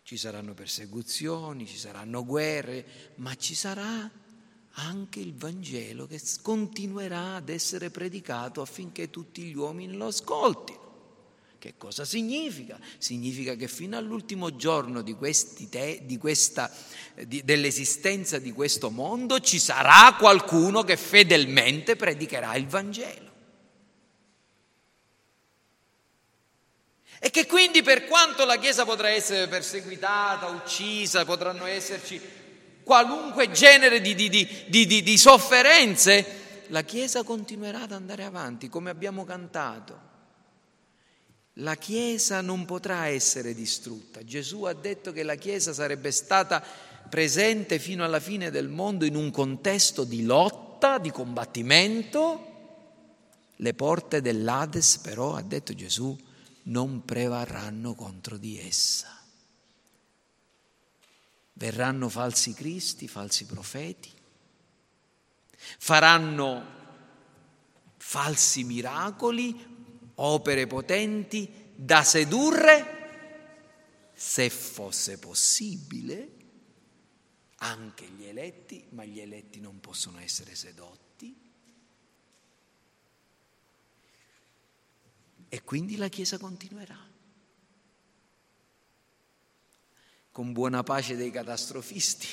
Ci 0.03 0.15
saranno 0.17 0.53
persecuzioni, 0.53 1.67
ci 1.67 1.77
saranno 1.77 2.25
guerre, 2.25 3.13
ma 3.15 3.35
ci 3.35 3.53
sarà 3.53 4.09
anche 4.73 5.19
il 5.19 5.35
Vangelo 5.35 6.07
che 6.07 6.21
continuerà 6.41 7.35
ad 7.35 7.49
essere 7.49 7.89
predicato 7.89 8.61
affinché 8.61 9.09
tutti 9.09 9.41
gli 9.41 9.55
uomini 9.55 9.95
lo 9.95 10.07
ascoltino. 10.07 10.87
Che 11.59 11.73
cosa 11.77 12.05
significa? 12.05 12.79
Significa 12.97 13.55
che 13.55 13.67
fino 13.67 13.97
all'ultimo 13.97 14.55
giorno 14.55 15.01
di 15.01 15.13
te, 15.69 15.99
di 16.03 16.17
questa, 16.17 16.71
di, 17.25 17.43
dell'esistenza 17.43 18.39
di 18.39 18.53
questo 18.53 18.89
mondo 18.89 19.41
ci 19.41 19.59
sarà 19.59 20.15
qualcuno 20.17 20.83
che 20.83 20.95
fedelmente 20.95 21.97
predicherà 21.97 22.55
il 22.55 22.65
Vangelo. 22.65 23.27
E 27.19 27.29
che 27.29 27.45
quindi 27.45 27.81
per 27.81 28.05
quanto 28.05 28.45
la 28.45 28.57
Chiesa 28.57 28.85
potrà 28.85 29.09
essere 29.09 29.49
perseguitata, 29.49 30.45
uccisa, 30.47 31.25
potranno 31.25 31.65
esserci 31.65 32.21
qualunque 32.89 33.51
genere 33.51 34.01
di, 34.01 34.15
di, 34.15 34.29
di, 34.67 35.03
di 35.03 35.17
sofferenze, 35.19 36.63
la 36.69 36.81
Chiesa 36.81 37.21
continuerà 37.21 37.83
ad 37.83 37.91
andare 37.91 38.23
avanti 38.23 38.67
come 38.67 38.89
abbiamo 38.89 39.25
cantato. 39.25 40.07
La 41.61 41.75
Chiesa 41.75 42.41
non 42.41 42.65
potrà 42.65 43.05
essere 43.05 43.53
distrutta. 43.53 44.23
Gesù 44.23 44.63
ha 44.63 44.73
detto 44.73 45.11
che 45.11 45.21
la 45.21 45.35
Chiesa 45.35 45.71
sarebbe 45.71 46.09
stata 46.09 46.63
presente 47.07 47.77
fino 47.77 48.03
alla 48.03 48.19
fine 48.19 48.49
del 48.49 48.69
mondo 48.69 49.05
in 49.05 49.15
un 49.15 49.29
contesto 49.29 50.03
di 50.03 50.23
lotta, 50.23 50.97
di 50.97 51.11
combattimento. 51.11 52.45
Le 53.55 53.73
porte 53.75 54.19
dell'Ades 54.19 54.97
però, 54.97 55.35
ha 55.35 55.43
detto 55.43 55.75
Gesù, 55.75 56.17
non 56.63 57.05
prevarranno 57.05 57.93
contro 57.93 58.37
di 58.37 58.59
essa. 58.59 59.18
Verranno 61.59 62.07
falsi 62.07 62.53
cristi, 62.53 63.09
falsi 63.09 63.45
profeti, 63.45 64.09
faranno 65.57 66.77
falsi 67.97 68.63
miracoli, 68.63 70.13
opere 70.15 70.67
potenti 70.67 71.51
da 71.75 72.01
sedurre, 72.05 72.95
se 74.13 74.49
fosse 74.49 75.19
possibile, 75.19 76.31
anche 77.57 78.07
gli 78.07 78.23
eletti, 78.23 78.85
ma 78.91 79.03
gli 79.03 79.19
eletti 79.19 79.59
non 79.59 79.81
possono 79.81 80.17
essere 80.19 80.55
sedotti. 80.55 81.37
E 85.49 85.63
quindi 85.63 85.97
la 85.97 86.07
Chiesa 86.07 86.37
continuerà. 86.37 87.08
Con 90.31 90.53
buona 90.53 90.83
pace 90.83 91.15
dei 91.15 91.31
catastrofisti. 91.31 92.27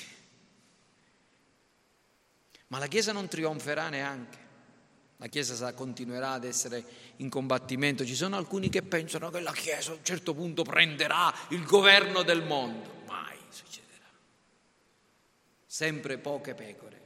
Ma 2.69 2.79
la 2.79 2.87
Chiesa 2.87 3.13
non 3.13 3.29
trionferà 3.29 3.89
neanche. 3.89 4.45
La 5.19 5.29
Chiesa 5.29 5.73
continuerà 5.73 6.33
ad 6.33 6.45
essere 6.45 6.85
in 7.17 7.31
combattimento. 7.31 8.05
Ci 8.05 8.15
sono 8.15 8.37
alcuni 8.37 8.69
che 8.69 8.83
pensano 8.83 9.31
che 9.31 9.41
la 9.41 9.53
Chiesa 9.53 9.93
a 9.93 9.95
un 9.95 10.05
certo 10.05 10.35
punto 10.35 10.63
prenderà 10.63 11.33
il 11.51 11.65
governo 11.65 12.23
del 12.23 12.43
mondo. 12.43 13.03
Mai 13.07 13.39
succederà. 13.49 14.05
Sempre 15.65 16.19
poche 16.19 16.55
pecore, 16.55 17.01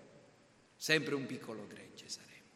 sempre 0.76 1.14
un 1.14 1.24
piccolo 1.26 1.66
gregge 1.68 2.08
saremo. 2.08 2.48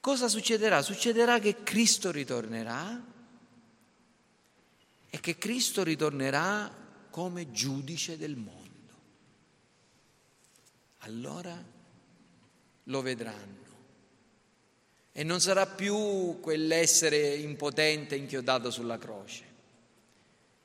Cosa 0.00 0.26
succederà? 0.26 0.82
Succederà 0.82 1.38
che 1.38 1.62
Cristo 1.62 2.10
ritornerà 2.10 3.12
e 5.14 5.20
che 5.20 5.38
Cristo 5.38 5.84
ritornerà 5.84 6.68
come 7.08 7.52
giudice 7.52 8.18
del 8.18 8.34
mondo. 8.34 8.94
Allora 10.98 11.56
lo 12.82 13.00
vedranno. 13.00 13.62
E 15.12 15.22
non 15.22 15.40
sarà 15.40 15.68
più 15.68 16.40
quell'essere 16.40 17.36
impotente 17.36 18.16
inchiodato 18.16 18.72
sulla 18.72 18.98
croce. 18.98 19.44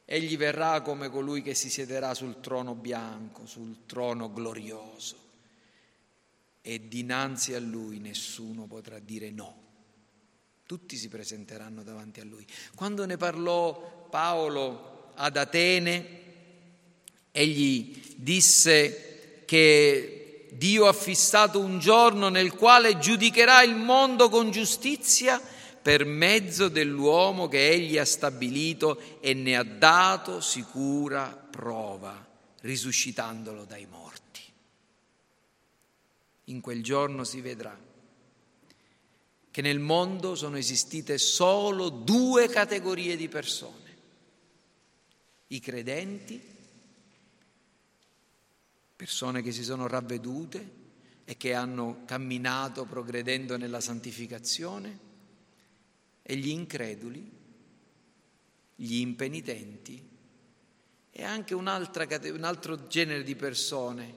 Egli 0.04 0.36
verrà 0.36 0.82
come 0.82 1.10
colui 1.10 1.44
che 1.44 1.54
si 1.54 1.70
siederà 1.70 2.16
sul 2.16 2.40
trono 2.40 2.74
bianco, 2.74 3.46
sul 3.46 3.86
trono 3.86 4.34
glorioso. 4.34 5.28
E 6.60 6.88
dinanzi 6.88 7.54
a 7.54 7.60
lui 7.60 8.00
nessuno 8.00 8.66
potrà 8.66 8.98
dire 8.98 9.30
no. 9.30 9.69
Tutti 10.70 10.98
si 10.98 11.08
presenteranno 11.08 11.82
davanti 11.82 12.20
a 12.20 12.24
lui. 12.24 12.46
Quando 12.76 13.08
ne 13.08 13.18
parlò 13.18 14.08
Paolo 14.08 15.14
ad 15.16 15.36
Atene, 15.36 16.22
egli 17.32 18.00
disse 18.16 19.42
che 19.48 20.48
Dio 20.52 20.86
ha 20.86 20.94
fissato 20.94 21.60
un 21.60 21.80
giorno 21.80 22.30
nel 22.30 22.54
quale 22.54 23.00
giudicherà 23.00 23.64
il 23.64 23.78
mondo 23.78 24.30
con 24.30 24.52
giustizia 24.52 25.42
per 25.82 26.06
mezzo 26.06 26.68
dell'uomo 26.68 27.48
che 27.48 27.68
egli 27.68 27.98
ha 27.98 28.06
stabilito 28.06 29.20
e 29.22 29.34
ne 29.34 29.58
ha 29.58 29.64
dato 29.64 30.40
sicura 30.40 31.30
prova, 31.50 32.28
risuscitandolo 32.62 33.66
dai 33.66 33.88
morti. 33.90 34.42
In 36.44 36.62
quel 36.62 36.84
giorno 36.84 37.24
si 37.24 37.42
vedrà 37.42 37.76
che 39.60 39.62
nel 39.62 39.80
mondo 39.80 40.36
sono 40.36 40.58
esistite 40.58 41.18
solo 41.18 41.90
due 41.90 42.48
categorie 42.48 43.18
di 43.18 43.28
persone, 43.28 43.98
i 45.48 45.60
credenti 45.60 46.42
persone 48.96 49.42
che 49.42 49.52
si 49.52 49.66
sono 49.66 49.88
ravvedute 49.88 50.78
e 51.26 51.36
che 51.36 51.54
hanno 51.54 52.04
camminato 52.06 52.86
progredendo 52.86 53.58
nella 53.58 53.82
santificazione, 53.82 55.00
e 56.22 56.36
gli 56.38 56.48
increduli, 56.48 57.30
gli 58.76 58.96
impenitenti 58.96 60.10
e 61.12 61.24
anche 61.24 61.54
un 61.54 61.68
altro 61.68 62.88
genere 62.88 63.24
di 63.24 63.36
persone, 63.36 64.16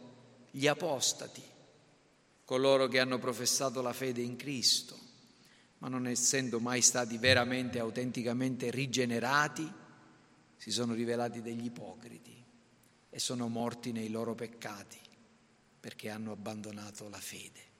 gli 0.52 0.68
apostati, 0.68 1.42
coloro 2.44 2.86
che 2.86 3.00
hanno 3.00 3.18
professato 3.18 3.82
la 3.82 3.92
fede 3.92 4.20
in 4.20 4.36
Cristo, 4.36 5.01
ma 5.82 5.88
non 5.88 6.06
essendo 6.06 6.60
mai 6.60 6.80
stati 6.80 7.18
veramente, 7.18 7.80
autenticamente 7.80 8.70
rigenerati, 8.70 9.68
si 10.56 10.70
sono 10.70 10.94
rivelati 10.94 11.42
degli 11.42 11.64
ipocriti 11.64 12.32
e 13.10 13.18
sono 13.18 13.48
morti 13.48 13.90
nei 13.90 14.08
loro 14.08 14.36
peccati 14.36 14.96
perché 15.80 16.08
hanno 16.08 16.30
abbandonato 16.30 17.08
la 17.08 17.18
fede. 17.18 17.70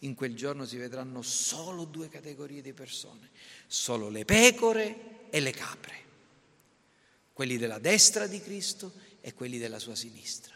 In 0.00 0.14
quel 0.14 0.36
giorno 0.36 0.66
si 0.66 0.76
vedranno 0.76 1.22
solo 1.22 1.86
due 1.86 2.10
categorie 2.10 2.60
di 2.60 2.74
persone, 2.74 3.30
solo 3.66 4.10
le 4.10 4.26
pecore 4.26 5.30
e 5.30 5.40
le 5.40 5.52
capre, 5.52 5.94
quelli 7.32 7.56
della 7.56 7.78
destra 7.78 8.26
di 8.26 8.40
Cristo 8.42 8.92
e 9.22 9.32
quelli 9.32 9.56
della 9.56 9.78
sua 9.78 9.94
sinistra. 9.94 10.54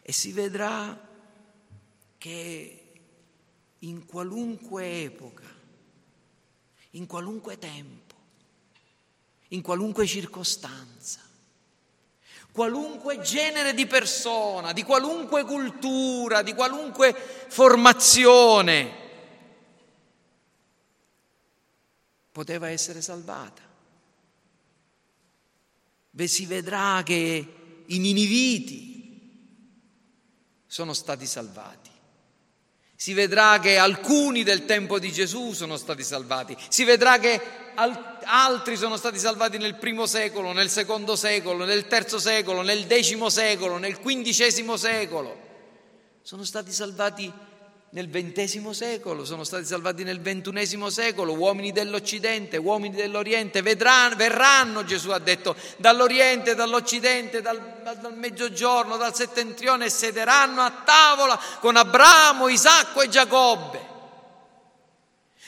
E 0.00 0.12
si 0.12 0.30
vedrà 0.30 1.08
che 2.20 2.92
in 3.78 4.04
qualunque 4.04 5.04
epoca, 5.04 5.48
in 6.90 7.06
qualunque 7.06 7.56
tempo, 7.56 8.14
in 9.48 9.62
qualunque 9.62 10.06
circostanza, 10.06 11.20
qualunque 12.52 13.22
genere 13.22 13.72
di 13.72 13.86
persona, 13.86 14.74
di 14.74 14.82
qualunque 14.82 15.44
cultura, 15.44 16.42
di 16.42 16.52
qualunque 16.52 17.14
formazione, 17.14 18.92
poteva 22.32 22.68
essere 22.68 23.00
salvata. 23.00 23.62
Ve 26.10 26.26
si 26.26 26.44
vedrà 26.44 27.02
che 27.02 27.54
i 27.86 27.98
niniviti 27.98 28.90
sono 30.66 30.92
stati 30.92 31.24
salvati. 31.24 31.89
Si 33.02 33.14
vedrà 33.14 33.58
che 33.60 33.78
alcuni 33.78 34.42
del 34.42 34.66
tempo 34.66 34.98
di 34.98 35.10
Gesù 35.10 35.52
sono 35.52 35.78
stati 35.78 36.04
salvati. 36.04 36.54
Si 36.68 36.84
vedrà 36.84 37.18
che 37.18 37.40
altri 38.24 38.76
sono 38.76 38.98
stati 38.98 39.18
salvati 39.18 39.56
nel 39.56 39.76
primo 39.76 40.04
secolo, 40.04 40.52
nel 40.52 40.68
secondo 40.68 41.16
secolo, 41.16 41.64
nel 41.64 41.86
terzo 41.86 42.18
secolo, 42.18 42.60
nel 42.60 42.84
decimo 42.84 43.30
secolo, 43.30 43.78
nel 43.78 44.00
quindicesimo 44.00 44.76
secolo. 44.76 45.34
Sono 46.20 46.44
stati 46.44 46.72
salvati 46.72 47.32
nel 47.92 48.08
XX 48.08 48.70
secolo, 48.70 49.24
sono 49.24 49.42
stati 49.42 49.64
salvati 49.64 50.04
nel 50.04 50.20
XXI 50.20 50.90
secolo, 50.90 51.34
uomini 51.34 51.72
dell'Occidente, 51.72 52.56
uomini 52.56 52.94
dell'Oriente, 52.94 53.62
vedranno, 53.62 54.14
verranno, 54.14 54.84
Gesù 54.84 55.10
ha 55.10 55.18
detto, 55.18 55.56
dall'Oriente, 55.76 56.54
dall'Occidente, 56.54 57.40
dal, 57.40 57.80
dal 57.82 58.16
Mezzogiorno, 58.16 58.96
dal 58.96 59.14
Settentrione 59.14 59.86
e 59.86 59.90
sederanno 59.90 60.60
a 60.60 60.82
tavola 60.84 61.40
con 61.58 61.74
Abramo, 61.74 62.46
Isacco 62.48 63.02
e 63.02 63.08
Giacobbe. 63.08 63.89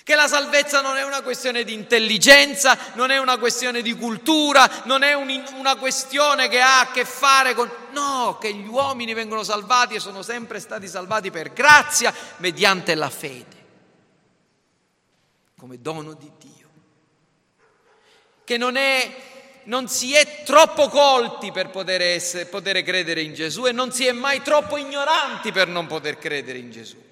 Che 0.05 0.17
la 0.17 0.27
salvezza 0.27 0.81
non 0.81 0.97
è 0.97 1.05
una 1.05 1.23
questione 1.23 1.63
di 1.63 1.75
intelligenza, 1.75 2.77
non 2.95 3.13
è 3.13 3.19
una 3.19 3.39
questione 3.39 3.83
di 3.83 3.95
cultura, 3.95 4.69
non 4.85 5.05
è 5.05 5.15
un, 5.15 5.45
una 5.55 5.77
questione 5.77 6.49
che 6.49 6.61
ha 6.61 6.81
a 6.81 6.91
che 6.91 7.05
fare 7.05 7.55
con... 7.55 7.71
No, 7.93 8.37
che 8.41 8.53
gli 8.53 8.67
uomini 8.67 9.15
vengono 9.15 9.45
salvati 9.45 9.95
e 9.95 10.01
sono 10.01 10.23
sempre 10.23 10.59
stati 10.59 10.89
salvati 10.89 11.31
per 11.31 11.53
grazia 11.53 12.13
mediante 12.39 12.97
la 12.97 13.11
fede, 13.11 13.67
come 15.57 15.81
dono 15.81 16.15
di 16.15 16.31
Dio. 16.37 16.69
Che 18.43 18.57
non, 18.57 18.75
è, 18.75 19.63
non 19.65 19.87
si 19.87 20.15
è 20.15 20.43
troppo 20.43 20.89
colti 20.89 21.53
per 21.53 21.71
poter, 21.71 22.01
essere, 22.01 22.47
poter 22.47 22.83
credere 22.83 23.21
in 23.21 23.35
Gesù 23.35 23.67
e 23.67 23.73
non 23.73 23.93
si 23.93 24.05
è 24.05 24.11
mai 24.11 24.43
troppo 24.43 24.77
ignoranti 24.77 25.53
per 25.53 25.69
non 25.69 25.87
poter 25.87 26.19
credere 26.19 26.59
in 26.59 26.73
Gesù 26.73 27.11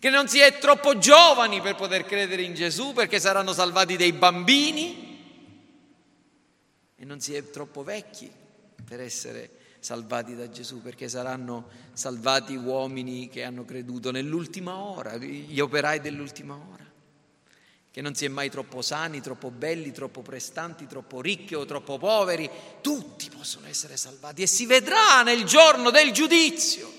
che 0.00 0.08
non 0.08 0.28
si 0.28 0.38
è 0.38 0.56
troppo 0.58 0.96
giovani 0.96 1.60
per 1.60 1.74
poter 1.74 2.06
credere 2.06 2.40
in 2.40 2.54
Gesù 2.54 2.94
perché 2.94 3.20
saranno 3.20 3.52
salvati 3.52 3.96
dei 3.96 4.14
bambini. 4.14 5.08
E 6.96 7.04
non 7.04 7.20
si 7.20 7.34
è 7.34 7.50
troppo 7.50 7.82
vecchi 7.84 8.30
per 8.82 9.00
essere 9.00 9.50
salvati 9.78 10.34
da 10.34 10.48
Gesù 10.48 10.80
perché 10.80 11.06
saranno 11.06 11.68
salvati 11.92 12.56
uomini 12.56 13.28
che 13.28 13.44
hanno 13.44 13.66
creduto 13.66 14.10
nell'ultima 14.10 14.74
ora, 14.74 15.18
gli 15.18 15.60
operai 15.60 16.00
dell'ultima 16.00 16.54
ora. 16.54 16.88
Che 17.90 18.00
non 18.00 18.14
si 18.14 18.24
è 18.24 18.28
mai 18.28 18.48
troppo 18.48 18.80
sani, 18.80 19.20
troppo 19.20 19.50
belli, 19.50 19.92
troppo 19.92 20.22
prestanti, 20.22 20.86
troppo 20.86 21.20
ricchi 21.20 21.54
o 21.54 21.66
troppo 21.66 21.98
poveri, 21.98 22.48
tutti 22.80 23.28
possono 23.28 23.66
essere 23.66 23.98
salvati 23.98 24.40
e 24.40 24.46
si 24.46 24.64
vedrà 24.64 25.22
nel 25.22 25.44
giorno 25.44 25.90
del 25.90 26.10
giudizio, 26.12 26.90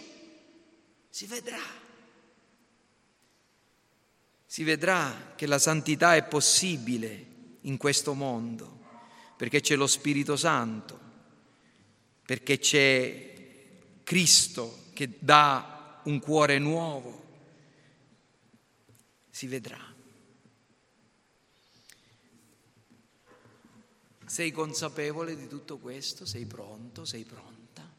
si 1.10 1.26
vedrà 1.26 1.80
si 4.52 4.66
vedrà 4.66 5.32
che 5.38 5.46
la 5.46 5.58
santità 5.58 6.18
è 6.18 6.28
possibile 6.28 7.26
in 7.62 7.78
questo 7.78 8.14
mondo, 8.14 8.82
perché 9.38 9.62
c'è 9.62 9.78
lo 9.78 9.88
Spirito 9.88 10.36
Santo, 10.36 11.00
perché 12.26 12.60
c'è 12.60 13.34
Cristo 14.04 14.88
che 14.92 15.16
dà 15.20 16.02
un 16.04 16.20
cuore 16.20 16.60
nuovo. 16.60 17.24
Si 19.30 19.48
vedrà. 19.48 19.80
Sei 24.26 24.52
consapevole 24.52 25.38
di 25.38 25.48
tutto 25.48 25.78
questo? 25.78 26.26
Sei 26.26 26.46
pronto? 26.46 27.06
Sei 27.06 27.24
pronta? 27.24 27.90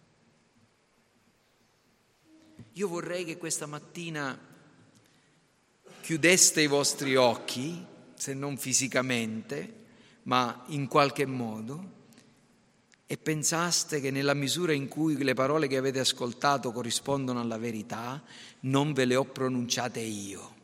Io 2.72 2.88
vorrei 2.88 3.24
che 3.24 3.38
questa 3.38 3.64
mattina 3.64 4.50
chiudeste 6.03 6.61
i 6.61 6.66
vostri 6.66 7.14
occhi, 7.14 7.86
se 8.14 8.34
non 8.34 8.59
fisicamente, 8.59 9.80
ma 10.24 10.64
in 10.66 10.88
qualche 10.88 11.24
modo, 11.26 12.00
e 13.07 13.16
pensaste 13.16 14.00
che 14.00 14.11
nella 14.11 14.34
misura 14.34 14.72
in 14.72 14.88
cui 14.88 15.16
le 15.22 15.34
parole 15.34 15.68
che 15.68 15.76
avete 15.76 16.00
ascoltato 16.00 16.72
corrispondono 16.72 17.40
alla 17.40 17.57
verità, 17.57 18.22
non 18.61 18.92
ve 18.92 19.05
le 19.05 19.14
ho 19.14 19.24
pronunciate 19.24 20.00
io, 20.00 20.55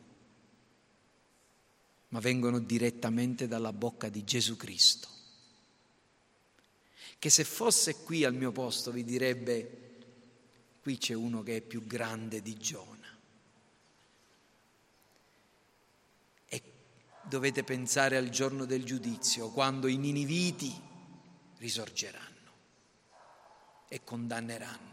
ma 2.09 2.19
vengono 2.19 2.59
direttamente 2.59 3.47
dalla 3.47 3.71
bocca 3.71 4.09
di 4.09 4.23
Gesù 4.23 4.57
Cristo, 4.57 5.07
che 7.17 7.29
se 7.29 7.43
fosse 7.45 8.03
qui 8.03 8.25
al 8.25 8.33
mio 8.33 8.51
posto 8.51 8.91
vi 8.91 9.05
direbbe, 9.05 9.79
qui 10.81 10.97
c'è 10.97 11.13
uno 11.13 11.43
che 11.43 11.57
è 11.57 11.61
più 11.61 11.85
grande 11.85 12.41
di 12.41 12.57
Giona. 12.57 13.08
Dovete 17.29 17.63
pensare 17.63 18.17
al 18.17 18.29
giorno 18.29 18.65
del 18.65 18.83
giudizio, 18.83 19.49
quando 19.51 19.87
i 19.87 19.95
niniviti 19.95 20.73
risorgeranno 21.59 22.27
e 23.87 24.03
condanneranno 24.03 24.89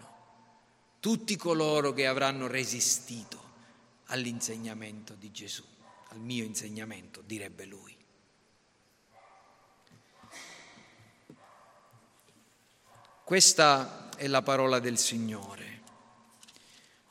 tutti 1.00 1.36
coloro 1.36 1.92
che 1.92 2.06
avranno 2.06 2.46
resistito 2.46 3.42
all'insegnamento 4.06 5.14
di 5.14 5.30
Gesù, 5.30 5.64
al 6.08 6.18
mio 6.18 6.44
insegnamento, 6.44 7.22
direbbe 7.24 7.64
lui. 7.64 7.96
Questa 13.22 14.10
è 14.16 14.26
la 14.26 14.42
parola 14.42 14.78
del 14.78 14.98
Signore. 14.98 15.82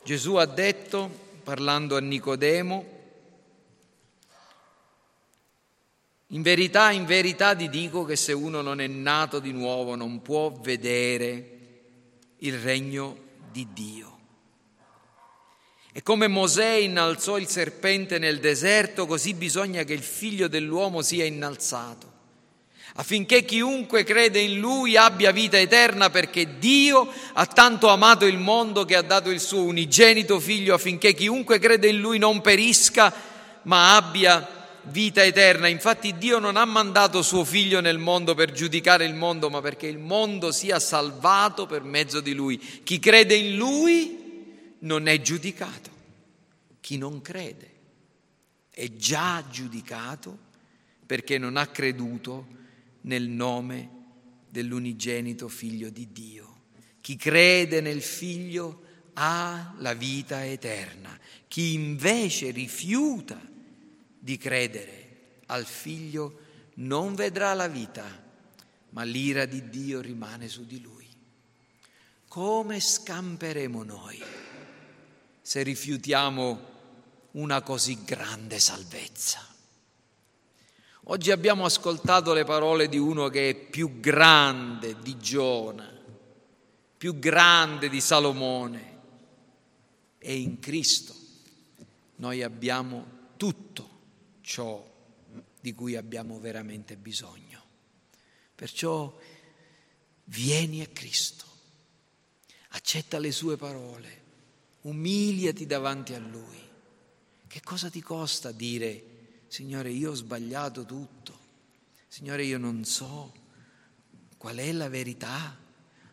Gesù 0.04 0.36
ha 0.36 0.46
detto, 0.46 1.10
parlando 1.44 1.98
a 1.98 2.00
Nicodemo, 2.00 2.95
In 6.30 6.42
verità, 6.42 6.92
in 6.92 7.06
verità 7.06 7.56
ti 7.56 7.70
dico 7.70 8.04
che 8.04 8.16
se 8.16 8.34
uno 8.34 8.62
non 8.62 8.82
è 8.82 8.88
nato 8.88 9.40
di 9.40 9.52
nuovo 9.52 9.96
non 9.96 10.24
può 10.24 10.52
vedere 10.52 11.52
il 12.38 12.58
regno 12.58 13.18
di 13.52 13.68
Dio. 13.72 14.14
E 15.92 16.02
come 16.02 16.28
Mosè 16.28 16.72
innalzò 16.72 17.38
il 17.38 17.48
serpente 17.48 18.18
nel 18.18 18.40
deserto, 18.40 19.06
così 19.06 19.34
bisogna 19.34 19.84
che 19.84 19.94
il 19.94 20.02
figlio 20.02 20.48
dell'uomo 20.48 21.02
sia 21.02 21.24
innalzato, 21.24 22.12
affinché 22.96 23.46
chiunque 23.46 24.04
crede 24.04 24.40
in 24.40 24.60
lui 24.60 24.98
abbia 24.98 25.32
vita 25.32 25.58
eterna, 25.58 26.10
perché 26.10 26.58
Dio 26.58 27.08
ha 27.34 27.46
tanto 27.46 27.88
amato 27.88 28.26
il 28.26 28.40
mondo 28.40 28.84
che 28.84 28.98
ha 28.98 29.04
dato 29.04 29.30
il 29.30 29.40
suo 29.40 29.62
unigenito 29.62 30.40
figlio, 30.40 30.74
affinché 30.74 31.14
chiunque 31.14 31.60
crede 31.60 31.88
in 31.88 32.00
lui 32.00 32.18
non 32.18 32.42
perisca, 32.42 33.14
ma 33.62 33.96
abbia 33.96 34.65
vita 34.88 35.24
eterna. 35.24 35.68
Infatti 35.68 36.18
Dio 36.18 36.40
non 36.40 36.58
ha 36.58 36.66
mandato 36.66 37.22
suo 37.22 37.44
figlio 37.44 37.82
nel 37.82 37.98
mondo 37.98 38.36
per 38.36 38.52
giudicare 38.52 39.06
il 39.06 39.16
mondo, 39.16 39.50
ma 39.50 39.62
perché 39.62 39.88
il 39.88 39.98
mondo 39.98 40.52
sia 40.52 40.80
salvato 40.80 41.66
per 41.66 41.84
mezzo 41.84 42.22
di 42.22 42.34
lui. 42.34 42.58
Chi 42.58 43.00
crede 43.00 43.36
in 43.36 43.56
lui 43.56 44.18
non 44.80 45.08
è 45.08 45.22
giudicato. 45.22 45.92
Chi 46.80 46.98
non 46.98 47.22
crede 47.22 47.74
è 48.70 48.94
già 48.96 49.44
giudicato 49.50 50.38
perché 51.06 51.38
non 51.38 51.58
ha 51.58 51.68
creduto 51.68 52.48
nel 53.02 53.28
nome 53.28 53.90
dell'unigenito 54.50 55.48
figlio 55.48 55.90
di 55.90 56.12
Dio. 56.12 56.54
Chi 57.02 57.16
crede 57.16 57.82
nel 57.82 58.02
figlio 58.02 58.82
ha 59.14 59.74
la 59.78 59.94
vita 59.94 60.46
eterna. 60.46 61.18
Chi 61.48 61.74
invece 61.74 62.52
rifiuta 62.52 63.54
di 64.26 64.38
credere 64.40 65.44
al 65.46 65.66
figlio 65.66 66.40
non 66.78 67.14
vedrà 67.14 67.54
la 67.54 67.68
vita, 67.68 68.04
ma 68.90 69.04
l'ira 69.04 69.46
di 69.46 69.70
Dio 69.70 70.02
rimane 70.02 70.48
su 70.48 70.66
di 70.66 70.82
lui. 70.82 71.08
Come 72.28 72.80
scamperemo 72.80 73.84
noi 73.84 74.20
se 75.40 75.62
rifiutiamo 75.62 76.60
una 77.34 77.62
così 77.62 78.04
grande 78.04 78.58
salvezza? 78.58 79.46
Oggi 81.04 81.30
abbiamo 81.30 81.64
ascoltato 81.64 82.34
le 82.34 82.46
parole 82.46 82.90
di 82.90 82.98
uno 82.98 83.30
che 83.30 83.52
è 83.52 83.56
più 83.56 84.00
grande 84.00 84.98
di 85.04 85.20
Giona, 85.20 85.88
più 86.98 87.20
grande 87.20 87.90
di 87.90 88.02
Salomone 88.02 89.00
e 90.18 90.36
in 90.36 90.58
Cristo 90.58 91.14
noi 92.16 92.42
abbiamo 92.42 93.06
tutto 93.38 93.94
ciò 94.46 94.94
di 95.60 95.74
cui 95.74 95.96
abbiamo 95.96 96.40
veramente 96.40 96.96
bisogno. 96.96 97.64
Perciò 98.54 99.18
vieni 100.26 100.82
a 100.82 100.88
Cristo, 100.88 101.46
accetta 102.70 103.18
le 103.18 103.32
sue 103.32 103.58
parole, 103.58 104.24
umiliati 104.82 105.66
davanti 105.66 106.14
a 106.14 106.20
Lui. 106.20 106.62
Che 107.48 107.62
cosa 107.62 107.90
ti 107.90 108.02
costa 108.02 108.52
dire, 108.52 109.14
Signore, 109.48 109.90
io 109.90 110.12
ho 110.12 110.16
sbagliato 110.16 110.86
tutto, 110.86 111.40
Signore, 112.08 112.46
io 112.46 112.60
non 112.60 112.86
so 112.86 113.34
qual 114.38 114.58
è 114.58 114.72
la 114.72 114.90
verità, 114.90 115.58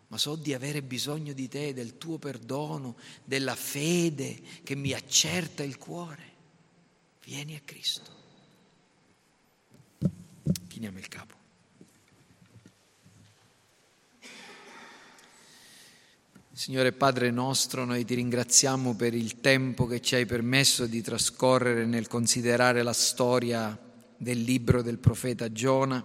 ma 0.09 0.19
so 0.19 0.37
di 0.37 0.55
avere 0.55 0.83
bisogno 0.83 1.35
di 1.35 1.49
te, 1.49 1.75
del 1.75 1.99
tuo 1.99 2.19
perdono, 2.19 2.97
della 3.25 3.55
fede 3.55 4.41
che 4.63 4.75
mi 4.75 4.93
accerta 4.93 5.63
il 5.63 5.77
cuore. 5.77 6.31
Vieni 7.25 7.57
a 7.57 7.61
Cristo. 7.61 8.22
Chiniamo 10.83 11.01
il 11.01 11.09
capo. 11.09 11.35
Signore 16.51 16.91
Padre 16.91 17.31
nostro, 17.31 17.85
noi 17.85 18.05
ti 18.05 18.17
ringraziamo 18.17 18.97
per 18.97 19.15
il 19.15 19.39
tempo 19.39 19.87
che 19.87 20.01
ci 20.01 20.17
hai 20.17 20.27
permesso 20.27 20.87
di 20.87 21.01
trascorrere 21.01 21.87
nel 21.87 22.09
considerare 22.09 22.83
la 22.83 22.93
storia 22.93 23.79
del 24.17 24.41
libro 24.41 24.83
del 24.83 24.99
profeta 24.99 25.53
Giona 25.53 26.05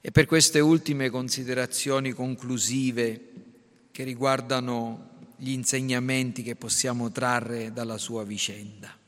e 0.00 0.10
per 0.10 0.26
queste 0.26 0.58
ultime 0.58 1.08
considerazioni 1.08 2.10
conclusive 2.10 3.32
che 3.92 4.02
riguardano 4.02 5.10
gli 5.36 5.50
insegnamenti 5.50 6.42
che 6.42 6.56
possiamo 6.56 7.12
trarre 7.12 7.72
dalla 7.72 7.96
sua 7.96 8.24
vicenda. 8.24 9.05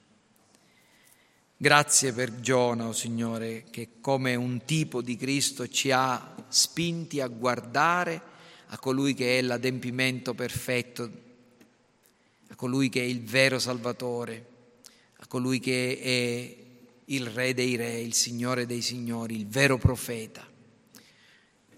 Grazie 1.61 2.12
per 2.12 2.38
Giona, 2.38 2.86
oh 2.86 2.92
Signore, 2.92 3.64
che 3.68 3.88
come 4.00 4.36
un 4.36 4.64
tipo 4.64 5.02
di 5.02 5.16
Cristo 5.16 5.66
ci 5.66 5.90
ha 5.90 6.36
spinti 6.46 7.20
a 7.20 7.26
guardare 7.26 8.22
a 8.66 8.78
colui 8.78 9.12
che 9.12 9.40
è 9.40 9.42
l'adempimento 9.42 10.34
perfetto, 10.34 11.11
a 12.46 12.54
colui 12.54 12.88
che 12.88 13.00
è 13.00 13.04
il 13.04 13.24
vero 13.24 13.59
Salvatore, 13.59 14.46
a 15.16 15.26
colui 15.26 15.59
che 15.59 15.98
è 16.00 16.56
il 17.06 17.26
Re 17.26 17.54
dei 17.54 17.74
Re, 17.74 18.02
il 18.02 18.14
Signore 18.14 18.64
dei 18.64 18.80
Signori, 18.80 19.34
il 19.34 19.48
vero 19.48 19.78
profeta, 19.78 20.46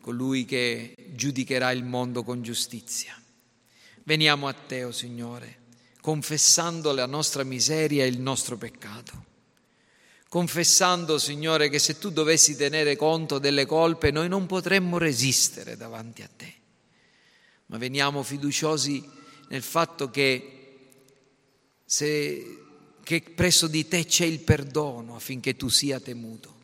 colui 0.03 0.45
che 0.45 0.95
giudicherà 1.15 1.71
il 1.71 1.85
mondo 1.85 2.23
con 2.23 2.43
giustizia. 2.43 3.19
Veniamo 4.03 4.47
a 4.47 4.53
te, 4.53 4.85
o 4.85 4.89
oh 4.89 4.93
Signore, 4.93 5.61
confessando 6.03 6.93
la 6.93 7.07
nostra 7.07 7.45
miseria 7.45 8.05
e 8.05 8.09
il 8.09 8.21
nostro 8.21 8.59
peccato 8.59 9.29
confessando, 10.31 11.19
Signore, 11.19 11.69
che 11.69 11.81
se 11.81 11.99
tu 11.99 12.11
dovessi 12.11 12.55
tenere 12.55 12.95
conto 12.95 13.41
delle 13.41 13.67
colpe, 13.67 14.13
noi 14.13 14.29
non 14.29 14.47
potremmo 14.47 14.97
resistere 14.97 15.77
davanti 15.77 16.23
a 16.23 16.31
te. 16.35 16.55
Ma 17.67 17.79
veniamo 17.79 18.23
fiduciosi 18.23 19.05
nel 19.49 19.63
fatto 19.63 20.09
che, 20.09 20.77
se, 21.85 22.59
che 23.03 23.23
presso 23.35 23.67
di 23.67 23.89
te 23.89 24.07
c'è 24.07 24.25
il 24.25 24.39
perdono 24.39 25.17
affinché 25.17 25.57
tu 25.57 25.69
sia 25.69 25.99
temuto 25.99 26.59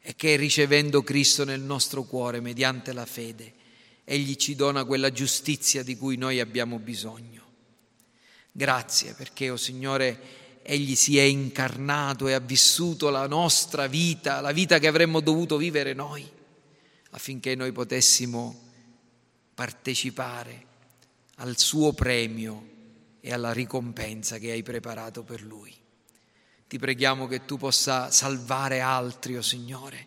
e 0.00 0.16
che 0.16 0.34
ricevendo 0.34 1.04
Cristo 1.04 1.44
nel 1.44 1.60
nostro 1.60 2.02
cuore 2.02 2.40
mediante 2.40 2.92
la 2.92 3.06
fede, 3.06 3.60
Egli 4.02 4.34
ci 4.34 4.56
dona 4.56 4.84
quella 4.84 5.12
giustizia 5.12 5.84
di 5.84 5.96
cui 5.96 6.16
noi 6.16 6.40
abbiamo 6.40 6.80
bisogno. 6.80 7.44
Grazie 8.50 9.12
perché, 9.12 9.50
o 9.50 9.52
oh 9.52 9.56
Signore, 9.56 10.41
Egli 10.62 10.94
si 10.94 11.18
è 11.18 11.22
incarnato 11.22 12.28
e 12.28 12.32
ha 12.32 12.38
vissuto 12.38 13.10
la 13.10 13.26
nostra 13.26 13.86
vita, 13.86 14.40
la 14.40 14.52
vita 14.52 14.78
che 14.78 14.86
avremmo 14.86 15.20
dovuto 15.20 15.56
vivere 15.56 15.92
noi, 15.92 16.28
affinché 17.10 17.54
noi 17.54 17.72
potessimo 17.72 18.70
partecipare 19.54 20.66
al 21.36 21.58
suo 21.58 21.92
premio 21.92 22.68
e 23.20 23.32
alla 23.32 23.52
ricompensa 23.52 24.38
che 24.38 24.50
hai 24.50 24.62
preparato 24.62 25.22
per 25.22 25.42
lui. 25.42 25.74
Ti 26.66 26.78
preghiamo 26.78 27.26
che 27.26 27.44
tu 27.44 27.58
possa 27.58 28.10
salvare 28.10 28.80
altri, 28.80 29.34
o 29.36 29.38
oh 29.38 29.42
Signore, 29.42 30.06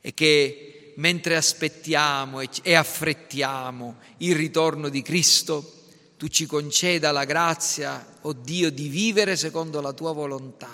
e 0.00 0.12
che 0.14 0.94
mentre 0.96 1.36
aspettiamo 1.36 2.40
e 2.40 2.74
affrettiamo 2.74 3.96
il 4.18 4.36
ritorno 4.36 4.88
di 4.88 5.00
Cristo, 5.02 5.81
tu 6.22 6.28
ci 6.28 6.46
conceda 6.46 7.10
la 7.10 7.24
grazia, 7.24 8.18
oh 8.20 8.32
Dio, 8.32 8.70
di 8.70 8.86
vivere 8.86 9.34
secondo 9.34 9.80
la 9.80 9.92
tua 9.92 10.12
volontà, 10.12 10.70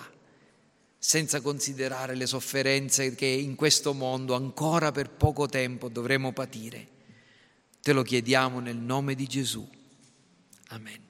senza 0.99 1.41
considerare 1.41 2.15
le 2.15 2.27
sofferenze 2.27 3.15
che 3.15 3.25
in 3.25 3.55
questo 3.55 3.95
mondo 3.95 4.35
ancora 4.35 4.93
per 4.93 5.09
poco 5.09 5.47
tempo 5.47 5.89
dovremo 5.89 6.33
patire. 6.33 6.87
Te 7.81 7.95
lo 7.95 8.03
chiediamo 8.03 8.61
nel 8.61 8.77
nome 8.77 9.15
di 9.15 9.27
Gesù. 9.27 9.67
Amen. 10.67 11.08